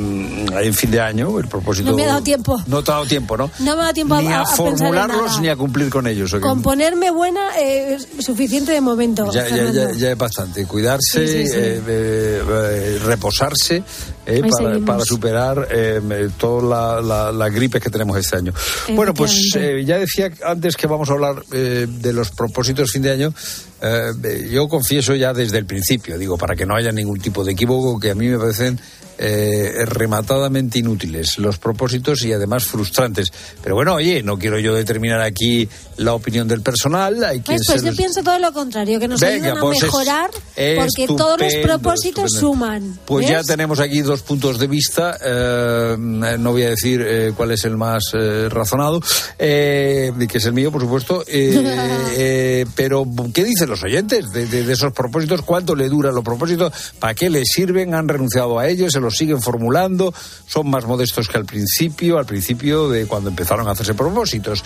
en 0.62 0.74
fin 0.74 0.90
de 0.90 1.00
año. 1.00 1.38
El 1.38 1.48
propósito. 1.48 1.88
No 1.90 1.96
me 1.96 2.04
ha 2.04 2.08
dado 2.08 2.20
tiempo. 2.22 2.62
No 2.66 2.84
te 2.84 2.90
ha 2.90 2.94
dado 2.96 3.06
tiempo, 3.06 3.34
¿no? 3.38 3.50
No 3.60 3.64
me 3.64 3.70
ha 3.70 3.76
dado 3.76 3.94
tiempo 3.94 4.20
Ni 4.20 4.28
a, 4.28 4.40
a, 4.40 4.42
a 4.42 4.46
formularlos 4.46 5.40
ni 5.40 5.48
a 5.48 5.56
cumplir 5.56 5.88
con 5.88 6.06
ellos. 6.06 6.34
¿o? 6.34 6.40
Con 6.42 6.60
ponerme 6.60 7.10
buena 7.10 7.58
eh, 7.58 7.96
es 8.18 8.26
suficiente 8.26 8.72
de 8.72 8.82
momento. 8.82 9.24
Ya, 9.32 9.44
ya, 9.48 9.54
Fernando. 9.54 9.92
ya, 9.92 9.98
ya 9.98 10.10
es 10.10 10.18
bastante. 10.18 10.66
Cuidarse, 10.66 11.26
Sí, 11.26 11.28
sí, 11.28 11.46
sí. 11.48 11.54
eh, 11.56 11.82
eh, 11.88 12.42
eh, 12.46 12.98
reposarse 13.06 13.82
eh, 14.26 14.42
para, 14.50 14.78
para 14.80 15.04
superar 15.04 15.68
eh, 15.70 16.00
eh, 16.10 16.28
toda 16.36 17.00
la, 17.00 17.00
la, 17.00 17.32
la 17.32 17.48
gripe 17.48 17.80
que 17.80 17.90
tenemos 17.90 18.16
este 18.18 18.36
año. 18.36 18.52
Bueno, 18.94 19.14
pues 19.14 19.52
eh, 19.56 19.82
ya 19.86 19.98
decía 19.98 20.30
antes 20.44 20.76
que 20.76 20.86
vamos 20.86 21.08
a 21.10 21.12
hablar 21.12 21.42
eh, 21.52 21.86
de 21.88 22.12
los 22.12 22.30
propósitos 22.30 22.90
fin 22.90 23.02
de 23.02 23.12
año. 23.12 23.34
eh, 23.82 24.10
eh, 24.24 24.48
yo 24.50 24.68
confieso 24.68 25.14
ya 25.14 25.32
desde 25.32 25.58
el 25.58 25.66
principio, 25.66 26.18
digo, 26.18 26.36
para 26.36 26.54
que 26.56 26.66
no 26.66 26.74
haya 26.76 26.92
ningún 26.92 27.20
tipo 27.20 27.44
de 27.44 27.52
equívoco, 27.52 27.98
que 28.00 28.10
a 28.10 28.14
mí 28.14 28.26
me 28.28 28.38
parecen 28.38 28.78
eh, 29.18 29.72
rematadamente 29.86 30.78
inútiles 30.78 31.38
los 31.38 31.56
propósitos 31.58 32.22
y 32.24 32.32
además 32.34 32.64
frustrantes. 32.66 33.32
Pero 33.62 33.74
bueno, 33.74 33.94
oye, 33.94 34.22
no 34.22 34.38
quiero 34.38 34.58
yo 34.58 34.74
determinar 34.74 35.22
aquí 35.22 35.66
la 35.96 36.12
opinión 36.12 36.46
del 36.46 36.60
personal. 36.60 37.24
Hay 37.24 37.40
Pues, 37.40 37.62
pues 37.66 37.82
yo 37.82 37.94
pienso 37.96 38.22
todo 38.22 38.38
lo 38.38 38.52
contrario, 38.52 39.00
que 39.00 39.08
nos 39.08 39.18
Venga, 39.20 39.36
ayudan 39.36 39.58
a 39.58 39.60
pues 39.62 39.78
es- 39.78 39.82
mejorar 39.84 40.30
porque 40.32 41.06
todos 41.16 41.40
los 41.40 41.54
propósitos 41.62 42.32
suman. 42.32 42.98
Pues 43.06 43.26
¿ves? 43.26 43.30
ya 43.36 43.42
tenemos 43.42 43.80
aquí 43.80 44.02
dos 44.02 44.15
puntos 44.22 44.58
de 44.58 44.66
vista. 44.66 45.18
eh, 45.24 45.96
no 45.98 46.52
voy 46.52 46.62
a 46.64 46.70
decir 46.70 47.02
eh, 47.06 47.32
cuál 47.36 47.50
es 47.52 47.64
el 47.64 47.76
más 47.76 48.04
eh, 48.14 48.48
razonado, 48.50 49.00
que 49.38 50.12
es 50.34 50.44
el 50.44 50.52
mío, 50.52 50.70
por 50.72 50.82
supuesto. 50.82 51.24
pero, 52.74 53.04
¿qué 53.32 53.44
dicen 53.44 53.68
los 53.68 53.82
oyentes 53.82 54.32
de, 54.32 54.46
de- 54.46 54.64
de 54.64 54.72
esos 54.72 54.92
propósitos? 54.92 55.42
¿Cuánto 55.42 55.74
le 55.74 55.88
duran 55.88 56.14
los 56.14 56.24
propósitos? 56.24 56.72
¿Para 56.98 57.14
qué 57.14 57.30
les 57.30 57.48
sirven? 57.48 57.94
¿Han 57.94 58.08
renunciado 58.08 58.58
a 58.58 58.68
ellos? 58.68 58.92
¿Se 58.92 59.00
los 59.00 59.16
siguen 59.16 59.40
formulando? 59.42 60.12
¿Son 60.46 60.68
más 60.68 60.86
modestos 60.86 61.28
que 61.28 61.36
al 61.38 61.44
principio? 61.44 62.18
Al 62.18 62.26
principio 62.26 62.88
de 62.88 63.06
cuando 63.06 63.30
empezaron 63.30 63.68
a 63.68 63.72
hacerse 63.72 63.94
propósitos. 63.94 64.62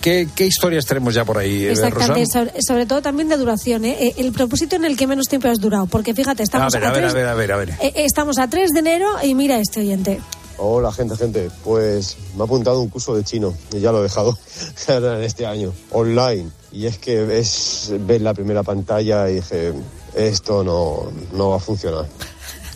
¿qué, 0.00 0.28
qué 0.34 0.46
historias 0.46 0.86
tenemos 0.86 1.14
ya 1.14 1.24
por 1.24 1.38
ahí, 1.38 1.64
Exactamente, 1.66 2.20
Rosa? 2.20 2.32
sobre, 2.32 2.62
sobre 2.62 2.86
todo 2.86 3.02
también 3.02 3.28
de 3.28 3.36
duración. 3.36 3.84
El 3.84 4.32
propósito 4.32 4.76
en 4.76 4.84
el 4.84 4.96
que 4.96 5.06
menos 5.06 5.26
tiempo 5.28 5.48
has 5.48 5.58
durado, 5.60 5.86
porque 5.86 6.14
fíjate, 6.14 6.42
A 6.42 6.44
estamos 6.44 6.72
ver, 6.72 6.84
a 6.84 6.90
ver, 6.92 7.00
tres- 7.02 7.12
a 7.12 7.14
ver, 7.14 7.26
a 7.28 7.34
ver, 7.34 7.52
a 7.52 7.56
ver. 7.56 7.74
estamos 7.96 8.38
a 8.38 8.48
3 8.66 8.72
de 8.72 8.80
enero 8.80 9.06
y 9.22 9.34
mira 9.36 9.58
este 9.60 9.80
oyente. 9.80 10.20
Hola 10.58 10.90
gente, 10.90 11.16
gente. 11.16 11.50
Pues 11.62 12.16
me 12.34 12.42
ha 12.42 12.44
apuntado 12.46 12.80
un 12.80 12.88
curso 12.88 13.14
de 13.14 13.22
chino 13.22 13.54
y 13.72 13.78
ya 13.80 13.92
lo 13.92 14.00
he 14.00 14.04
dejado 14.04 14.36
en 14.88 15.22
este 15.22 15.46
año, 15.46 15.72
online. 15.90 16.50
Y 16.72 16.86
es 16.86 16.98
que 16.98 17.38
es 17.38 17.92
ver 18.00 18.22
la 18.22 18.34
primera 18.34 18.62
pantalla 18.64 19.30
y 19.30 19.36
dije, 19.36 19.72
esto 20.16 20.64
no, 20.64 21.12
no 21.36 21.50
va 21.50 21.56
a 21.56 21.60
funcionar. 21.60 22.06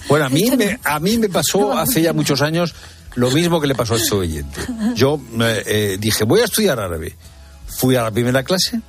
Bueno, 0.08 0.26
a 0.26 0.28
mí, 0.28 0.48
me, 0.56 0.78
a 0.84 1.00
mí 1.00 1.18
me 1.18 1.28
pasó 1.28 1.72
hace 1.76 2.02
ya 2.02 2.12
muchos 2.12 2.40
años 2.42 2.72
lo 3.16 3.30
mismo 3.32 3.60
que 3.60 3.66
le 3.66 3.74
pasó 3.74 3.94
a 3.94 3.96
este 3.96 4.14
oyente. 4.14 4.60
Yo 4.94 5.20
eh, 5.40 5.62
eh, 5.66 5.96
dije, 5.98 6.22
voy 6.24 6.40
a 6.40 6.44
estudiar 6.44 6.78
árabe. 6.78 7.16
Fui 7.66 7.96
a 7.96 8.02
la 8.04 8.10
primera 8.12 8.44
clase, 8.44 8.80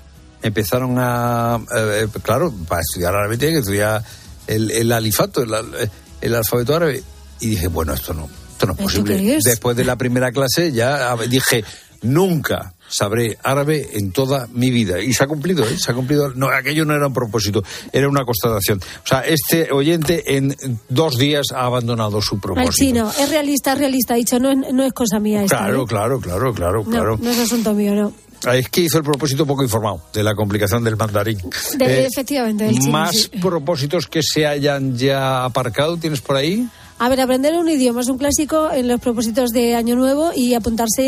empezaron 0.44 0.96
a... 1.00 1.60
eh, 1.76 2.08
claro, 2.22 2.54
para 2.68 2.82
estudiar 2.82 3.16
árabe 3.16 3.38
tiene 3.38 3.54
que 3.56 3.60
estudiar 3.62 4.04
el, 4.48 4.70
el 4.72 4.92
alifato, 4.92 5.42
el, 5.44 5.54
al- 5.54 5.92
el 6.22 6.36
alfabeto 6.36 6.76
árabe. 6.76 7.04
Y 7.40 7.48
dije, 7.48 7.68
bueno, 7.68 7.94
esto 7.94 8.14
no, 8.14 8.30
esto 8.52 8.68
no 8.68 8.74
es 8.74 8.80
¿Esto 8.80 8.84
posible. 9.04 9.36
es? 9.36 9.44
Después 9.44 9.76
de 9.76 9.84
la 9.84 9.96
primera 9.98 10.32
clase 10.32 10.72
ya 10.72 11.12
a- 11.12 11.18
dije, 11.18 11.64
nunca 12.04 12.74
sabré 12.88 13.38
árabe 13.44 13.90
en 13.94 14.12
toda 14.12 14.48
mi 14.54 14.70
vida. 14.70 15.00
Y 15.00 15.14
se 15.14 15.24
ha 15.24 15.28
cumplido, 15.28 15.64
¿eh? 15.66 15.78
Se 15.80 15.92
ha 15.92 15.96
cumplido. 15.96 16.34
No, 16.36 16.50
aquello 16.50 16.84
no 16.86 16.94
era 16.94 17.08
un 17.08 17.14
propósito, 17.14 17.64
era 17.94 18.10
una 18.10 18.26
constatación. 18.26 18.80
O 19.04 19.08
sea, 19.08 19.22
este 19.22 19.72
oyente 19.72 20.36
en 20.36 20.56
dos 20.90 21.18
días 21.18 21.48
ha 21.56 21.64
abandonado 21.66 22.22
su 22.22 22.36
Al 22.36 22.42
propósito. 22.42 22.72
chino, 22.74 23.12
es 23.18 23.30
realista, 23.30 23.74
es 23.74 23.80
realista, 23.80 24.14
ha 24.14 24.18
dicho, 24.18 24.40
no, 24.40 24.52
es- 24.52 24.74
no 24.74 24.84
es 24.84 24.94
cosa 24.94 25.20
mía 25.20 25.44
esta. 25.44 25.58
Claro, 25.60 25.84
¿eh? 25.84 25.86
claro, 25.88 26.20
claro, 26.20 26.54
claro, 26.54 26.84
No, 26.84 26.90
claro. 26.92 27.18
no 27.22 27.30
es 27.30 27.40
asunto 27.40 27.74
mío, 27.74 27.96
no. 27.96 28.14
Ah, 28.46 28.58
Es 28.58 28.70
que 28.70 28.82
hizo 28.82 28.98
el 28.98 29.04
propósito 29.04 29.46
poco 29.46 29.64
informado 29.64 30.02
de 30.14 30.24
la 30.24 30.34
complicación 30.36 30.84
del 30.84 30.96
mandarín. 30.98 31.38
De- 31.78 31.86
Eh, 32.04 32.08
efectivamente, 32.12 32.64
del 32.66 32.80
chino, 32.80 32.92
¿Más 32.92 33.12
sí. 33.16 33.28
propósitos 33.40 34.08
que 34.08 34.22
se 34.24 34.46
hayan 34.48 34.98
ya 34.98 35.44
aparcado 35.46 35.98
tienes 35.98 36.22
por 36.22 36.36
ahí? 36.38 36.68
A 37.00 37.10
ver, 37.10 37.20
aprender 37.22 37.56
un 37.56 37.68
idioma 37.68 38.02
es 38.02 38.10
un 38.10 38.18
clásico 38.18 38.72
en 38.72 38.88
los 38.88 39.00
propósitos 39.00 39.50
de 39.52 39.76
Año 39.76 39.96
Nuevo 39.96 40.32
y 40.36 40.54
apuntarse 40.54 41.02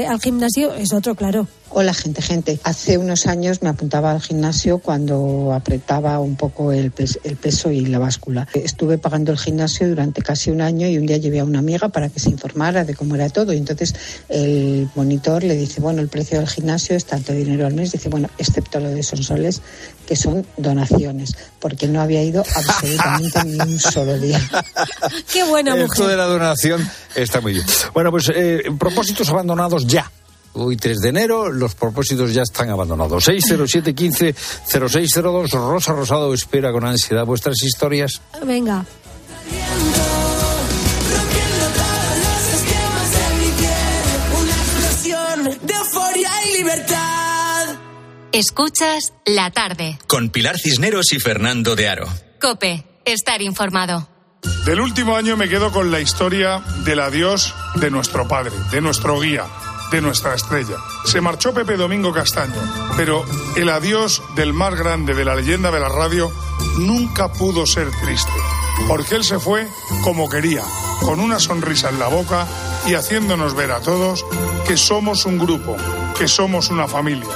eh, 0.00 0.06
al 0.06 0.20
gimnasio 0.20 0.74
es 0.74 0.92
otro, 0.92 1.14
claro. 1.14 1.46
Hola 1.74 1.94
gente, 1.94 2.20
gente. 2.20 2.60
Hace 2.64 2.98
unos 2.98 3.26
años 3.26 3.62
me 3.62 3.70
apuntaba 3.70 4.10
al 4.10 4.20
gimnasio 4.20 4.76
cuando 4.78 5.54
apretaba 5.54 6.18
un 6.20 6.36
poco 6.36 6.70
el, 6.70 6.90
pes- 6.90 7.18
el 7.24 7.36
peso 7.36 7.70
y 7.70 7.80
la 7.86 7.98
báscula. 7.98 8.46
Estuve 8.52 8.98
pagando 8.98 9.32
el 9.32 9.38
gimnasio 9.38 9.88
durante 9.88 10.20
casi 10.20 10.50
un 10.50 10.60
año 10.60 10.86
y 10.86 10.98
un 10.98 11.06
día 11.06 11.16
llevé 11.16 11.40
a 11.40 11.44
una 11.44 11.60
amiga 11.60 11.88
para 11.88 12.10
que 12.10 12.20
se 12.20 12.28
informara 12.28 12.84
de 12.84 12.94
cómo 12.94 13.14
era 13.14 13.30
todo. 13.30 13.54
Y 13.54 13.56
entonces 13.56 13.94
el 14.28 14.86
monitor 14.94 15.44
le 15.44 15.56
dice, 15.56 15.80
bueno, 15.80 16.02
el 16.02 16.08
precio 16.08 16.38
del 16.40 16.48
gimnasio 16.48 16.94
es 16.94 17.06
tanto 17.06 17.32
dinero 17.32 17.66
al 17.66 17.72
mes. 17.72 17.90
Dice, 17.92 18.10
bueno, 18.10 18.28
excepto 18.36 18.78
lo 18.78 18.90
de 18.90 19.02
Sonsoles, 19.02 19.62
que 20.06 20.14
son 20.14 20.46
donaciones, 20.58 21.34
porque 21.58 21.88
no 21.88 22.02
había 22.02 22.22
ido 22.22 22.44
absolutamente 22.54 23.44
ni 23.46 23.58
un 23.58 23.78
solo 23.80 24.18
día. 24.18 24.38
Qué 25.32 25.42
buena 25.44 25.74
Esto 25.74 25.86
mujer. 26.02 26.06
de 26.08 26.16
la 26.18 26.26
donación 26.26 26.86
está 27.14 27.40
muy 27.40 27.54
bien. 27.54 27.64
Bueno, 27.94 28.10
pues 28.10 28.30
eh, 28.34 28.62
propósitos 28.78 29.26
abandonados 29.30 29.86
ya. 29.86 30.10
Hoy 30.54 30.76
3 30.76 30.98
de 31.00 31.08
enero, 31.08 31.50
los 31.50 31.74
propósitos 31.74 32.34
ya 32.34 32.42
están 32.42 32.68
abandonados. 32.70 33.26
607-15-0602. 33.28 35.50
Rosa 35.52 35.92
Rosado 35.92 36.34
espera 36.34 36.70
con 36.72 36.84
ansiedad 36.84 37.24
vuestras 37.24 37.62
historias. 37.62 38.20
Venga. 38.44 38.84
Una 44.38 44.52
explosión 44.52 45.44
de 45.62 45.74
euforia 45.74 46.30
y 46.46 46.58
libertad. 46.58 47.66
Escuchas 48.32 49.12
la 49.24 49.50
tarde. 49.50 49.98
Con 50.06 50.30
Pilar 50.30 50.58
Cisneros 50.58 51.12
y 51.12 51.20
Fernando 51.20 51.76
de 51.76 51.88
Aro. 51.88 52.08
Cope, 52.40 52.84
estar 53.04 53.40
informado. 53.40 54.08
Del 54.66 54.80
último 54.80 55.16
año 55.16 55.36
me 55.36 55.48
quedo 55.48 55.70
con 55.72 55.90
la 55.90 56.00
historia 56.00 56.62
del 56.84 57.00
adiós 57.00 57.54
de 57.76 57.90
nuestro 57.90 58.26
padre, 58.26 58.52
de 58.70 58.80
nuestro 58.80 59.20
guía, 59.20 59.44
de 59.92 60.00
nuestra 60.00 60.34
estrella. 60.34 60.76
Se 61.04 61.20
marchó 61.20 61.52
Pepe 61.52 61.76
Domingo 61.76 62.12
Castaño, 62.12 62.60
pero 62.96 63.24
el 63.56 63.68
adiós 63.68 64.22
del 64.34 64.54
más 64.54 64.74
grande 64.74 65.14
de 65.14 65.24
la 65.24 65.34
leyenda 65.34 65.70
de 65.70 65.80
la 65.80 65.90
radio 65.90 66.32
nunca 66.78 67.30
pudo 67.30 67.66
ser 67.66 67.90
triste, 68.02 68.32
porque 68.88 69.16
él 69.16 69.22
se 69.22 69.38
fue 69.38 69.68
como 70.02 70.30
quería, 70.30 70.62
con 71.02 71.20
una 71.20 71.38
sonrisa 71.38 71.90
en 71.90 71.98
la 71.98 72.08
boca 72.08 72.46
y 72.86 72.94
haciéndonos 72.94 73.54
ver 73.54 73.70
a 73.70 73.80
todos 73.80 74.24
que 74.66 74.78
somos 74.78 75.26
un 75.26 75.38
grupo, 75.38 75.76
que 76.18 76.26
somos 76.26 76.70
una 76.70 76.88
familia. 76.88 77.28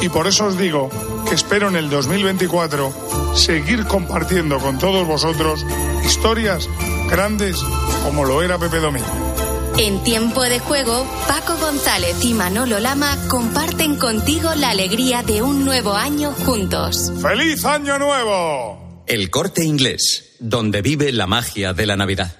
Y 0.00 0.08
por 0.08 0.26
eso 0.26 0.46
os 0.46 0.58
digo 0.58 0.90
que 1.28 1.36
espero 1.36 1.68
en 1.68 1.76
el 1.76 1.88
2024 1.88 2.92
seguir 3.36 3.86
compartiendo 3.86 4.58
con 4.58 4.78
todos 4.78 5.06
vosotros 5.06 5.64
historias 6.04 6.68
grandes 7.08 7.62
como 8.02 8.24
lo 8.24 8.42
era 8.42 8.58
Pepe 8.58 8.78
Domingo. 8.78 9.29
En 9.82 10.04
tiempo 10.04 10.42
de 10.42 10.58
juego, 10.58 11.06
Paco 11.26 11.56
González 11.56 12.22
y 12.22 12.34
Manolo 12.34 12.80
Lama 12.80 13.16
comparten 13.30 13.96
contigo 13.96 14.54
la 14.54 14.68
alegría 14.68 15.22
de 15.22 15.40
un 15.40 15.64
nuevo 15.64 15.94
año 15.94 16.32
juntos. 16.32 17.10
¡Feliz 17.22 17.64
Año 17.64 17.98
Nuevo! 17.98 19.04
El 19.06 19.30
corte 19.30 19.64
inglés, 19.64 20.36
donde 20.38 20.82
vive 20.82 21.12
la 21.12 21.26
magia 21.26 21.72
de 21.72 21.86
la 21.86 21.96
Navidad. 21.96 22.39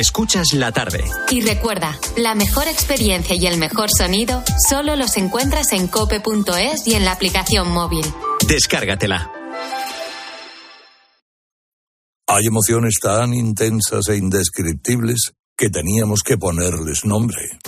Escuchas 0.00 0.54
la 0.54 0.72
tarde. 0.72 1.04
Y 1.30 1.42
recuerda, 1.42 1.94
la 2.16 2.34
mejor 2.34 2.66
experiencia 2.68 3.36
y 3.36 3.46
el 3.46 3.58
mejor 3.58 3.90
sonido 3.94 4.42
solo 4.66 4.96
los 4.96 5.18
encuentras 5.18 5.74
en 5.74 5.88
cope.es 5.88 6.86
y 6.86 6.94
en 6.94 7.04
la 7.04 7.12
aplicación 7.12 7.70
móvil. 7.70 8.06
Descárgatela. 8.48 9.30
Hay 12.26 12.46
emociones 12.46 12.94
tan 13.02 13.34
intensas 13.34 14.08
e 14.08 14.16
indescriptibles 14.16 15.32
que 15.54 15.68
teníamos 15.68 16.22
que 16.22 16.38
ponerles 16.38 17.04
nombre. 17.04 17.58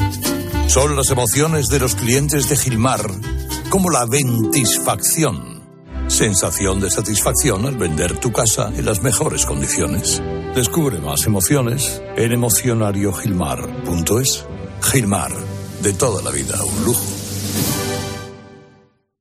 Son 0.68 0.96
las 0.96 1.10
emociones 1.10 1.68
de 1.68 1.80
los 1.80 1.94
clientes 1.94 2.48
de 2.48 2.56
Gilmar, 2.56 3.02
como 3.68 3.90
la 3.90 4.06
ventisfacción. 4.06 5.61
Sensación 6.12 6.78
de 6.78 6.90
satisfacción 6.90 7.64
al 7.64 7.78
vender 7.78 8.18
tu 8.18 8.32
casa 8.32 8.70
en 8.76 8.84
las 8.84 9.02
mejores 9.02 9.46
condiciones. 9.46 10.20
Descubre 10.54 10.98
más 10.98 11.24
emociones 11.24 12.02
en 12.18 12.32
emocionariogilmar.es. 12.32 14.44
Gilmar, 14.82 15.32
de 15.80 15.94
toda 15.94 16.22
la 16.22 16.30
vida, 16.30 16.62
un 16.62 16.84
lujo. 16.84 17.02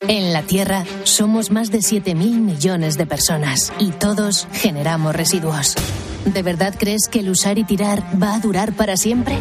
En 0.02 0.34
la 0.34 0.44
Tierra 0.44 0.84
somos 1.06 1.50
más 1.50 1.72
de 1.72 1.78
7.000 1.78 2.14
millones 2.14 2.98
de 2.98 3.06
personas 3.06 3.72
y 3.80 3.92
todos 3.92 4.50
generamos 4.52 5.16
residuos. 5.16 5.76
¿De 6.26 6.44
verdad 6.44 6.76
crees 6.78 7.08
que 7.10 7.20
el 7.20 7.30
usar 7.30 7.58
y 7.58 7.64
tirar 7.64 8.04
va 8.22 8.36
a 8.36 8.40
durar 8.40 8.74
para 8.74 8.98
siempre? 8.98 9.38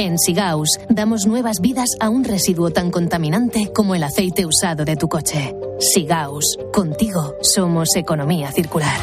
En 0.00 0.18
Sigaus 0.18 0.70
damos 0.88 1.26
nuevas 1.26 1.60
vidas 1.60 1.90
a 2.00 2.08
un 2.08 2.24
residuo 2.24 2.70
tan 2.70 2.90
contaminante 2.90 3.70
como 3.74 3.94
el 3.94 4.02
aceite 4.02 4.46
usado 4.46 4.86
de 4.86 4.96
tu 4.96 5.10
coche. 5.10 5.54
Sigaus, 5.78 6.56
contigo 6.72 7.34
somos 7.42 7.94
economía 7.96 8.50
circular. 8.50 8.98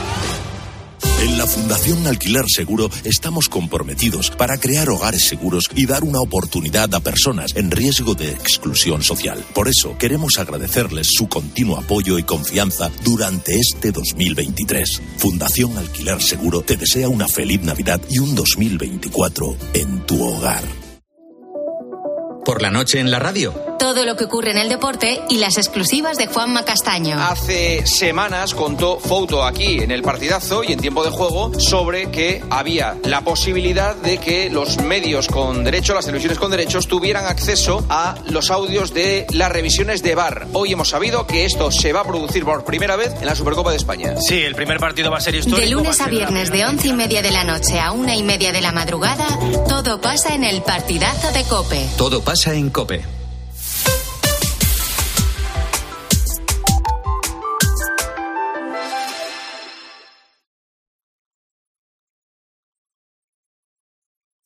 En 1.21 1.37
la 1.37 1.45
Fundación 1.45 2.07
Alquiler 2.07 2.45
Seguro 2.47 2.89
estamos 3.03 3.47
comprometidos 3.47 4.31
para 4.31 4.57
crear 4.57 4.89
hogares 4.89 5.27
seguros 5.27 5.65
y 5.75 5.85
dar 5.85 6.03
una 6.03 6.19
oportunidad 6.19 6.91
a 6.95 6.99
personas 6.99 7.55
en 7.55 7.69
riesgo 7.69 8.15
de 8.15 8.31
exclusión 8.31 9.03
social. 9.03 9.45
Por 9.53 9.67
eso 9.67 9.95
queremos 9.99 10.39
agradecerles 10.39 11.09
su 11.11 11.29
continuo 11.29 11.77
apoyo 11.77 12.17
y 12.17 12.23
confianza 12.23 12.89
durante 13.03 13.55
este 13.55 13.91
2023. 13.91 14.99
Fundación 15.17 15.77
Alquiler 15.77 16.23
Seguro 16.23 16.63
te 16.63 16.75
desea 16.75 17.07
una 17.07 17.27
feliz 17.27 17.61
Navidad 17.61 18.01
y 18.09 18.17
un 18.17 18.33
2024 18.33 19.57
en 19.75 19.99
tu 20.07 20.23
hogar. 20.23 20.63
Por 22.47 22.61
la 22.61 22.71
noche 22.71 23.01
en 23.01 23.11
la 23.11 23.19
radio. 23.19 23.76
Todo 23.79 24.05
lo 24.05 24.15
que 24.15 24.25
ocurre 24.25 24.51
en 24.51 24.57
el 24.57 24.69
deporte 24.69 25.21
y 25.29 25.37
las 25.37 25.57
exclusivas 25.57 26.17
de 26.17 26.25
Juanma 26.25 26.65
Castaño. 26.65 27.21
Hace 27.21 27.85
semanas 27.85 28.55
contó 28.55 28.99
Foto 28.99 29.43
aquí 29.43 29.79
en 29.79 29.91
el 29.91 30.01
partidazo 30.01 30.63
y 30.63 30.73
en 30.73 30.79
tiempo 30.79 31.03
de 31.03 31.11
juego 31.11 31.51
sobre 31.59 32.09
que 32.09 32.43
había 32.49 32.97
la 33.03 33.21
posibilidad 33.21 33.95
de 33.95 34.17
que 34.17 34.49
los 34.49 34.81
medios 34.81 35.27
con 35.27 35.63
derecho, 35.63 35.93
las 35.93 36.05
televisiones 36.05 36.39
con 36.39 36.49
derechos, 36.49 36.87
tuvieran 36.87 37.25
acceso 37.25 37.85
a 37.87 38.15
los 38.25 38.49
audios 38.49 38.93
de 38.93 39.27
las 39.31 39.51
revisiones 39.51 40.01
de 40.01 40.15
VAR. 40.15 40.47
Hoy 40.53 40.73
hemos 40.73 40.89
sabido 40.89 41.27
que 41.27 41.45
esto 41.45 41.71
se 41.71 41.93
va 41.93 42.01
a 42.01 42.05
producir 42.05 42.43
por 42.45 42.65
primera 42.65 42.95
vez 42.95 43.13
en 43.19 43.27
la 43.27 43.35
Supercopa 43.35 43.69
de 43.69 43.77
España. 43.77 44.15
Sí, 44.19 44.41
el 44.41 44.55
primer 44.55 44.79
partido 44.79 45.11
va 45.11 45.17
a 45.17 45.21
ser 45.21 45.35
histórico. 45.35 45.61
De 45.61 45.69
lunes 45.69 46.01
a 46.01 46.07
viernes 46.07 46.51
de 46.51 46.65
once 46.65 46.87
y 46.87 46.93
media 46.93 47.21
de 47.21 47.31
la 47.31 47.43
noche 47.43 47.79
a 47.79 47.91
una 47.91 48.15
y 48.15 48.23
media 48.23 48.51
de 48.51 48.61
la 48.61 48.71
madrugada, 48.71 49.27
todo 49.67 50.01
pasa 50.01 50.33
en 50.33 50.43
el 50.43 50.63
partidazo 50.63 51.31
de 51.31 51.43
Cope. 51.43 51.87
Todo 51.97 52.21
pasa 52.21 52.53
en 52.53 52.69
Cope. 52.69 53.16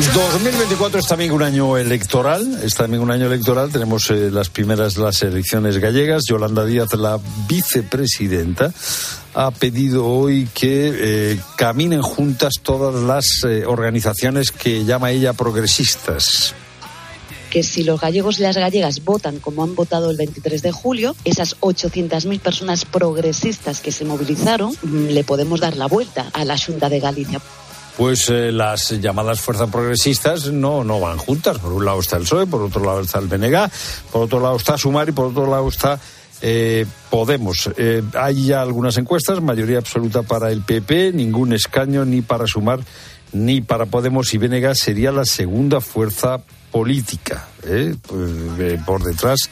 2024 0.00 1.00
es 1.00 1.06
también 1.06 1.32
un 1.32 1.42
año 1.42 1.76
electoral, 1.76 2.60
es 2.64 2.74
también 2.74 3.02
un 3.02 3.10
año 3.10 3.26
electoral. 3.26 3.70
Tenemos 3.70 4.08
eh, 4.10 4.30
las 4.30 4.48
primeras 4.48 4.96
las 4.96 5.22
elecciones 5.22 5.78
gallegas. 5.78 6.22
Yolanda 6.26 6.64
Díaz, 6.64 6.94
la 6.94 7.20
vicepresidenta, 7.46 8.72
ha 9.34 9.50
pedido 9.50 10.06
hoy 10.06 10.48
que 10.54 10.92
eh, 10.94 11.40
caminen 11.56 12.00
juntas 12.00 12.54
todas 12.62 13.02
las 13.02 13.44
eh, 13.44 13.66
organizaciones 13.66 14.50
que 14.50 14.84
llama 14.84 15.10
ella 15.10 15.34
progresistas 15.34 16.54
que 17.50 17.62
si 17.62 17.84
los 17.84 18.00
gallegos 18.00 18.38
y 18.38 18.42
las 18.44 18.56
gallegas 18.56 19.04
votan 19.04 19.38
como 19.38 19.62
han 19.62 19.74
votado 19.74 20.10
el 20.10 20.16
23 20.16 20.62
de 20.62 20.72
julio, 20.72 21.14
esas 21.26 21.60
800.000 21.60 22.40
personas 22.40 22.86
progresistas 22.86 23.82
que 23.82 23.92
se 23.92 24.06
movilizaron, 24.06 24.72
mm, 24.82 25.08
le 25.08 25.22
podemos 25.22 25.60
dar 25.60 25.76
la 25.76 25.86
vuelta 25.86 26.30
a 26.32 26.46
la 26.46 26.56
Junta 26.56 26.88
de 26.88 26.98
Galicia 26.98 27.42
pues 27.96 28.28
eh, 28.30 28.52
las 28.52 28.90
llamadas 29.00 29.40
fuerzas 29.40 29.70
progresistas 29.70 30.50
no, 30.50 30.84
no 30.84 31.00
van 31.00 31.18
juntas. 31.18 31.58
Por 31.58 31.72
un 31.72 31.84
lado 31.84 32.00
está 32.00 32.16
el 32.16 32.22
PSOE, 32.22 32.46
por 32.46 32.62
otro 32.62 32.84
lado 32.84 33.00
está 33.00 33.18
el 33.18 33.26
BNG, 33.26 33.70
por 34.10 34.22
otro 34.22 34.40
lado 34.40 34.56
está 34.56 34.78
Sumar 34.78 35.08
y 35.08 35.12
por 35.12 35.26
otro 35.26 35.50
lado 35.50 35.68
está 35.68 35.98
eh, 36.40 36.86
Podemos. 37.10 37.70
Eh, 37.76 38.02
hay 38.14 38.46
ya 38.46 38.62
algunas 38.62 38.96
encuestas, 38.96 39.40
mayoría 39.40 39.78
absoluta 39.78 40.22
para 40.22 40.50
el 40.50 40.62
PP, 40.62 41.12
ningún 41.12 41.52
escaño 41.52 42.04
ni 42.04 42.22
para 42.22 42.46
Sumar 42.46 42.80
ni 43.32 43.60
para 43.60 43.86
Podemos 43.86 44.32
y 44.34 44.38
BNG 44.38 44.74
sería 44.74 45.10
la 45.12 45.24
segunda 45.24 45.80
fuerza 45.80 46.40
política. 46.70 47.48
Pues, 47.62 48.82
por 48.84 49.02
detrás 49.04 49.48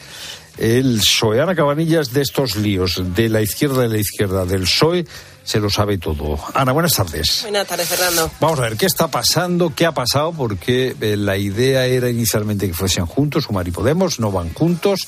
el 0.57 0.99
PSOE. 0.99 1.41
Ana 1.41 1.55
Cabanillas 1.55 2.13
de 2.13 2.21
estos 2.21 2.55
líos, 2.55 3.01
de 3.15 3.29
la 3.29 3.41
izquierda 3.41 3.81
de 3.83 3.89
la 3.89 3.97
izquierda, 3.97 4.45
del 4.45 4.63
PSOE 4.63 5.05
se 5.43 5.59
lo 5.59 5.69
sabe 5.69 5.97
todo. 5.97 6.39
Ana, 6.53 6.71
buenas 6.71 6.93
tardes. 6.93 7.39
Buenas 7.43 7.67
tardes, 7.67 7.87
Fernando. 7.87 8.31
Vamos 8.39 8.59
a 8.59 8.63
ver, 8.63 8.77
¿qué 8.77 8.85
está 8.85 9.09
pasando? 9.09 9.73
¿Qué 9.75 9.85
ha 9.85 9.91
pasado? 9.91 10.33
Porque 10.33 10.95
eh, 10.99 11.17
la 11.17 11.37
idea 11.37 11.85
era 11.85 12.09
inicialmente 12.09 12.67
que 12.67 12.73
fuesen 12.73 13.05
juntos, 13.05 13.45
Sumar 13.45 13.67
y 13.67 13.71
Podemos, 13.71 14.19
no 14.19 14.31
van 14.31 14.53
juntos. 14.53 14.99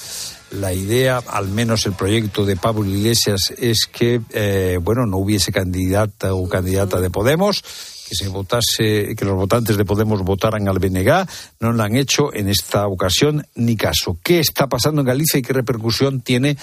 La 0.51 0.73
idea, 0.73 1.21
al 1.27 1.47
menos 1.47 1.85
el 1.85 1.93
proyecto 1.93 2.45
de 2.45 2.55
Pablo 2.55 2.85
Iglesias, 2.85 3.53
es 3.57 3.85
que, 3.91 4.21
eh, 4.31 4.77
bueno, 4.81 5.05
no 5.05 5.17
hubiese 5.17 5.51
candidata 5.51 6.33
o 6.33 6.47
candidata 6.47 6.99
de 6.99 7.09
Podemos 7.09 7.63
que 8.07 8.15
se 8.15 8.27
votase, 8.27 9.15
que 9.15 9.25
los 9.25 9.35
votantes 9.35 9.77
de 9.77 9.85
Podemos 9.85 10.21
votaran 10.21 10.67
al 10.67 10.79
BNG, 10.79 11.25
no 11.59 11.71
lo 11.71 11.83
han 11.83 11.95
hecho 11.95 12.33
en 12.33 12.49
esta 12.49 12.87
ocasión 12.87 13.47
ni 13.55 13.75
caso. 13.75 14.17
¿Qué 14.23 14.39
está 14.39 14.67
pasando 14.67 15.01
en 15.01 15.07
Galicia 15.07 15.39
y 15.39 15.41
qué 15.41 15.53
repercusión 15.53 16.21
tiene 16.21 16.57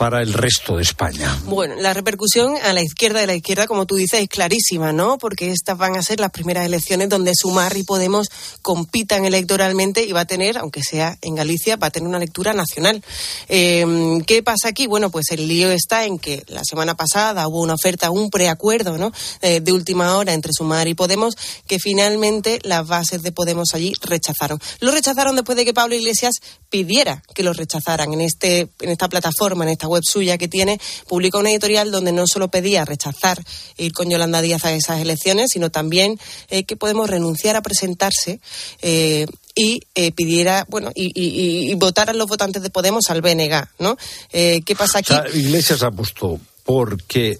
para 0.00 0.22
el 0.22 0.32
resto 0.32 0.78
de 0.78 0.82
España? 0.82 1.38
Bueno, 1.44 1.74
la 1.76 1.92
repercusión 1.92 2.54
a 2.64 2.72
la 2.72 2.80
izquierda 2.80 3.20
de 3.20 3.26
la 3.26 3.34
izquierda, 3.34 3.66
como 3.66 3.84
tú 3.84 3.96
dices, 3.96 4.22
es 4.22 4.30
clarísima, 4.30 4.94
¿no? 4.94 5.18
Porque 5.18 5.50
estas 5.50 5.76
van 5.76 5.94
a 5.94 6.02
ser 6.02 6.20
las 6.20 6.30
primeras 6.30 6.64
elecciones 6.64 7.10
donde 7.10 7.34
Sumar 7.34 7.76
y 7.76 7.82
Podemos 7.82 8.30
compitan 8.62 9.26
electoralmente 9.26 10.02
y 10.02 10.12
va 10.12 10.20
a 10.20 10.24
tener, 10.24 10.56
aunque 10.56 10.82
sea 10.82 11.18
en 11.20 11.34
Galicia, 11.34 11.76
va 11.76 11.88
a 11.88 11.90
tener 11.90 12.08
una 12.08 12.18
lectura 12.18 12.54
nacional. 12.54 13.04
Eh, 13.50 14.22
¿Qué 14.26 14.42
pasa 14.42 14.68
aquí? 14.68 14.86
Bueno, 14.86 15.10
pues 15.10 15.26
el 15.32 15.46
lío 15.46 15.70
está 15.70 16.06
en 16.06 16.18
que 16.18 16.44
la 16.48 16.62
semana 16.64 16.96
pasada 16.96 17.46
hubo 17.46 17.60
una 17.60 17.74
oferta, 17.74 18.10
un 18.10 18.30
preacuerdo, 18.30 18.96
¿no? 18.96 19.12
Eh, 19.42 19.60
de 19.60 19.72
última 19.74 20.16
hora 20.16 20.32
entre 20.32 20.54
Sumar 20.54 20.88
y 20.88 20.94
Podemos, 20.94 21.34
que 21.66 21.78
finalmente 21.78 22.58
las 22.62 22.86
bases 22.86 23.20
de 23.20 23.32
Podemos 23.32 23.74
allí 23.74 23.92
rechazaron. 24.00 24.60
Lo 24.80 24.92
rechazaron 24.92 25.36
después 25.36 25.56
de 25.56 25.66
que 25.66 25.74
Pablo 25.74 25.94
Iglesias 25.94 26.36
pidiera 26.70 27.22
que 27.34 27.42
lo 27.42 27.52
rechazaran 27.52 28.14
en 28.14 28.22
este 28.22 28.70
en 28.80 28.88
esta 28.88 29.10
plataforma, 29.10 29.64
en 29.64 29.70
esta 29.72 29.89
web 29.90 30.02
suya 30.04 30.38
que 30.38 30.48
tiene, 30.48 30.80
publicó 31.08 31.38
una 31.38 31.50
editorial 31.50 31.90
donde 31.90 32.12
no 32.12 32.24
solo 32.26 32.48
pedía 32.48 32.84
rechazar 32.84 33.42
ir 33.76 33.92
con 33.92 34.10
Yolanda 34.10 34.42
Díaz 34.42 34.64
a 34.64 34.72
esas 34.72 35.00
elecciones, 35.00 35.50
sino 35.52 35.70
también 35.70 36.18
eh, 36.48 36.64
que 36.64 36.76
Podemos 36.80 37.10
renunciar 37.10 37.56
a 37.56 37.62
presentarse 37.62 38.40
eh, 38.80 39.26
y 39.54 39.82
eh, 39.94 40.12
pidiera, 40.12 40.66
bueno, 40.70 40.90
y, 40.94 41.12
y, 41.14 41.70
y, 41.70 41.74
votaran 41.74 42.16
los 42.16 42.26
votantes 42.26 42.62
de 42.62 42.70
Podemos 42.70 43.10
al 43.10 43.20
BNG, 43.20 43.68
¿no? 43.78 43.98
Eh, 44.32 44.62
¿Qué 44.64 44.74
pasa 44.74 45.00
aquí? 45.00 45.12
O 45.12 45.16
sea, 45.16 45.28
Iglesias 45.34 45.82
apostó 45.82 46.40
porque 46.64 47.36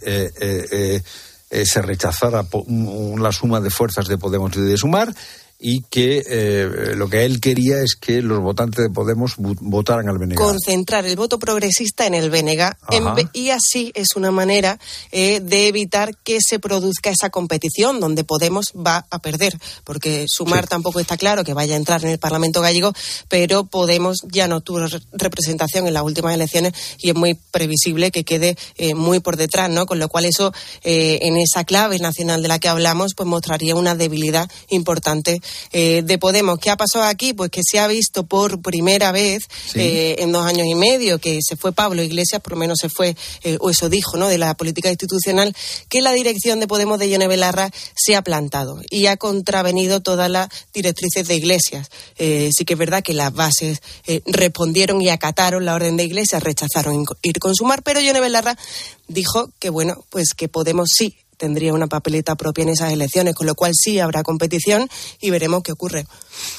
se 1.64 1.82
rechazara 1.82 2.44
la 3.18 3.32
suma 3.32 3.61
de 3.61 3.70
fuerzas 3.70 4.07
de 4.09 4.18
Podemos 4.18 4.55
y 4.57 4.61
de 4.61 4.76
Sumar 4.76 5.14
y 5.62 5.82
que 5.90 6.22
eh, 6.26 6.94
lo 6.96 7.11
que 7.11 7.26
él 7.26 7.38
quería 7.38 7.82
es 7.82 7.94
que 7.94 8.22
los 8.22 8.40
votantes 8.40 8.82
de 8.82 8.88
Podemos 8.90 9.36
vo- 9.36 9.58
votaran 9.61 10.08
al 10.08 10.16
BNG. 10.16 10.34
concentrar 10.36 11.04
el 11.04 11.16
voto 11.16 11.38
progresista 11.38 12.06
en 12.06 12.14
el 12.14 12.34
en 12.34 13.14
ve- 13.14 13.28
y 13.34 13.50
así 13.50 13.92
es 13.94 14.16
una 14.16 14.30
manera 14.30 14.78
eh, 15.12 15.40
de 15.40 15.68
evitar 15.68 16.16
que 16.24 16.38
se 16.40 16.58
produzca 16.58 17.11
esa 17.11 17.28
competición 17.28 18.00
donde 18.00 18.24
Podemos 18.24 18.72
va 18.74 19.04
a 19.11 19.18
perder, 19.18 19.58
porque 19.84 20.24
Sumar 20.28 20.66
tampoco 20.66 20.98
está 20.98 21.18
claro 21.18 21.44
que 21.44 21.52
vaya 21.52 21.74
a 21.74 21.76
entrar 21.76 22.02
en 22.04 22.11
el 22.11 22.18
Parlamento 22.18 22.62
gallego, 22.62 22.94
pero 23.28 23.64
Podemos 23.64 24.18
ya 24.32 24.48
no 24.48 24.62
tuvo 24.62 24.86
re- 24.86 25.00
representación 25.12 25.86
en 25.86 25.92
las 25.92 26.04
últimas 26.04 26.34
elecciones 26.34 26.72
y 26.98 27.11
es 27.11 27.14
muy 27.16 27.34
previsible 27.34 28.11
que 28.11 28.24
quede 28.24 28.56
eh, 28.78 28.94
muy 28.94 29.20
por 29.20 29.36
detrás, 29.36 29.68
¿no? 29.68 29.84
Con 29.84 29.98
lo 29.98 30.08
cual 30.08 30.24
eso 30.24 30.54
eh, 30.84 31.18
en 31.22 31.36
esa 31.36 31.64
clave 31.64 31.98
nacional 31.98 32.40
de 32.40 32.48
la 32.48 32.58
que 32.58 32.68
hablamos 32.68 33.12
pues 33.14 33.28
mostraría 33.28 33.74
una 33.74 33.94
debilidad 33.94 34.50
importante 34.70 35.42
eh, 35.72 36.03
de 36.05 36.18
Podemos. 36.18 36.59
¿Qué 36.59 36.70
ha 36.70 36.76
pasado 36.76 37.05
aquí? 37.05 37.32
Pues 37.32 37.51
que 37.51 37.61
se 37.64 37.78
ha 37.78 37.86
visto 37.86 38.24
por 38.24 38.61
primera 38.61 39.12
vez 39.12 39.44
Sí. 39.72 39.80
eh, 39.80 40.16
en 40.18 40.32
dos 40.32 40.44
años 40.46 40.66
y 40.66 40.74
medio 40.74 41.18
que 41.18 41.38
se 41.46 41.57
fue 41.57 41.72
Pablo 41.72 42.03
Iglesias, 42.03 42.40
por 42.40 42.53
lo 42.53 42.59
menos 42.59 42.78
se 42.80 42.88
fue, 42.88 43.16
eh, 43.42 43.57
o 43.61 43.70
eso 43.70 43.88
dijo, 43.88 44.16
¿no? 44.16 44.28
De 44.28 44.38
la 44.38 44.55
política 44.55 44.90
institucional, 44.90 45.55
que 45.88 46.01
la 46.01 46.12
dirección 46.12 46.61
de 46.61 46.66
Podemos 46.66 46.98
de 46.98 47.09
Yone 47.11 47.28
Belarra 47.28 47.70
se 47.96 48.16
ha 48.16 48.22
plantado 48.22 48.80
y 48.90 49.07
ha 49.07 49.16
contravenido 49.16 50.01
todas 50.01 50.30
las 50.30 50.48
directrices 50.72 51.26
de 51.28 51.36
Iglesias. 51.36 51.88
Eh, 52.18 52.51
sí 52.57 52.64
que 52.64 52.74
es 52.74 52.78
verdad 52.78 53.03
que 53.03 53.14
las 53.14 53.32
bases 53.32 53.80
eh, 54.07 54.22
respondieron 54.26 55.01
y 55.01 55.09
acataron 55.09 55.64
la 55.64 55.74
orden 55.74 55.96
de 55.96 56.05
Iglesias, 56.05 56.42
rechazaron 56.42 57.05
ir 57.22 57.38
con 57.38 57.55
Sumar, 57.55 57.82
pero 57.82 58.01
Yone 58.01 58.20
Belarra 58.20 58.57
dijo 59.09 59.51
que, 59.59 59.70
bueno, 59.70 60.05
pues 60.11 60.34
que 60.34 60.48
Podemos 60.48 60.88
sí 60.94 61.16
tendría 61.41 61.72
una 61.72 61.86
papeleta 61.86 62.36
propia 62.36 62.62
en 62.62 62.68
esas 62.68 62.93
elecciones, 62.93 63.34
con 63.34 63.47
lo 63.47 63.55
cual 63.55 63.72
sí 63.74 63.99
habrá 63.99 64.22
competición 64.22 64.88
y 65.20 65.30
veremos 65.30 65.62
qué 65.62 65.72
ocurre. 65.72 66.07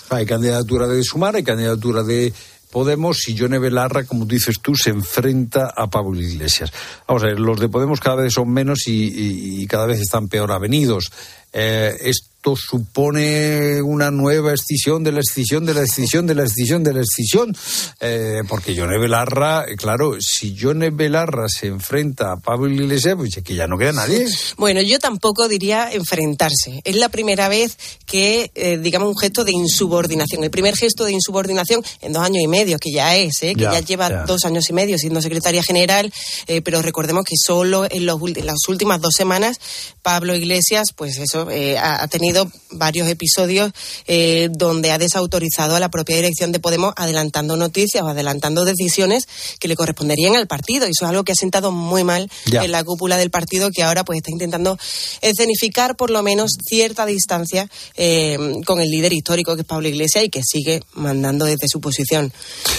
Hay 0.10 0.26
candidatura 0.26 0.88
de 0.88 1.04
Sumar, 1.04 1.36
hay 1.36 1.44
candidatura 1.44 2.02
de 2.02 2.34
Podemos 2.72 3.28
y 3.28 3.36
Yone 3.36 3.60
Belarra, 3.60 4.06
como 4.06 4.26
dices 4.26 4.56
tú, 4.60 4.76
se 4.76 4.90
enfrenta 4.90 5.72
a 5.76 5.88
Pablo 5.90 6.20
Iglesias. 6.20 6.74
Vamos 7.08 7.24
a 7.24 7.28
ver, 7.28 7.40
los 7.40 7.60
de 7.60 7.70
Podemos 7.70 8.00
cada 8.00 8.24
vez 8.24 8.34
son 8.34 8.50
menos 8.50 8.88
y, 8.88 9.66
cada 9.68 9.86
vez 9.86 10.00
están 10.00 10.28
peor 10.28 10.52
avenidos. 10.52 11.12
Eh, 11.54 11.96
esto 12.42 12.56
supone 12.56 13.84
una 13.84 14.10
nueva 14.10 14.52
escisión 14.52 15.04
de 15.04 15.12
la 15.12 15.20
escisión 15.20 15.64
de 15.64 15.76
la 15.76 15.84
escisión 15.84 16.26
de 16.26 16.34
la 16.34 16.44
escisión 16.46 16.84
de 16.84 16.92
la 16.92 17.02
escisión, 17.02 17.56
eh, 18.00 18.42
porque 18.50 18.74
Yone 18.74 18.98
Belarra, 18.98 19.66
eh, 19.68 19.76
claro, 19.76 20.16
si 20.20 20.56
Yone 20.56 20.90
Belarra 20.90 21.48
se 21.48 21.68
enfrenta 21.68 22.32
a 22.32 22.38
Pablo 22.38 22.68
Iglesias, 22.74 23.14
pues 23.16 23.38
es 23.38 23.44
que 23.44 23.54
ya 23.54 23.68
no 23.68 23.78
queda 23.78 23.92
nadie. 23.92 24.26
Bueno, 24.58 24.82
yo 24.82 24.98
tampoco 24.98 25.48
diría 25.48 25.92
enfrentarse. 25.94 26.82
Es 26.84 26.96
la 26.96 27.10
primera 27.10 27.48
vez 27.48 27.78
que, 28.08 28.50
eh, 28.56 28.80
digamos, 28.80 29.10
un 29.10 29.18
gesto 29.20 29.44
de 29.44 29.52
insubordinación. 29.52 30.44
El 30.44 30.50
primer 30.50 30.76
gesto 30.76 31.06
de 31.06 31.12
insubordinación 31.12 31.84
en 32.02 32.12
dos 32.12 32.24
años 32.24 32.42
y 32.44 32.48
medio, 32.48 32.80
que 32.80 32.92
ya 32.92 33.16
es, 33.18 33.44
¿eh? 33.44 33.54
que 33.54 33.62
Ya, 33.62 33.74
ya, 33.74 33.80
lleva 33.82 34.10
ya. 34.10 34.24
dos 34.24 34.46
años 34.46 34.68
y 34.68 34.74
medio 34.74 34.98
siendo 34.98 35.22
secretaria 35.22 35.62
general, 35.62 36.12
eh, 36.48 36.64
pero 36.64 36.82
recordemos 36.82 37.24
que 37.24 37.36
solo 37.38 37.86
en, 37.88 38.08
los 38.08 38.18
ulti- 38.20 38.42
las 38.42 38.68
últimas 38.68 39.00
dos 39.00 39.14
semanas 39.16 39.60
Pablo 40.02 40.36
Iglesias, 40.36 40.88
pues 40.96 41.20
eso, 41.20 41.52
eh, 41.52 41.78
ha, 41.78 42.02
ha 42.02 42.08
tenido 42.08 42.31
varios 42.72 43.08
episodios 43.10 43.72
eh, 44.08 44.50
donde 44.52 44.92
ha 44.92 44.98
desautorizado 44.98 45.76
a 45.76 45.80
la 45.80 45.90
propia 45.90 46.16
dirección 46.16 46.52
de 46.52 46.60
Podemos 46.60 46.94
adelantando 46.96 47.58
noticias 47.58 48.04
o 48.04 48.08
adelantando 48.08 48.66
decisiones 48.66 49.28
que 49.60 49.68
le 49.68 49.76
corresponderían 49.76 50.36
al 50.36 50.48
partido. 50.48 50.88
Y 50.88 50.92
eso 50.92 51.06
es 51.06 51.10
algo 51.10 51.24
que 51.24 51.32
ha 51.34 51.36
sentado 51.36 51.72
muy 51.72 52.04
mal 52.04 52.30
Ya. 52.46 52.64
en 52.64 52.72
la 52.72 52.84
cúpula 52.84 53.18
del 53.18 53.30
partido 53.30 53.70
que 53.72 53.84
ahora 53.84 54.04
pues 54.04 54.18
está 54.18 54.32
intentando 54.32 54.78
escenificar 55.22 55.96
por 55.96 56.10
lo 56.10 56.24
menos 56.24 56.52
cierta 56.68 57.06
distancia 57.06 57.70
eh, 57.96 58.38
con 58.66 58.80
el 58.82 58.90
líder 58.90 59.14
histórico 59.14 59.56
que 59.56 59.62
es 59.62 59.68
Pablo 59.68 59.88
Iglesias 59.88 60.26
y 60.26 60.30
que 60.30 60.42
sigue 60.44 60.82
mandando 60.94 61.46
desde 61.46 61.68
su 61.68 61.82
posición. 61.82 62.32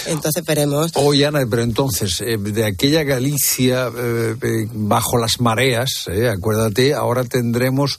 Entonces 0.07 0.43
veremos. 0.45 0.91
Oye, 0.95 1.25
Ana, 1.25 1.39
pero 1.49 1.63
entonces, 1.63 2.21
eh, 2.21 2.37
de 2.37 2.65
aquella 2.65 3.03
Galicia 3.03 3.89
eh, 3.95 4.35
bajo 4.73 5.17
las 5.17 5.39
mareas, 5.39 6.05
acuérdate, 6.31 6.93
ahora 6.93 7.23
tendremos 7.23 7.97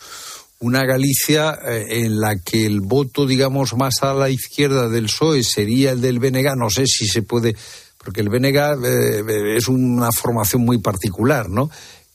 una 0.61 0.85
Galicia 0.85 1.59
eh, 1.67 2.05
en 2.05 2.21
la 2.21 2.37
que 2.39 2.65
el 2.65 2.81
voto, 2.81 3.27
digamos, 3.27 3.75
más 3.77 4.03
a 4.03 4.15
la 4.15 4.31
izquierda 4.31 4.89
del 4.89 5.07
PSOE 5.07 5.43
sería 5.43 5.93
el 5.93 6.01
del 6.01 6.19
BNG. 6.19 6.57
No 6.57 6.71
sé 6.71 6.87
si 6.87 7.07
se 7.07 7.23
puede, 7.23 7.55
porque 7.99 8.21
el 8.21 8.29
BNG 8.29 8.85
eh, 8.85 9.57
es 9.57 9.69
una 9.69 10.11
formación 10.13 10.63
muy 10.63 10.79
particular, 10.79 11.49
¿no? 11.49 11.71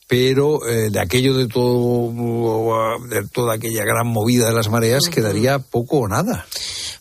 Pero 0.08 0.68
eh, 0.68 0.90
de 0.90 1.00
aquello 1.00 1.36
de 1.36 1.48
todo, 1.48 2.98
de 3.08 3.28
toda 3.28 3.56
aquella 3.56 3.84
gran 3.84 4.08
movida 4.08 4.48
de 4.48 4.56
las 4.56 4.70
mareas 4.70 5.04
quedaría 5.10 5.60
poco 5.60 6.00
o 6.00 6.08
nada. 6.08 6.48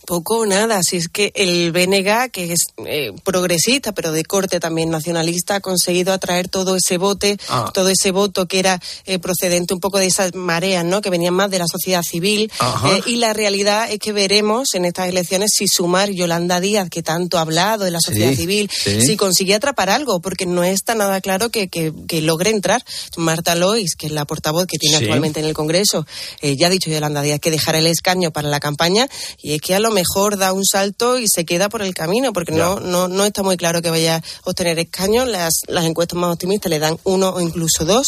Poco 0.08 0.38
o 0.38 0.46
nada, 0.46 0.80
si 0.82 0.96
es 0.96 1.08
que 1.08 1.32
el 1.34 1.70
BNG, 1.70 2.30
que 2.32 2.50
es 2.54 2.60
eh, 2.86 3.12
progresista, 3.24 3.92
pero 3.92 4.10
de 4.10 4.24
corte 4.24 4.58
también 4.58 4.88
nacionalista, 4.88 5.56
ha 5.56 5.60
conseguido 5.60 6.14
atraer 6.14 6.48
todo 6.48 6.76
ese 6.76 6.96
vote, 6.96 7.36
Ah. 7.50 7.70
todo 7.74 7.90
ese 7.90 8.10
voto 8.10 8.48
que 8.48 8.58
era 8.58 8.80
eh, 9.04 9.18
procedente 9.18 9.74
un 9.74 9.80
poco 9.80 9.98
de 9.98 10.06
esas 10.06 10.34
mareas, 10.34 10.82
¿no? 10.82 11.02
Que 11.02 11.10
venían 11.10 11.34
más 11.34 11.50
de 11.50 11.58
la 11.58 11.66
sociedad 11.70 12.00
civil. 12.02 12.50
Eh, 12.86 13.02
y 13.04 13.16
la 13.16 13.34
realidad 13.34 13.92
es 13.92 13.98
que 13.98 14.12
veremos 14.12 14.68
en 14.72 14.86
estas 14.86 15.10
elecciones 15.10 15.50
si 15.54 15.66
sumar 15.68 16.08
Yolanda 16.10 16.58
Díaz, 16.58 16.88
que 16.88 17.02
tanto 17.02 17.36
ha 17.36 17.42
hablado 17.42 17.84
de 17.84 17.90
la 17.90 18.00
sociedad 18.00 18.30
Sí, 18.30 18.36
civil, 18.36 18.70
sí. 18.72 19.02
si 19.02 19.16
consigue 19.18 19.54
atrapar 19.54 19.90
algo, 19.90 20.20
porque 20.22 20.46
no 20.46 20.64
está 20.64 20.94
nada 20.94 21.20
claro 21.20 21.50
que, 21.50 21.68
que- 21.68 21.92
que 22.08 22.22
logre 22.22 22.48
entrar. 22.48 22.82
Marta 23.18 23.54
Lois, 23.54 23.94
que 23.94 24.06
es 24.06 24.12
la 24.12 24.24
portavoz 24.24 24.66
que 24.66 24.78
tiene 24.78 24.96
Sí. 24.96 25.04
actualmente 25.04 25.40
en 25.40 25.44
el 25.46 25.52
Congreso, 25.52 26.06
eh, 26.40 26.56
ya 26.56 26.68
ha 26.68 26.70
dicho 26.70 26.88
Yolanda 26.88 27.20
Díaz 27.20 27.40
que 27.40 27.50
dejará 27.50 27.78
el 27.78 27.86
escaño 27.86 28.30
para 28.30 28.48
la 28.48 28.58
campaña 28.58 29.06
y 29.42 29.52
es 29.52 29.60
que 29.60 29.74
a 29.74 29.80
lo 29.80 29.90
mejor 29.98 30.38
da 30.38 30.52
un 30.52 30.64
salto 30.64 31.18
y 31.18 31.26
se 31.28 31.44
queda 31.44 31.68
por 31.68 31.82
el 31.82 31.94
camino 31.94 32.32
porque 32.32 32.52
no, 32.52 32.78
no, 32.78 33.08
no 33.08 33.24
está 33.24 33.42
muy 33.42 33.56
claro 33.56 33.82
que 33.82 33.90
vaya 33.90 34.16
a 34.16 34.22
obtener 34.44 34.78
escaños. 34.78 35.26
Las, 35.26 35.62
las 35.66 35.84
encuestas 35.84 36.18
más 36.18 36.32
optimistas 36.32 36.70
le 36.70 36.78
dan 36.78 36.98
uno 37.04 37.30
o 37.30 37.40
incluso 37.40 37.84
dos, 37.84 38.06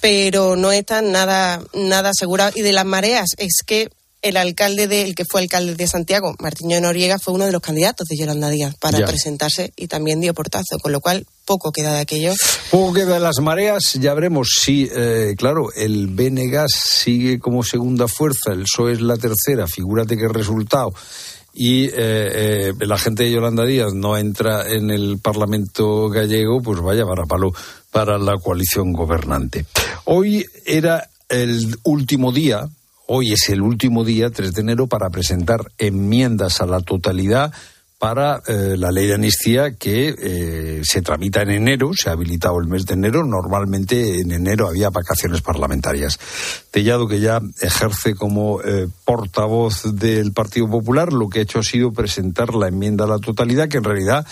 pero 0.00 0.56
no 0.56 0.72
están 0.72 1.12
nada, 1.12 1.62
nada 1.74 2.10
asegurado. 2.10 2.52
Y 2.54 2.62
de 2.62 2.72
las 2.72 2.86
mareas 2.86 3.30
es 3.36 3.62
que 3.66 3.90
el 4.24 4.38
alcalde 4.38 4.88
de, 4.88 5.02
el 5.02 5.14
que 5.14 5.24
fue 5.24 5.42
alcalde 5.42 5.74
de 5.74 5.86
Santiago, 5.86 6.34
Martiño 6.40 6.80
Noriega, 6.80 7.18
fue 7.18 7.34
uno 7.34 7.44
de 7.44 7.52
los 7.52 7.60
candidatos 7.60 8.08
de 8.08 8.16
Yolanda 8.16 8.48
Díaz 8.48 8.74
para 8.80 8.98
Ya. 8.98 9.06
presentarse 9.06 9.72
y 9.76 9.86
también 9.86 10.20
dio 10.20 10.32
portazo, 10.32 10.78
con 10.82 10.92
lo 10.92 11.00
cual 11.00 11.26
poco 11.44 11.70
queda 11.72 11.92
de 11.94 12.00
aquello. 12.00 12.32
Poco 12.70 12.94
queda 12.94 13.14
de 13.14 13.20
las 13.20 13.38
mareas, 13.40 13.92
ya 14.00 14.14
veremos 14.14 14.48
si, 14.62 14.88
eh, 14.90 15.34
claro, 15.36 15.68
el 15.76 16.06
BNG 16.08 16.66
sigue 16.68 17.38
como 17.38 17.62
segunda 17.62 18.08
fuerza, 18.08 18.52
el 18.52 18.62
PSOE 18.62 18.94
es 18.94 19.00
la 19.02 19.18
tercera, 19.18 19.66
figúrate 19.66 20.16
qué 20.16 20.26
resultado. 20.26 20.92
Y 21.52 21.84
eh, 21.84 21.92
eh, 21.96 22.72
la 22.80 22.96
gente 22.98 23.24
de 23.24 23.30
Yolanda 23.30 23.64
Díaz 23.64 23.92
no 23.92 24.16
entra 24.16 24.68
en 24.72 24.90
el 24.90 25.18
Parlamento 25.18 26.08
gallego, 26.08 26.62
pues 26.62 26.80
vaya 26.80 27.04
para 27.04 27.26
palo 27.26 27.52
para 27.92 28.18
la 28.18 28.38
coalición 28.42 28.92
gobernante. 28.92 29.66
Hoy 30.06 30.44
era 30.64 31.08
el 31.28 31.76
último 31.84 32.32
día, 32.32 32.66
hoy 33.06 33.32
es 33.32 33.48
el 33.48 33.62
último 33.62 34.04
día, 34.04 34.30
3 34.30 34.52
de 34.52 34.60
enero, 34.60 34.86
para 34.86 35.10
presentar 35.10 35.60
enmiendas 35.78 36.60
a 36.60 36.66
la 36.66 36.80
totalidad 36.80 37.52
para 38.04 38.42
eh, 38.46 38.76
la 38.76 38.90
ley 38.90 39.06
de 39.06 39.14
amnistía 39.14 39.76
que 39.76 40.14
eh, 40.18 40.82
se 40.84 41.00
tramita 41.00 41.40
en 41.40 41.48
enero, 41.48 41.92
se 41.94 42.10
ha 42.10 42.12
habilitado 42.12 42.58
el 42.60 42.66
mes 42.66 42.84
de 42.84 42.92
enero, 42.92 43.24
normalmente 43.24 44.20
en 44.20 44.30
enero 44.30 44.68
había 44.68 44.90
vacaciones 44.90 45.40
parlamentarias. 45.40 46.18
Tellado, 46.70 47.08
que 47.08 47.20
ya 47.20 47.40
ejerce 47.62 48.14
como 48.14 48.60
eh, 48.60 48.88
portavoz 49.06 49.94
del 49.94 50.34
Partido 50.34 50.68
Popular, 50.68 51.14
lo 51.14 51.30
que 51.30 51.38
ha 51.38 51.42
hecho 51.44 51.60
ha 51.60 51.62
sido 51.62 51.94
presentar 51.94 52.54
la 52.54 52.68
enmienda 52.68 53.04
a 53.04 53.08
la 53.08 53.18
totalidad, 53.18 53.68
que 53.68 53.78
en 53.78 53.84
realidad 53.84 54.26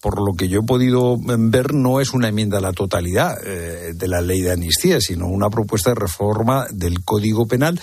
por 0.00 0.22
lo 0.24 0.34
que 0.34 0.48
yo 0.48 0.60
he 0.60 0.64
podido 0.64 1.18
ver, 1.18 1.74
no 1.74 2.00
es 2.00 2.14
una 2.14 2.28
enmienda 2.28 2.58
a 2.58 2.62
la 2.62 2.72
totalidad 2.72 3.36
de 3.42 4.08
la 4.08 4.20
ley 4.20 4.42
de 4.42 4.52
amnistía, 4.52 5.00
sino 5.00 5.26
una 5.26 5.50
propuesta 5.50 5.90
de 5.90 5.96
reforma 5.96 6.68
del 6.70 7.04
Código 7.04 7.48
Penal 7.48 7.80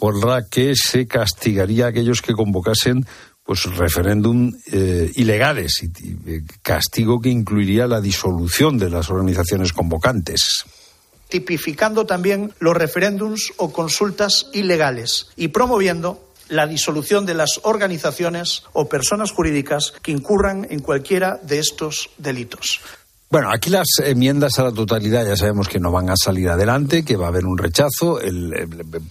por 0.00 0.24
la 0.24 0.46
que 0.48 0.72
se 0.74 1.06
castigaría 1.06 1.84
a 1.84 1.88
aquellos 1.88 2.22
que 2.22 2.32
convocasen 2.32 3.04
pues 3.44 3.64
referéndum 3.76 4.50
eh, 4.72 5.12
ilegales 5.16 5.82
y, 5.82 5.88
eh, 6.26 6.40
castigo 6.62 7.20
que 7.20 7.28
incluiría 7.28 7.86
la 7.86 8.00
disolución 8.00 8.78
de 8.78 8.88
las 8.88 9.10
organizaciones 9.10 9.74
convocantes 9.74 10.64
tipificando 11.28 12.06
también 12.06 12.54
los 12.60 12.74
referéndums 12.74 13.52
o 13.58 13.72
consultas 13.72 14.46
ilegales 14.54 15.28
y 15.36 15.48
promoviendo 15.48 16.26
la 16.48 16.66
disolución 16.66 17.26
de 17.26 17.34
las 17.34 17.60
organizaciones 17.62 18.64
o 18.72 18.88
personas 18.88 19.32
jurídicas 19.32 19.92
que 20.02 20.12
incurran 20.12 20.66
en 20.70 20.80
cualquiera 20.80 21.38
de 21.42 21.58
estos 21.60 22.10
delitos. 22.16 22.80
Bueno, 23.32 23.52
aquí 23.52 23.70
las 23.70 23.86
enmiendas 24.02 24.58
a 24.58 24.64
la 24.64 24.72
totalidad 24.72 25.24
ya 25.24 25.36
sabemos 25.36 25.68
que 25.68 25.78
no 25.78 25.92
van 25.92 26.10
a 26.10 26.16
salir 26.16 26.48
adelante, 26.48 27.04
que 27.04 27.14
va 27.14 27.26
a 27.26 27.28
haber 27.28 27.46
un 27.46 27.58
rechazo. 27.58 28.18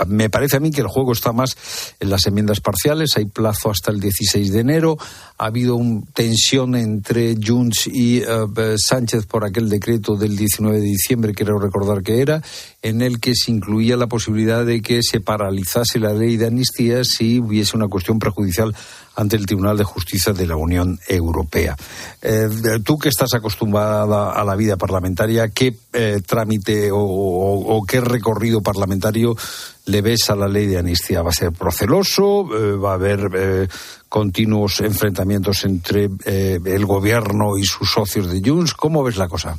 me 0.08 0.30
parece 0.30 0.58
a 0.58 0.60
mí 0.60 0.72
que 0.72 0.82
el 0.82 0.88
juego 0.88 1.14
está 1.14 1.32
más 1.32 1.56
en 2.02 2.10
las 2.10 2.28
enmiendas 2.28 2.60
parciales. 2.60 3.16
Hay 3.16 3.28
plazo 3.28 3.70
hasta 3.70 3.92
el 3.92 4.02
16 4.02 4.52
de 4.52 4.60
enero. 4.60 4.98
Ha 5.38 5.46
habido 5.46 5.78
una 5.78 6.02
tensión 6.14 6.76
entre 6.76 7.38
Junts 7.42 7.88
y 7.88 8.18
eh, 8.18 8.76
Sánchez 8.76 9.26
por 9.26 9.46
aquel 9.46 9.70
decreto 9.70 10.18
del 10.18 10.36
19 10.36 10.80
de 10.80 10.84
diciembre, 10.84 11.34
quiero 11.34 11.58
recordar 11.58 12.04
que 12.04 12.22
era, 12.22 12.42
en 12.82 13.02
el 13.02 13.22
que 13.22 13.36
se 13.36 13.52
incluía 13.52 13.96
la 13.96 14.08
posibilidad 14.08 14.66
de 14.66 14.82
que 14.82 15.00
se 15.02 15.22
paralizase 15.22 15.98
la 15.98 16.12
ley 16.12 16.36
de 16.36 16.48
amnistía 16.48 17.06
si 17.06 17.40
hubiese 17.40 17.78
una 17.78 17.88
cuestión 17.88 18.20
prejudicial 18.20 18.76
ante 19.20 19.36
el 19.36 19.46
Tribunal 19.46 19.78
de 19.78 19.84
Justicia 19.84 20.32
de 20.32 20.48
la 20.48 20.56
Unión 20.56 20.98
Europea. 21.08 21.76
Eh, 22.22 22.48
tú 22.86 22.98
que 22.98 23.10
estás 23.10 23.34
acostumbrada 23.34 24.32
a 24.32 24.44
la 24.46 24.56
vida 24.56 24.78
parlamentaria, 24.78 25.50
¿qué 25.50 25.76
eh, 25.92 26.22
trámite 26.26 26.90
o, 26.94 27.84
qué 27.86 28.00
recorrido 28.00 28.62
parlamentario 28.62 29.36
le 29.90 30.02
ves 30.02 30.30
a 30.30 30.36
la 30.36 30.48
ley 30.48 30.68
de 30.68 30.78
amnistía? 30.78 31.22
¿Va 31.22 31.30
a 31.30 31.34
ser 31.34 31.52
proceloso? 31.52 32.48
Eh, 32.54 32.76
¿Va 32.78 32.92
a 32.92 32.96
haber 32.96 33.68
continuos 34.10 34.82
enfrentamientos 34.82 35.64
entre 35.64 36.10
eh, 36.26 36.60
el 36.66 36.86
gobierno 36.86 37.58
y 37.58 37.64
sus 37.64 37.92
socios 37.92 38.30
de 38.30 38.42
Junts. 38.44 38.74
¿Cómo 38.74 39.04
ves 39.04 39.18
la 39.18 39.28
cosa? 39.28 39.58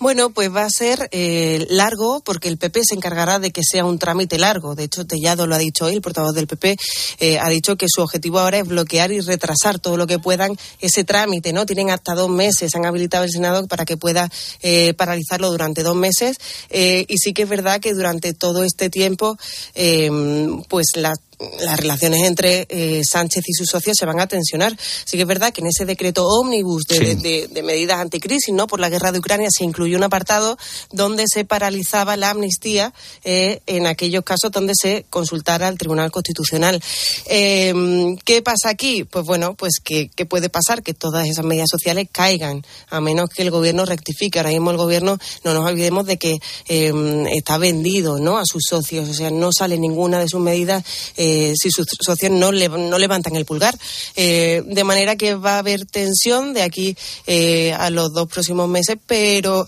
Bueno, 0.00 0.30
pues 0.30 0.52
va 0.52 0.64
a 0.64 0.70
ser 0.70 1.08
eh, 1.12 1.66
largo 1.68 2.20
porque 2.24 2.48
el 2.48 2.56
PP 2.56 2.80
se 2.84 2.94
encargará 2.94 3.38
de 3.38 3.50
que 3.50 3.60
sea 3.62 3.84
un 3.84 3.98
trámite 3.98 4.38
largo. 4.38 4.74
De 4.74 4.84
hecho, 4.84 5.06
Tellado 5.06 5.46
lo 5.46 5.54
ha 5.54 5.58
dicho 5.58 5.84
hoy, 5.84 5.94
el 5.94 6.00
portavoz 6.00 6.34
del 6.34 6.46
PP 6.46 6.76
eh, 7.20 7.38
ha 7.38 7.48
dicho 7.50 7.76
que 7.76 7.86
su 7.88 8.00
objetivo 8.00 8.40
ahora 8.40 8.58
es 8.58 8.66
bloquear 8.66 9.12
y 9.12 9.20
retrasar 9.20 9.78
todo 9.78 9.98
lo 9.98 10.06
que 10.06 10.18
puedan 10.18 10.56
ese 10.80 11.04
trámite, 11.04 11.52
¿no? 11.52 11.66
Tienen 11.66 11.90
hasta 11.90 12.14
dos 12.14 12.30
meses, 12.30 12.74
han 12.74 12.86
habilitado 12.86 13.24
el 13.24 13.30
Senado 13.30 13.66
para 13.66 13.84
que 13.84 13.98
pueda 13.98 14.30
paralizarlo 14.96 15.50
durante 15.50 15.82
dos 15.82 15.96
meses 15.96 16.38
y 16.70 17.18
sí 17.18 17.34
que 17.34 17.42
es 17.42 17.48
verdad 17.48 17.80
que 17.80 17.92
durante 17.92 18.32
todo 18.32 18.64
este 18.64 18.88
tiempo, 18.88 19.36
pues 20.68 20.86
las 20.96 21.18
las 21.60 21.78
relaciones 21.78 22.22
entre 22.22 22.66
eh, 22.70 23.02
Sánchez 23.04 23.44
y 23.46 23.52
sus 23.52 23.68
socios 23.68 23.96
se 23.98 24.06
van 24.06 24.20
a 24.20 24.26
tensionar. 24.26 24.76
Sí 25.04 25.16
que 25.16 25.22
es 25.22 25.28
verdad 25.28 25.52
que 25.52 25.60
en 25.60 25.66
ese 25.66 25.84
decreto 25.84 26.26
ómnibus 26.26 26.84
de, 26.84 27.48
medidas 27.62 27.98
anticrisis, 27.98 28.54
¿no? 28.54 28.66
Por 28.66 28.80
la 28.80 28.88
guerra 28.88 29.12
de 29.12 29.18
Ucrania 29.18 29.48
se 29.50 29.64
incluyó 29.64 29.98
un 29.98 30.04
apartado 30.04 30.56
donde 30.92 31.24
se 31.26 31.44
paralizaba 31.44 32.16
la 32.16 32.30
amnistía 32.30 32.92
eh, 33.24 33.60
en 33.66 33.86
aquellos 33.86 34.24
casos 34.24 34.50
donde 34.50 34.72
se 34.80 35.04
consultara 35.10 35.68
al 35.68 35.76
Tribunal 35.76 36.10
Constitucional. 36.10 36.82
Em, 37.26 38.16
¿Qué 38.18 38.40
pasa 38.42 38.70
aquí? 38.70 39.04
Pues 39.04 39.24
bueno, 39.24 39.54
pues 39.54 39.74
que, 39.82 40.10
puede 40.26 40.48
pasar 40.48 40.82
que 40.82 40.94
todas 40.94 41.28
esas 41.28 41.44
medidas 41.44 41.68
sociales 41.70 42.08
caigan, 42.10 42.64
a 42.88 43.00
menos 43.00 43.28
que 43.28 43.42
el 43.42 43.50
gobierno 43.50 43.84
rectifique. 43.84 44.38
Ahora 44.38 44.50
mismo 44.50 44.70
el 44.70 44.76
gobierno, 44.76 45.18
no 45.44 45.54
nos 45.54 45.66
olvidemos 45.68 46.06
de 46.06 46.16
que 46.16 46.38
em, 46.68 47.26
está 47.26 47.58
vendido, 47.58 48.18
¿no? 48.18 48.38
A 48.38 48.42
sus 48.44 48.62
socios, 48.68 49.08
o 49.08 49.14
sea, 49.14 49.30
no 49.30 49.50
sale 49.52 49.78
ninguna 49.78 50.18
de 50.18 50.28
sus 50.28 50.40
medidas. 50.40 50.84
Eh, 51.16 51.25
si 51.58 51.70
sus 51.70 51.86
socios 52.00 52.32
no, 52.32 52.52
no 52.52 52.98
levantan 52.98 53.36
el 53.36 53.44
pulgar. 53.44 53.76
Eh, 54.14 54.62
de 54.66 54.84
manera 54.84 55.16
que 55.16 55.34
va 55.34 55.56
a 55.56 55.58
haber 55.58 55.86
tensión 55.86 56.54
de 56.54 56.62
aquí 56.62 56.96
eh, 57.26 57.72
a 57.72 57.90
los 57.90 58.12
dos 58.12 58.28
próximos 58.28 58.68
meses, 58.68 58.96
pero 59.06 59.66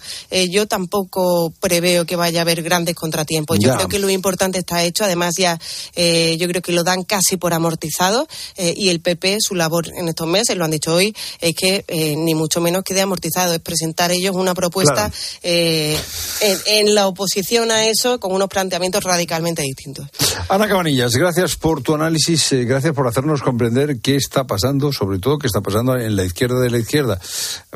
yo 0.50 0.66
tampoco 0.66 1.52
preveo 1.60 2.04
que 2.04 2.16
vaya 2.16 2.40
a 2.40 2.42
haber 2.42 2.62
grandes 2.62 2.94
contratiempos. 2.94 3.58
Yo 3.60 3.74
creo 3.74 3.88
que 3.88 3.98
lo 3.98 4.10
importante 4.10 4.58
está 4.58 4.82
hecho. 4.82 5.04
Además, 5.04 5.34
ya 5.36 5.58
yo 5.96 6.48
creo 6.48 6.62
que 6.62 6.72
lo 6.72 6.84
dan 6.84 7.04
casi 7.04 7.36
por 7.36 7.52
amortizado 7.52 8.26
y 8.56 8.88
el 8.88 9.00
PP, 9.00 9.38
su 9.40 9.54
labor 9.54 9.88
en 9.96 10.08
estos 10.08 10.26
meses, 10.26 10.56
lo 10.56 10.64
han 10.64 10.70
dicho 10.70 10.94
hoy, 10.94 11.14
es 11.40 11.54
que 11.54 11.84
ni 12.16 12.34
mucho 12.34 12.60
menos 12.60 12.82
quede 12.82 13.00
amortizado, 13.00 13.54
es 13.54 13.60
presentar 13.60 14.10
ellos 14.12 14.34
una 14.34 14.54
propuesta 14.54 15.10
en, 15.42 16.94
la 16.94 17.06
oposición 17.06 17.70
a 17.70 17.86
eso 17.86 18.18
con 18.20 18.32
unos 18.32 18.48
planteamientos 18.48 19.04
radicalmente 19.04 19.62
distintos. 19.62 20.08
Ana 20.48 20.68
Cabanillas, 20.68 21.14
gracias 21.14 21.47
por 21.56 21.82
tu 21.82 21.94
análisis, 21.94 22.52
eh, 22.52 22.64
gracias 22.64 22.94
por 22.94 23.06
hacernos 23.06 23.42
comprender 23.42 24.00
qué 24.00 24.16
está 24.16 24.44
pasando, 24.44 24.92
sobre 24.92 25.18
todo 25.18 25.38
qué 25.38 25.46
está 25.46 25.60
pasando 25.60 25.96
en 25.96 26.16
la 26.16 26.24
izquierda 26.24 26.60
de 26.60 26.70
la 26.70 26.78
izquierda 26.78 27.20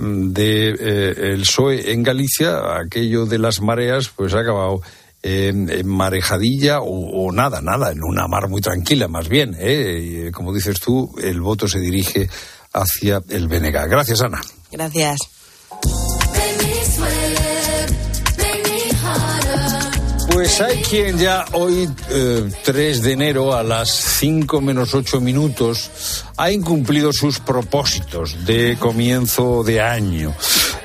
mm, 0.01 0.33
de 0.33 0.69
eh, 0.71 1.15
el 1.33 1.43
PSOE 1.43 1.93
en 1.93 2.03
Galicia. 2.03 2.79
Aquello 2.79 3.27
de 3.27 3.39
las 3.39 3.61
mareas, 3.61 4.11
pues 4.15 4.35
ha 4.35 4.41
acabado 4.41 4.81
en, 5.23 5.87
marejadilla 5.87 6.81
o, 6.81 7.31
nada, 7.33 7.61
nada, 7.61 7.93
en 7.93 8.03
una 8.03 8.27
mar 8.27 8.49
muy 8.49 8.61
tranquila, 8.61 9.09
más 9.09 9.29
bien. 9.29 9.57
¿eh? 9.59 10.31
como 10.35 10.53
dices 10.53 10.81
tú, 10.81 11.15
el 11.23 11.41
voto 11.41 11.69
se 11.69 11.79
dirige 11.79 12.29
hacia 12.73 13.23
el 13.29 13.49
BNG. 13.49 13.89
Gracias, 13.89 14.21
Ana. 14.23 14.41
Gracias. 14.71 15.19
Pues 20.31 20.61
hay 20.61 20.83
quien 20.83 21.19
ya 21.19 21.45
hoy, 21.53 21.89
3 22.65 22.99
eh, 22.99 23.01
de 23.01 23.13
enero, 23.13 23.55
a 23.55 23.63
las 23.63 23.91
5 23.91 24.61
menos 24.61 24.95
8 24.95 25.21
minutos, 25.21 26.25
ha 26.37 26.51
incumplido 26.51 27.13
sus 27.13 27.39
propósitos 27.41 28.45
de 28.45 28.77
comienzo 28.79 29.63
de 29.65 29.81
año. 29.81 30.35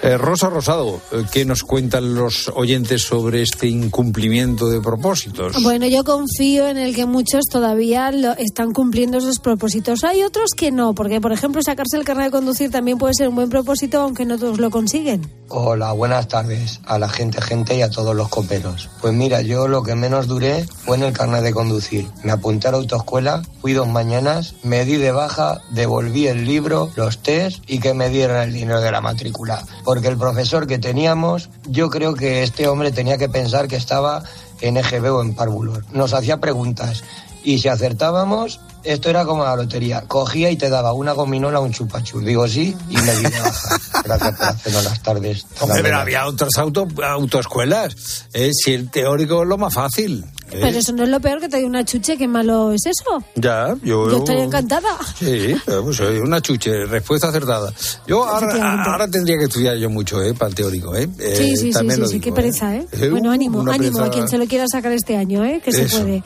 Eh, 0.08 0.18
Rosa 0.18 0.50
Rosado, 0.50 1.02
eh, 1.12 1.26
¿qué 1.30 1.44
nos 1.44 1.64
cuentan 1.64 2.16
los 2.16 2.50
oyentes 2.56 3.02
sobre 3.02 3.42
este 3.42 3.68
incumplimiento 3.68 4.70
de 4.70 4.80
propósitos? 4.80 5.62
Bueno, 5.62 5.86
yo 5.86 6.06
confío 6.06 6.66
en 6.70 6.78
el 6.78 6.96
que 6.96 7.06
muchos 7.06 7.44
todavía 7.52 8.10
lo 8.14 8.32
están 8.38 8.72
cumpliendo 8.72 9.18
esos 9.18 9.40
propósitos. 9.40 10.06
Hay 10.06 10.24
otros 10.24 10.52
que 10.56 10.72
no, 10.72 10.96
porque 10.96 11.20
por 11.20 11.34
ejemplo 11.34 11.62
sacarse 11.62 11.98
el 11.98 12.06
carnet 12.06 12.28
de 12.28 12.32
conducir 12.32 12.72
también 12.72 12.98
puede 12.98 13.16
ser 13.16 13.28
un 13.28 13.36
buen 13.36 13.50
propósito, 13.50 14.00
aunque 14.00 14.24
no 14.24 14.38
todos 14.38 14.60
lo 14.60 14.70
consiguen. 14.70 15.30
Hola, 15.50 15.92
buenas 15.92 16.30
tardes 16.30 16.80
a 16.86 17.00
la 17.00 17.10
gente, 17.10 17.42
gente 17.42 17.76
y 17.76 17.82
a 17.82 17.90
todos 17.90 18.16
los 18.16 18.30
coperos. 18.30 18.90
Pues 19.02 19.14
mira, 19.14 19.42
yo 19.42 19.68
lo 19.68 19.84
que 19.84 19.96
menos 19.96 20.28
duré 20.28 20.66
fue 20.86 20.96
en 20.96 21.04
el 21.04 21.14
carnet 21.14 21.44
de 21.44 21.54
conducir. 21.54 22.08
Me 22.24 22.32
apunté 22.32 22.70
a 22.70 22.72
la 22.72 22.78
autoescuela, 22.78 23.42
fui 23.62 23.74
dos 23.74 23.88
mañanas, 23.88 24.56
me 24.64 24.86
di 24.86 24.96
de 24.96 25.12
baja, 25.12 25.62
devolví 25.72 26.28
el 26.28 26.46
libro, 26.46 26.92
los 26.96 27.20
test 27.20 27.62
y 27.68 27.80
que 27.80 27.94
me 27.94 28.10
dieran 28.10 28.48
el 28.48 28.54
dinero 28.54 28.80
de 28.82 28.92
la 28.92 29.02
matrícula. 29.02 29.66
Porque 29.98 30.10
el 30.10 30.18
profesor 30.18 30.68
que 30.68 30.78
teníamos, 30.78 31.50
yo 31.66 31.90
creo 31.90 32.14
que 32.14 32.44
este 32.44 32.68
hombre 32.68 32.92
tenía 32.92 33.18
que 33.18 33.30
pensar 33.30 33.68
que 33.68 33.78
estaba 33.78 34.22
en 34.62 34.78
EGB 34.78 35.12
o 35.12 35.24
en 35.24 35.34
Párvulo. 35.34 35.82
Nos 35.92 36.14
hacía 36.14 36.38
preguntas 36.38 37.04
y 37.48 37.60
si 37.60 37.70
acertábamos, 37.70 38.60
esto 38.84 39.10
era 39.10 39.24
como 39.24 39.46
la 39.46 39.56
lotería. 39.56 40.02
Cogía 40.02 40.52
y 40.52 40.58
te 40.58 40.70
daba 40.70 40.92
una 40.92 41.14
gominola 41.14 41.62
o 41.62 41.64
un 41.64 41.72
chupachur. 41.72 42.22
Digo 42.22 42.46
sí 42.46 42.76
y 42.90 42.98
me 42.98 43.16
di 43.16 43.24
baja. 43.24 43.80
Gracias 44.04 44.36
por 44.36 44.46
hacerlo 44.48 44.82
las 44.82 45.02
tardes. 45.02 45.46
Hombre, 45.62 45.82
pero 45.82 45.98
había 45.98 46.28
otras 46.28 46.58
auto, 46.58 46.86
autoescuelas. 47.02 48.26
Eh, 48.34 48.52
si 48.52 48.74
el 48.74 48.92
teórico 48.92 49.44
es 49.44 49.48
lo 49.48 49.58
más 49.58 49.74
fácil. 49.74 50.26
Eh. 50.52 50.60
Pero 50.62 50.78
eso 50.78 50.92
no 50.92 51.04
es 51.04 51.10
lo 51.10 51.22
peor 51.22 51.40
que 51.40 51.48
te 51.48 51.64
una 51.64 51.86
chuche, 51.86 52.18
qué 52.18 52.28
malo 52.28 52.74
es 52.74 52.86
eso. 52.86 53.24
Ya, 53.36 53.74
yo. 53.82 54.10
Yo 54.10 54.18
estoy 54.18 54.42
encantada. 54.42 54.98
Sí, 55.18 55.56
pues 55.66 56.02
una 56.02 56.42
chuche, 56.42 56.86
respuesta 56.86 57.30
acertada. 57.30 57.72
Yo 58.08 58.26
ahora, 58.26 59.08
tendría 59.08 59.38
que 59.38 59.46
estudiar 59.46 59.78
yo 59.78 59.90
mucho, 59.90 60.22
¿eh? 60.22 60.34
Para 60.34 60.50
el 60.50 60.56
teórico, 60.56 60.94
¿eh? 60.96 61.08
sí, 61.18 61.56
sí, 61.56 61.72
sí, 61.72 61.90
sí, 61.92 62.08
sí, 62.08 62.20
qué 62.20 62.34
pereza, 62.34 62.76
¿eh? 62.76 62.86
bueno, 63.10 63.32
ánimo, 63.32 63.64
ánimo 63.72 64.02
a 64.02 64.10
quien 64.10 64.28
se 64.28 64.38
lo 64.38 64.46
quiera 64.48 64.66
sacar 64.70 64.92
este 64.92 65.16
año, 65.16 65.46
¿eh? 65.46 65.62
Que 65.64 65.72
se 65.72 65.86
puede. 65.86 66.24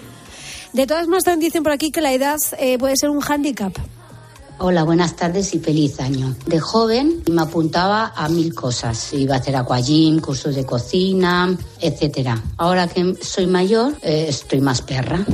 De 0.74 0.88
todas 0.88 1.06
maneras, 1.08 1.26
también 1.26 1.50
dicen 1.50 1.64
por 1.64 1.74
aquí 1.74 1.92
que 1.92 2.02
la 2.02 2.14
edad 2.14 2.38
eh, 2.58 2.78
puede 2.78 2.96
ser 2.96 3.10
un 3.10 3.20
hándicap. 3.20 3.74
Hola, 4.58 4.84
buenas 4.84 5.16
tardes 5.16 5.54
y 5.56 5.60
feliz 5.60 6.00
año. 6.00 6.36
De 6.46 6.60
joven 6.60 7.24
me 7.32 7.42
apuntaba 7.42 8.14
a 8.16 8.30
mil 8.30 8.54
cosas. 8.54 9.12
Iba 9.12 9.36
a 9.36 9.38
hacer 9.40 9.56
aquagym, 9.56 10.20
cursos 10.20 10.56
de 10.56 10.66
cocina, 10.66 11.58
etcétera. 11.80 12.42
Ahora 12.58 12.88
que 12.88 13.16
soy 13.22 13.48
mayor, 13.48 13.96
eh, 14.04 14.28
estoy 14.30 14.62
más 14.62 14.82
perra. 14.84 15.26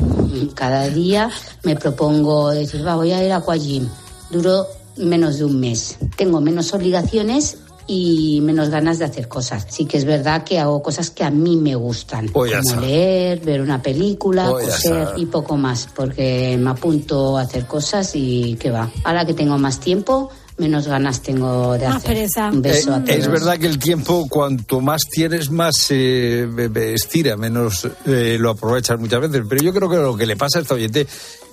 Cada 0.56 0.88
día 0.88 1.30
me 1.64 1.76
propongo 1.76 2.52
decir, 2.52 2.88
va, 2.88 2.96
voy 2.96 3.12
a 3.12 3.24
ir 3.24 3.32
a 3.34 3.38
aquagym. 3.38 3.88
Duro 4.32 4.66
menos 4.96 5.38
de 5.38 5.46
un 5.46 5.60
mes. 5.60 5.98
Tengo 6.16 6.40
menos 6.42 6.74
obligaciones 6.74 7.58
y 7.88 8.40
menos 8.42 8.70
ganas 8.70 9.00
de 9.00 9.06
hacer 9.06 9.28
cosas. 9.28 9.66
Sí 9.70 9.86
que 9.86 9.98
es 9.98 10.06
verdad 10.06 10.44
que 10.44 10.60
hago 10.60 10.82
cosas 10.84 11.10
que 11.10 11.24
a 11.24 11.30
mí 11.32 11.56
me 11.58 11.76
gustan, 11.76 12.28
ya 12.28 12.32
como 12.62 12.82
leer, 12.82 13.40
ver 13.40 13.62
una 13.62 13.82
película, 13.82 14.46
ya 14.46 14.52
coser 14.52 15.08
y 15.18 15.26
poco 15.26 15.56
más, 15.58 15.88
porque 15.96 16.58
me 16.60 16.70
apunto 16.70 17.38
a 17.38 17.42
hacer 17.42 17.66
cosas 17.66 18.12
y 18.14 18.56
que 18.60 18.72
va. 18.72 18.92
Ahora 19.04 19.26
que 19.26 19.34
tengo 19.34 19.58
más 19.58 19.80
tiempo, 19.80 20.30
menos 20.58 20.88
ganas 20.88 21.22
tengo 21.22 21.74
de 21.78 21.88
Más 21.88 21.98
hacer. 21.98 22.14
pereza. 22.16 22.50
Un 22.52 22.62
beso 22.62 22.94
a 22.94 22.98
Eh, 22.98 23.02
todos. 23.06 23.18
es 23.20 23.28
verdad 23.30 23.58
que 23.60 23.68
el 23.68 23.78
tiempo, 23.80 24.28
cuanto 24.28 24.82
más 24.82 25.02
tienes, 25.10 25.50
más 25.52 25.88
eh, 25.92 26.48
estira, 26.94 27.38
menos 27.38 27.88
eh, 28.06 28.38
lo 28.40 28.50
aprovechas 28.50 29.00
muchas 29.00 29.22
veces. 29.22 29.44
Pero 29.48 29.62
yo 29.64 29.74
creo 29.74 29.90
que 29.90 29.98
lo 29.98 30.18
que 30.18 30.26
le 30.26 30.36
pasa 30.36 30.58
a 30.60 30.62
esta 30.64 30.74
oyente 30.74 31.06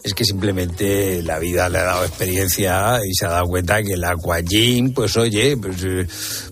es 0.05 0.13
que 0.13 0.23
simplemente 0.27 1.23
la 1.23 1.39
vida 1.39 1.67
le 1.71 1.79
ha 1.79 1.85
dado 1.85 2.05
experiencia 2.05 2.99
y 3.03 3.15
se 3.15 3.25
ha 3.25 3.31
dado 3.31 3.47
cuenta 3.47 3.83
que 3.83 3.95
el 3.95 4.05
aquagym, 4.05 4.93
pues 4.93 5.17
oye, 5.17 5.57
pues, 5.57 5.83
eh, 5.83 6.07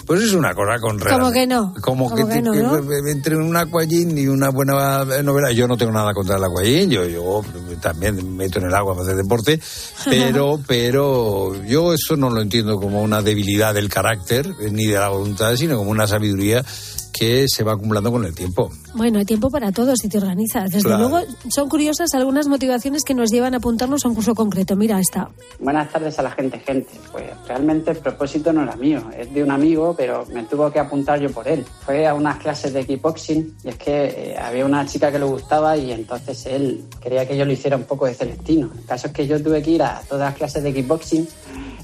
pues 0.06 0.22
es 0.22 0.32
una 0.32 0.54
cosa 0.54 0.80
con 0.80 0.98
¿Cómo 0.98 1.30
que 1.30 1.46
no? 1.46 1.74
Como 1.82 2.08
¿Cómo 2.08 2.26
que, 2.28 2.40
no, 2.40 2.52
que- 2.52 2.62
no? 2.62 2.80
entre 3.10 3.36
un 3.36 3.54
aquagym 3.54 4.16
y 4.16 4.26
una 4.26 4.48
buena 4.48 5.04
novela. 5.22 5.52
Yo 5.52 5.68
no 5.68 5.76
tengo 5.76 5.92
nada 5.92 6.14
contra 6.14 6.36
el 6.38 6.44
aquagym, 6.44 6.88
yo, 6.88 7.04
yo 7.04 7.42
también 7.82 8.16
me 8.16 8.22
meto 8.22 8.58
en 8.58 8.68
el 8.68 8.74
agua 8.74 8.94
para 8.94 9.04
hacer 9.04 9.16
deporte, 9.16 9.60
pero, 10.06 10.58
pero 10.66 11.62
yo 11.66 11.92
eso 11.92 12.16
no 12.16 12.30
lo 12.30 12.40
entiendo 12.40 12.80
como 12.80 13.02
una 13.02 13.20
debilidad 13.20 13.74
del 13.74 13.90
carácter 13.90 14.46
eh, 14.62 14.70
ni 14.70 14.86
de 14.86 14.94
la 14.94 15.10
voluntad, 15.10 15.54
sino 15.56 15.76
como 15.76 15.90
una 15.90 16.06
sabiduría 16.06 16.64
que 17.12 17.46
se 17.48 17.62
va 17.62 17.72
acumulando 17.74 18.10
con 18.10 18.24
el 18.24 18.34
tiempo. 18.34 18.70
Bueno, 18.94 19.18
hay 19.18 19.24
tiempo 19.24 19.50
para 19.50 19.70
todo 19.72 19.94
si 19.96 20.08
te 20.08 20.18
organizas. 20.18 20.70
Desde 20.70 20.88
Claro. 20.88 21.08
luego, 21.08 21.26
son 21.50 21.68
curiosas 21.68 22.12
algunas 22.14 22.48
motivaciones 22.48 23.04
que 23.04 23.14
nos 23.14 23.30
llevan 23.30 23.54
a 23.54 23.58
apuntarnos 23.58 24.04
a 24.04 24.08
un 24.08 24.14
curso 24.14 24.34
concreto. 24.34 24.76
Mira 24.76 24.98
esta. 24.98 25.28
Buenas 25.60 25.90
tardes 25.92 26.18
a 26.18 26.22
la 26.22 26.30
gente, 26.30 26.58
gente. 26.60 26.90
Pues 27.12 27.24
realmente 27.46 27.90
el 27.90 27.98
propósito 27.98 28.52
no 28.52 28.62
era 28.62 28.76
mío, 28.76 29.02
es 29.16 29.32
de 29.32 29.42
un 29.42 29.50
amigo, 29.50 29.94
pero 29.96 30.24
me 30.32 30.44
tuvo 30.44 30.70
que 30.70 30.78
apuntar 30.78 31.20
yo 31.20 31.30
por 31.30 31.46
él. 31.48 31.64
Fue 31.84 32.06
a 32.06 32.14
unas 32.14 32.38
clases 32.38 32.72
de 32.72 32.84
kickboxing 32.86 33.56
y 33.64 33.68
es 33.68 33.76
que 33.76 34.04
eh, 34.04 34.36
había 34.38 34.64
una 34.64 34.84
chica 34.86 35.10
que 35.12 35.18
le 35.18 35.24
gustaba 35.26 35.76
y 35.76 35.92
entonces 35.92 36.46
él 36.46 36.84
quería 37.00 37.26
que 37.28 37.36
yo 37.36 37.44
lo 37.44 37.52
hiciera 37.52 37.76
un 37.76 37.84
poco 37.84 38.06
de 38.06 38.14
celestino. 38.14 38.70
El 38.76 38.84
caso 38.84 39.08
es 39.08 39.12
que 39.12 39.26
yo 39.26 39.42
tuve 39.42 39.62
que 39.62 39.70
ir 39.72 39.82
a 39.82 40.00
todas 40.08 40.30
las 40.30 40.34
clases 40.36 40.62
de 40.62 40.72
kickboxing. 40.72 41.28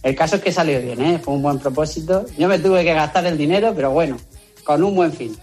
El 0.02 0.14
caso 0.14 0.36
es 0.36 0.42
que 0.42 0.52
salió 0.52 0.80
bien, 0.80 1.00
¿eh? 1.02 1.18
fue 1.22 1.34
un 1.34 1.42
buen 1.42 1.58
propósito. 1.58 2.24
Yo 2.38 2.46
me 2.48 2.58
tuve 2.60 2.84
que 2.84 2.94
gastar 2.94 3.26
el 3.26 3.36
dinero, 3.36 3.72
pero 3.74 3.90
bueno, 3.90 4.16
con 4.68 4.84
un 4.84 4.94
buen 4.94 5.10
fin. 5.14 5.34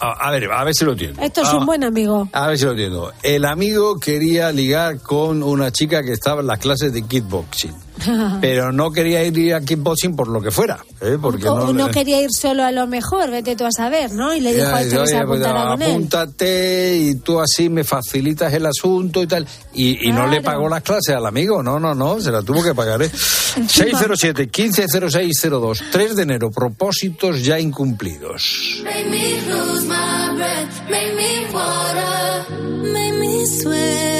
A, 0.00 0.28
a 0.28 0.30
ver, 0.30 0.52
a 0.52 0.64
ver 0.64 0.74
si 0.74 0.84
lo 0.84 0.92
entiendo. 0.92 1.22
Esto 1.22 1.40
es 1.40 1.48
Ah, 1.48 1.56
un 1.56 1.64
buen 1.64 1.82
amigo. 1.82 2.28
A 2.32 2.46
ver 2.48 2.58
si 2.58 2.66
lo 2.66 2.72
entiendo. 2.72 3.10
El 3.22 3.46
amigo 3.46 3.98
quería 3.98 4.52
ligar 4.52 4.98
con 5.00 5.42
una 5.42 5.72
chica 5.72 6.02
que 6.02 6.12
estaba 6.12 6.42
en 6.42 6.46
las 6.48 6.58
clases 6.58 6.92
de 6.92 7.00
kickboxing. 7.02 7.74
Pero 8.40 8.72
no 8.72 8.90
quería 8.90 9.22
ir 9.24 9.54
a 9.54 9.60
kickboxing 9.60 10.16
por 10.16 10.28
lo 10.28 10.40
que 10.40 10.50
fuera. 10.50 10.78
¿eh? 11.00 11.16
Porque 11.20 11.48
O 11.48 11.58
no, 11.58 11.72
no 11.72 11.88
quería 11.90 12.20
ir 12.20 12.30
solo 12.32 12.64
a 12.64 12.72
lo 12.72 12.86
mejor, 12.86 13.30
vete 13.30 13.56
tú 13.56 13.64
a 13.64 13.70
saber, 13.70 14.12
¿no? 14.12 14.34
Y 14.34 14.40
le 14.40 14.52
dijo 14.54 14.66
Ya, 14.68 14.76
a 14.76 14.82
este 14.82 14.96
que 14.98 15.06
se 15.06 15.16
oye, 15.16 15.26
pues, 15.26 15.40
apuntara 15.42 15.70
con 15.72 15.82
él. 15.82 15.90
apúntate 15.90 16.96
y 16.96 17.14
tú 17.20 17.40
así 17.40 17.68
me 17.68 17.84
facilitas 17.84 18.52
el 18.52 18.66
asunto 18.66 19.22
y 19.22 19.26
tal. 19.26 19.46
Y, 19.72 20.08
y 20.08 20.12
no 20.12 20.26
le 20.26 20.40
Claro. 20.40 20.58
pagó 20.58 20.68
las 20.68 20.82
clases 20.82 21.14
al 21.14 21.26
amigo, 21.26 21.62
no, 21.62 21.78
no, 21.78 21.94
no, 21.94 22.20
se 22.20 22.30
la 22.32 22.42
tuvo 22.42 22.62
que 22.62 22.74
pagar. 22.74 23.02
¿eh? 23.02 23.10
607-150602, 23.54 25.82
3 25.90 26.16
de 26.16 26.22
enero, 26.22 26.50
propósitos 26.50 27.42
ya 27.44 27.58
incumplidos. 27.60 28.82
Make 28.84 29.04
me 29.08 29.40
lose 29.48 29.86
my 29.86 30.34
breath, 30.36 30.90
make 30.90 31.14
me 31.14 31.46
water, 31.52 32.46
make 32.92 33.12
me 33.18 33.46
sweat, 33.46 34.13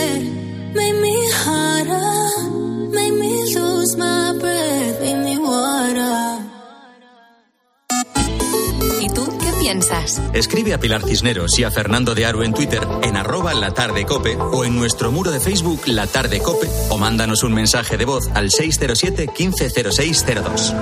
piensas? 9.64 10.20
Escribe 10.34 10.74
a 10.74 10.78
Pilar 10.78 11.02
Cisneros 11.02 11.58
y 11.58 11.64
a 11.64 11.70
Fernando 11.70 12.14
de 12.14 12.26
Aro 12.26 12.42
en 12.42 12.52
Twitter 12.52 12.86
en 13.02 13.16
arroba 13.16 13.54
la 13.54 13.72
tarde 13.72 14.04
cope 14.04 14.36
o 14.36 14.62
en 14.62 14.76
nuestro 14.76 15.10
muro 15.10 15.30
de 15.30 15.40
Facebook 15.40 15.80
La 15.86 16.06
Tarde 16.06 16.40
Cope 16.40 16.68
o 16.90 16.98
mándanos 16.98 17.42
un 17.44 17.54
mensaje 17.54 17.96
de 17.96 18.04
voz 18.04 18.28
al 18.34 18.50
607 18.50 19.30
150602. 19.34 20.74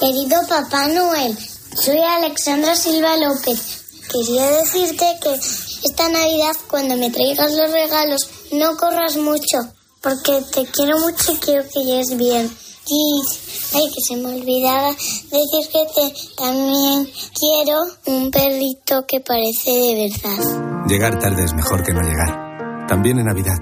Querido 0.00 0.40
Papá 0.48 0.88
Noel, 0.88 1.36
soy 1.74 1.98
Alexandra 1.98 2.76
Silva 2.76 3.14
López. 3.18 3.84
Quería 4.10 4.46
decirte 4.52 5.04
que 5.22 5.34
esta 5.34 6.08
Navidad 6.08 6.56
cuando 6.66 6.96
me 6.96 7.10
traigas 7.10 7.52
los 7.52 7.70
regalos 7.70 8.30
no 8.52 8.74
corras 8.78 9.18
mucho, 9.18 9.58
porque 10.00 10.42
te 10.54 10.64
quiero 10.64 10.98
mucho 10.98 11.32
y 11.32 11.36
quiero 11.36 11.64
que 11.68 11.84
llegues 11.84 12.16
bien. 12.16 12.50
Y, 12.86 13.22
ay, 13.74 13.90
que 13.94 14.00
se 14.06 14.16
me 14.16 14.34
olvidaba 14.34 14.90
decir 14.90 15.68
que 15.70 15.86
te, 15.94 16.14
también 16.36 17.08
quiero 17.38 17.80
un 18.06 18.30
perrito 18.30 19.06
que 19.06 19.20
parece 19.20 19.70
de 19.70 20.10
verdad. 20.10 20.86
Llegar 20.88 21.18
tarde 21.18 21.44
es 21.44 21.54
mejor 21.54 21.82
que 21.84 21.92
no 21.92 22.02
llegar. 22.02 22.86
También 22.88 23.18
en 23.18 23.26
Navidad. 23.26 23.56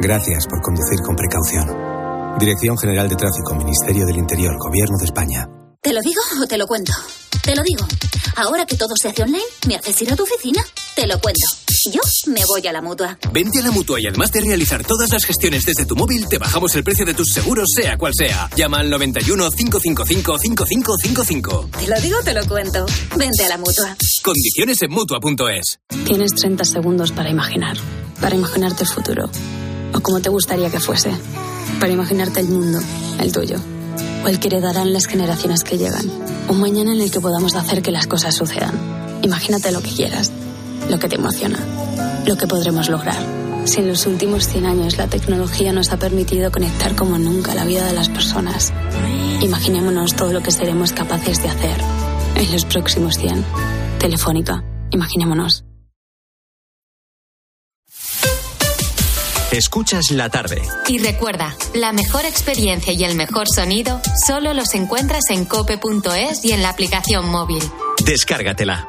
Gracias 0.00 0.46
por 0.46 0.60
conducir 0.62 1.00
con 1.04 1.16
precaución. 1.16 2.38
Dirección 2.38 2.78
General 2.78 3.08
de 3.08 3.16
Tráfico, 3.16 3.54
Ministerio 3.54 4.06
del 4.06 4.16
Interior, 4.16 4.56
Gobierno 4.58 4.96
de 4.98 5.04
España. 5.04 5.48
¿Te 5.80 5.92
lo 5.92 6.00
digo 6.00 6.22
o 6.42 6.46
te 6.46 6.56
lo 6.56 6.66
cuento? 6.66 6.92
Te 7.42 7.54
lo 7.54 7.62
digo. 7.62 7.84
Ahora 8.36 8.64
que 8.64 8.76
todo 8.76 8.94
se 8.96 9.08
hace 9.08 9.22
online, 9.22 9.42
¿me 9.66 9.76
haces 9.76 10.00
ir 10.00 10.12
a 10.12 10.16
tu 10.16 10.22
oficina? 10.22 10.64
Te 10.94 11.06
lo 11.06 11.18
cuento. 11.20 11.40
Yo 11.90 12.00
me 12.26 12.42
voy 12.46 12.66
a 12.66 12.72
la 12.72 12.82
mutua. 12.82 13.18
Vente 13.32 13.58
a 13.58 13.62
la 13.62 13.70
mutua 13.70 13.98
y 13.98 14.06
además 14.06 14.30
de 14.30 14.40
realizar 14.42 14.84
todas 14.84 15.10
las 15.10 15.24
gestiones 15.24 15.64
desde 15.64 15.86
tu 15.86 15.96
móvil, 15.96 16.28
te 16.28 16.38
bajamos 16.38 16.74
el 16.76 16.84
precio 16.84 17.06
de 17.06 17.14
tus 17.14 17.32
seguros, 17.32 17.66
sea 17.74 17.96
cual 17.96 18.12
sea. 18.16 18.48
Llama 18.56 18.78
al 18.78 18.90
91 18.90 19.50
555 19.50 20.38
5555. 20.38 21.70
Te 21.78 21.88
lo 21.88 22.00
digo, 22.00 22.18
te 22.22 22.34
lo 22.34 22.46
cuento. 22.46 22.84
Vente 23.16 23.44
a 23.44 23.48
la 23.48 23.58
mutua. 23.58 23.96
Condiciones 24.22 24.82
en 24.82 24.90
mutua.es. 24.90 25.80
Tienes 26.04 26.34
30 26.34 26.64
segundos 26.64 27.10
para 27.10 27.30
imaginar, 27.30 27.76
para 28.20 28.36
imaginarte 28.36 28.84
el 28.84 28.88
futuro, 28.88 29.30
o 29.94 30.00
como 30.00 30.20
te 30.20 30.28
gustaría 30.28 30.70
que 30.70 30.78
fuese, 30.78 31.10
para 31.80 31.92
imaginarte 31.92 32.40
el 32.40 32.48
mundo, 32.48 32.80
el 33.18 33.32
tuyo, 33.32 33.56
o 34.24 34.28
el 34.28 34.38
que 34.38 34.48
heredarán 34.48 34.92
las 34.92 35.06
generaciones 35.06 35.64
que 35.64 35.78
llegan, 35.78 36.08
un 36.48 36.60
mañana 36.60 36.92
en 36.92 37.00
el 37.00 37.10
que 37.10 37.20
podamos 37.20 37.56
hacer 37.56 37.82
que 37.82 37.90
las 37.90 38.06
cosas 38.06 38.36
sucedan. 38.36 38.78
Imagínate 39.22 39.72
lo 39.72 39.82
que 39.82 39.90
quieras, 39.90 40.30
lo 40.88 40.98
que 40.98 41.08
te 41.08 41.16
emociona, 41.16 41.58
lo 42.26 42.36
que 42.36 42.46
podremos 42.46 42.88
lograr. 42.88 43.18
Si 43.64 43.80
en 43.80 43.88
los 43.88 44.06
últimos 44.06 44.48
100 44.48 44.66
años 44.66 44.96
la 44.96 45.06
tecnología 45.06 45.72
nos 45.72 45.92
ha 45.92 45.96
permitido 45.96 46.50
conectar 46.50 46.96
como 46.96 47.18
nunca 47.18 47.54
la 47.54 47.64
vida 47.64 47.86
de 47.86 47.92
las 47.92 48.08
personas, 48.08 48.72
imaginémonos 49.40 50.14
todo 50.14 50.32
lo 50.32 50.42
que 50.42 50.50
seremos 50.50 50.92
capaces 50.92 51.42
de 51.42 51.48
hacer 51.48 51.76
en 52.36 52.52
los 52.52 52.64
próximos 52.64 53.16
100. 53.16 53.44
Telefónica, 53.98 54.64
imaginémonos. 54.90 55.64
Escuchas 59.52 60.10
la 60.10 60.30
tarde. 60.30 60.62
Y 60.88 60.98
recuerda, 60.98 61.54
la 61.74 61.92
mejor 61.92 62.24
experiencia 62.24 62.94
y 62.94 63.04
el 63.04 63.16
mejor 63.16 63.48
sonido 63.54 64.00
solo 64.26 64.54
los 64.54 64.74
encuentras 64.74 65.24
en 65.28 65.44
cope.es 65.44 66.42
y 66.42 66.52
en 66.52 66.62
la 66.62 66.70
aplicación 66.70 67.28
móvil. 67.28 67.62
Descárgatela. 68.02 68.88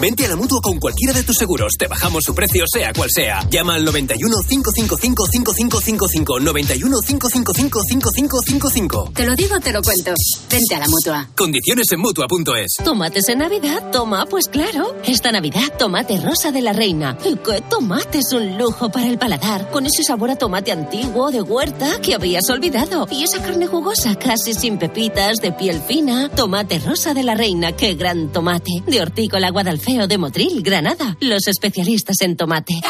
Vente 0.00 0.26
a 0.26 0.28
la 0.28 0.36
mutua 0.36 0.60
con 0.62 0.78
cualquiera 0.78 1.12
de 1.12 1.22
tus 1.22 1.36
seguros. 1.36 1.72
Te 1.78 1.86
bajamos 1.86 2.22
su 2.24 2.34
precio, 2.34 2.64
sea 2.66 2.92
cual 2.92 3.08
sea. 3.12 3.46
Llama 3.50 3.74
al 3.74 3.84
91 3.84 4.36
555 4.48 5.26
5555. 5.26 6.40
91 6.40 6.96
555 7.00 7.80
5555. 7.88 9.10
Te 9.14 9.26
lo 9.26 9.34
digo 9.34 9.58
te 9.60 9.72
lo 9.72 9.82
cuento. 9.82 10.12
Vente 10.50 10.74
a 10.74 10.78
la 10.80 10.86
mutua. 10.88 11.28
Condiciones 11.36 11.86
en 11.92 12.00
mutua.es. 12.00 12.84
¿Tomates 12.84 13.28
en 13.28 13.38
Navidad? 13.38 13.90
Toma, 13.90 14.26
pues 14.26 14.48
claro. 14.48 14.94
Esta 15.04 15.32
Navidad, 15.32 15.72
tomate 15.78 16.20
rosa 16.20 16.52
de 16.52 16.62
la 16.62 16.72
reina. 16.72 17.16
¿Y 17.24 17.36
qué 17.36 17.62
tomate 17.68 18.18
es 18.18 18.32
un 18.32 18.58
lujo 18.58 18.90
para 18.90 19.06
el 19.06 19.18
paladar? 19.18 19.70
Con 19.70 19.86
ese 19.86 20.02
sabor 20.02 20.30
a 20.30 20.36
tomate 20.36 20.72
antiguo, 20.72 21.30
de 21.30 21.42
huerta, 21.42 22.00
que 22.00 22.14
habías 22.14 22.48
olvidado. 22.50 23.06
Y 23.10 23.22
esa 23.22 23.42
carne 23.42 23.66
jugosa, 23.66 24.14
casi 24.16 24.54
sin 24.54 24.78
pepitas, 24.78 25.38
de 25.38 25.52
piel 25.52 25.80
fina. 25.80 26.28
Tomate 26.28 26.78
rosa 26.78 27.14
de 27.14 27.22
la 27.22 27.34
reina, 27.34 27.72
qué 27.72 27.94
gran 27.94 28.32
tomate. 28.32 28.82
De 28.86 29.00
Hortícola 29.00 29.50
De 29.84 30.18
Motril, 30.18 30.62
Granada. 30.62 31.16
Los 31.20 31.46
especialistas 31.46 32.16
en 32.22 32.36
tomate. 32.36 32.80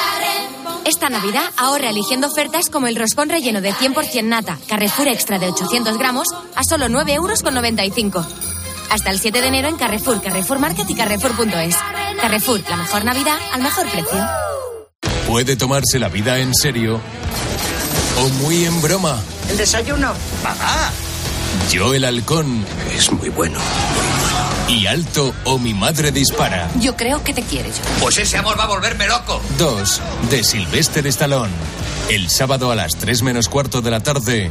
Esta 0.84 1.10
Navidad 1.10 1.42
ahorra 1.56 1.90
eligiendo 1.90 2.28
ofertas 2.28 2.70
como 2.70 2.86
el 2.86 2.94
roscón 2.96 3.28
relleno 3.28 3.60
de 3.60 3.72
100% 3.72 4.22
nata, 4.22 4.58
Carrefour 4.68 5.08
Extra 5.08 5.38
de 5.38 5.48
800 5.48 5.98
gramos 5.98 6.28
a 6.54 6.62
solo 6.62 6.86
9,95 6.86 8.14
euros. 8.14 8.26
Hasta 8.90 9.10
el 9.10 9.18
7 9.18 9.40
de 9.40 9.46
enero 9.48 9.68
en 9.68 9.76
Carrefour, 9.76 10.22
Carrefour 10.22 10.60
Market 10.60 10.88
y 10.88 10.94
Carrefour.es. 10.94 11.76
Carrefour, 12.20 12.60
la 12.70 12.76
mejor 12.76 13.04
Navidad 13.04 13.38
al 13.52 13.62
mejor 13.62 13.90
precio. 13.90 14.26
Puede 15.26 15.56
tomarse 15.56 15.98
la 15.98 16.08
vida 16.08 16.38
en 16.38 16.54
serio 16.54 17.00
o 18.18 18.28
muy 18.40 18.64
en 18.64 18.80
broma. 18.80 19.20
¿El 19.50 19.58
desayuno? 19.58 20.14
¡Papá! 20.42 20.92
Yo 21.70 21.92
el 21.92 22.04
halcón 22.04 22.64
es 22.96 23.12
muy 23.12 23.28
bueno. 23.30 23.58
Y 24.68 24.86
alto 24.86 25.34
o 25.44 25.58
mi 25.58 25.74
madre 25.74 26.10
dispara. 26.10 26.70
Yo 26.80 26.96
creo 26.96 27.22
que 27.22 27.34
te 27.34 27.42
quiere 27.42 27.68
yo. 27.68 27.76
Pues 28.00 28.18
ese 28.18 28.38
amor 28.38 28.58
va 28.58 28.64
a 28.64 28.68
volverme 28.68 29.06
loco. 29.06 29.40
2. 29.58 30.00
De 30.30 30.42
Sylvester 30.42 31.06
Stallone. 31.06 31.52
El 32.08 32.30
sábado 32.30 32.70
a 32.70 32.74
las 32.74 32.96
3 32.96 33.22
menos 33.22 33.48
cuarto 33.48 33.82
de 33.82 33.90
la 33.90 34.00
tarde 34.00 34.50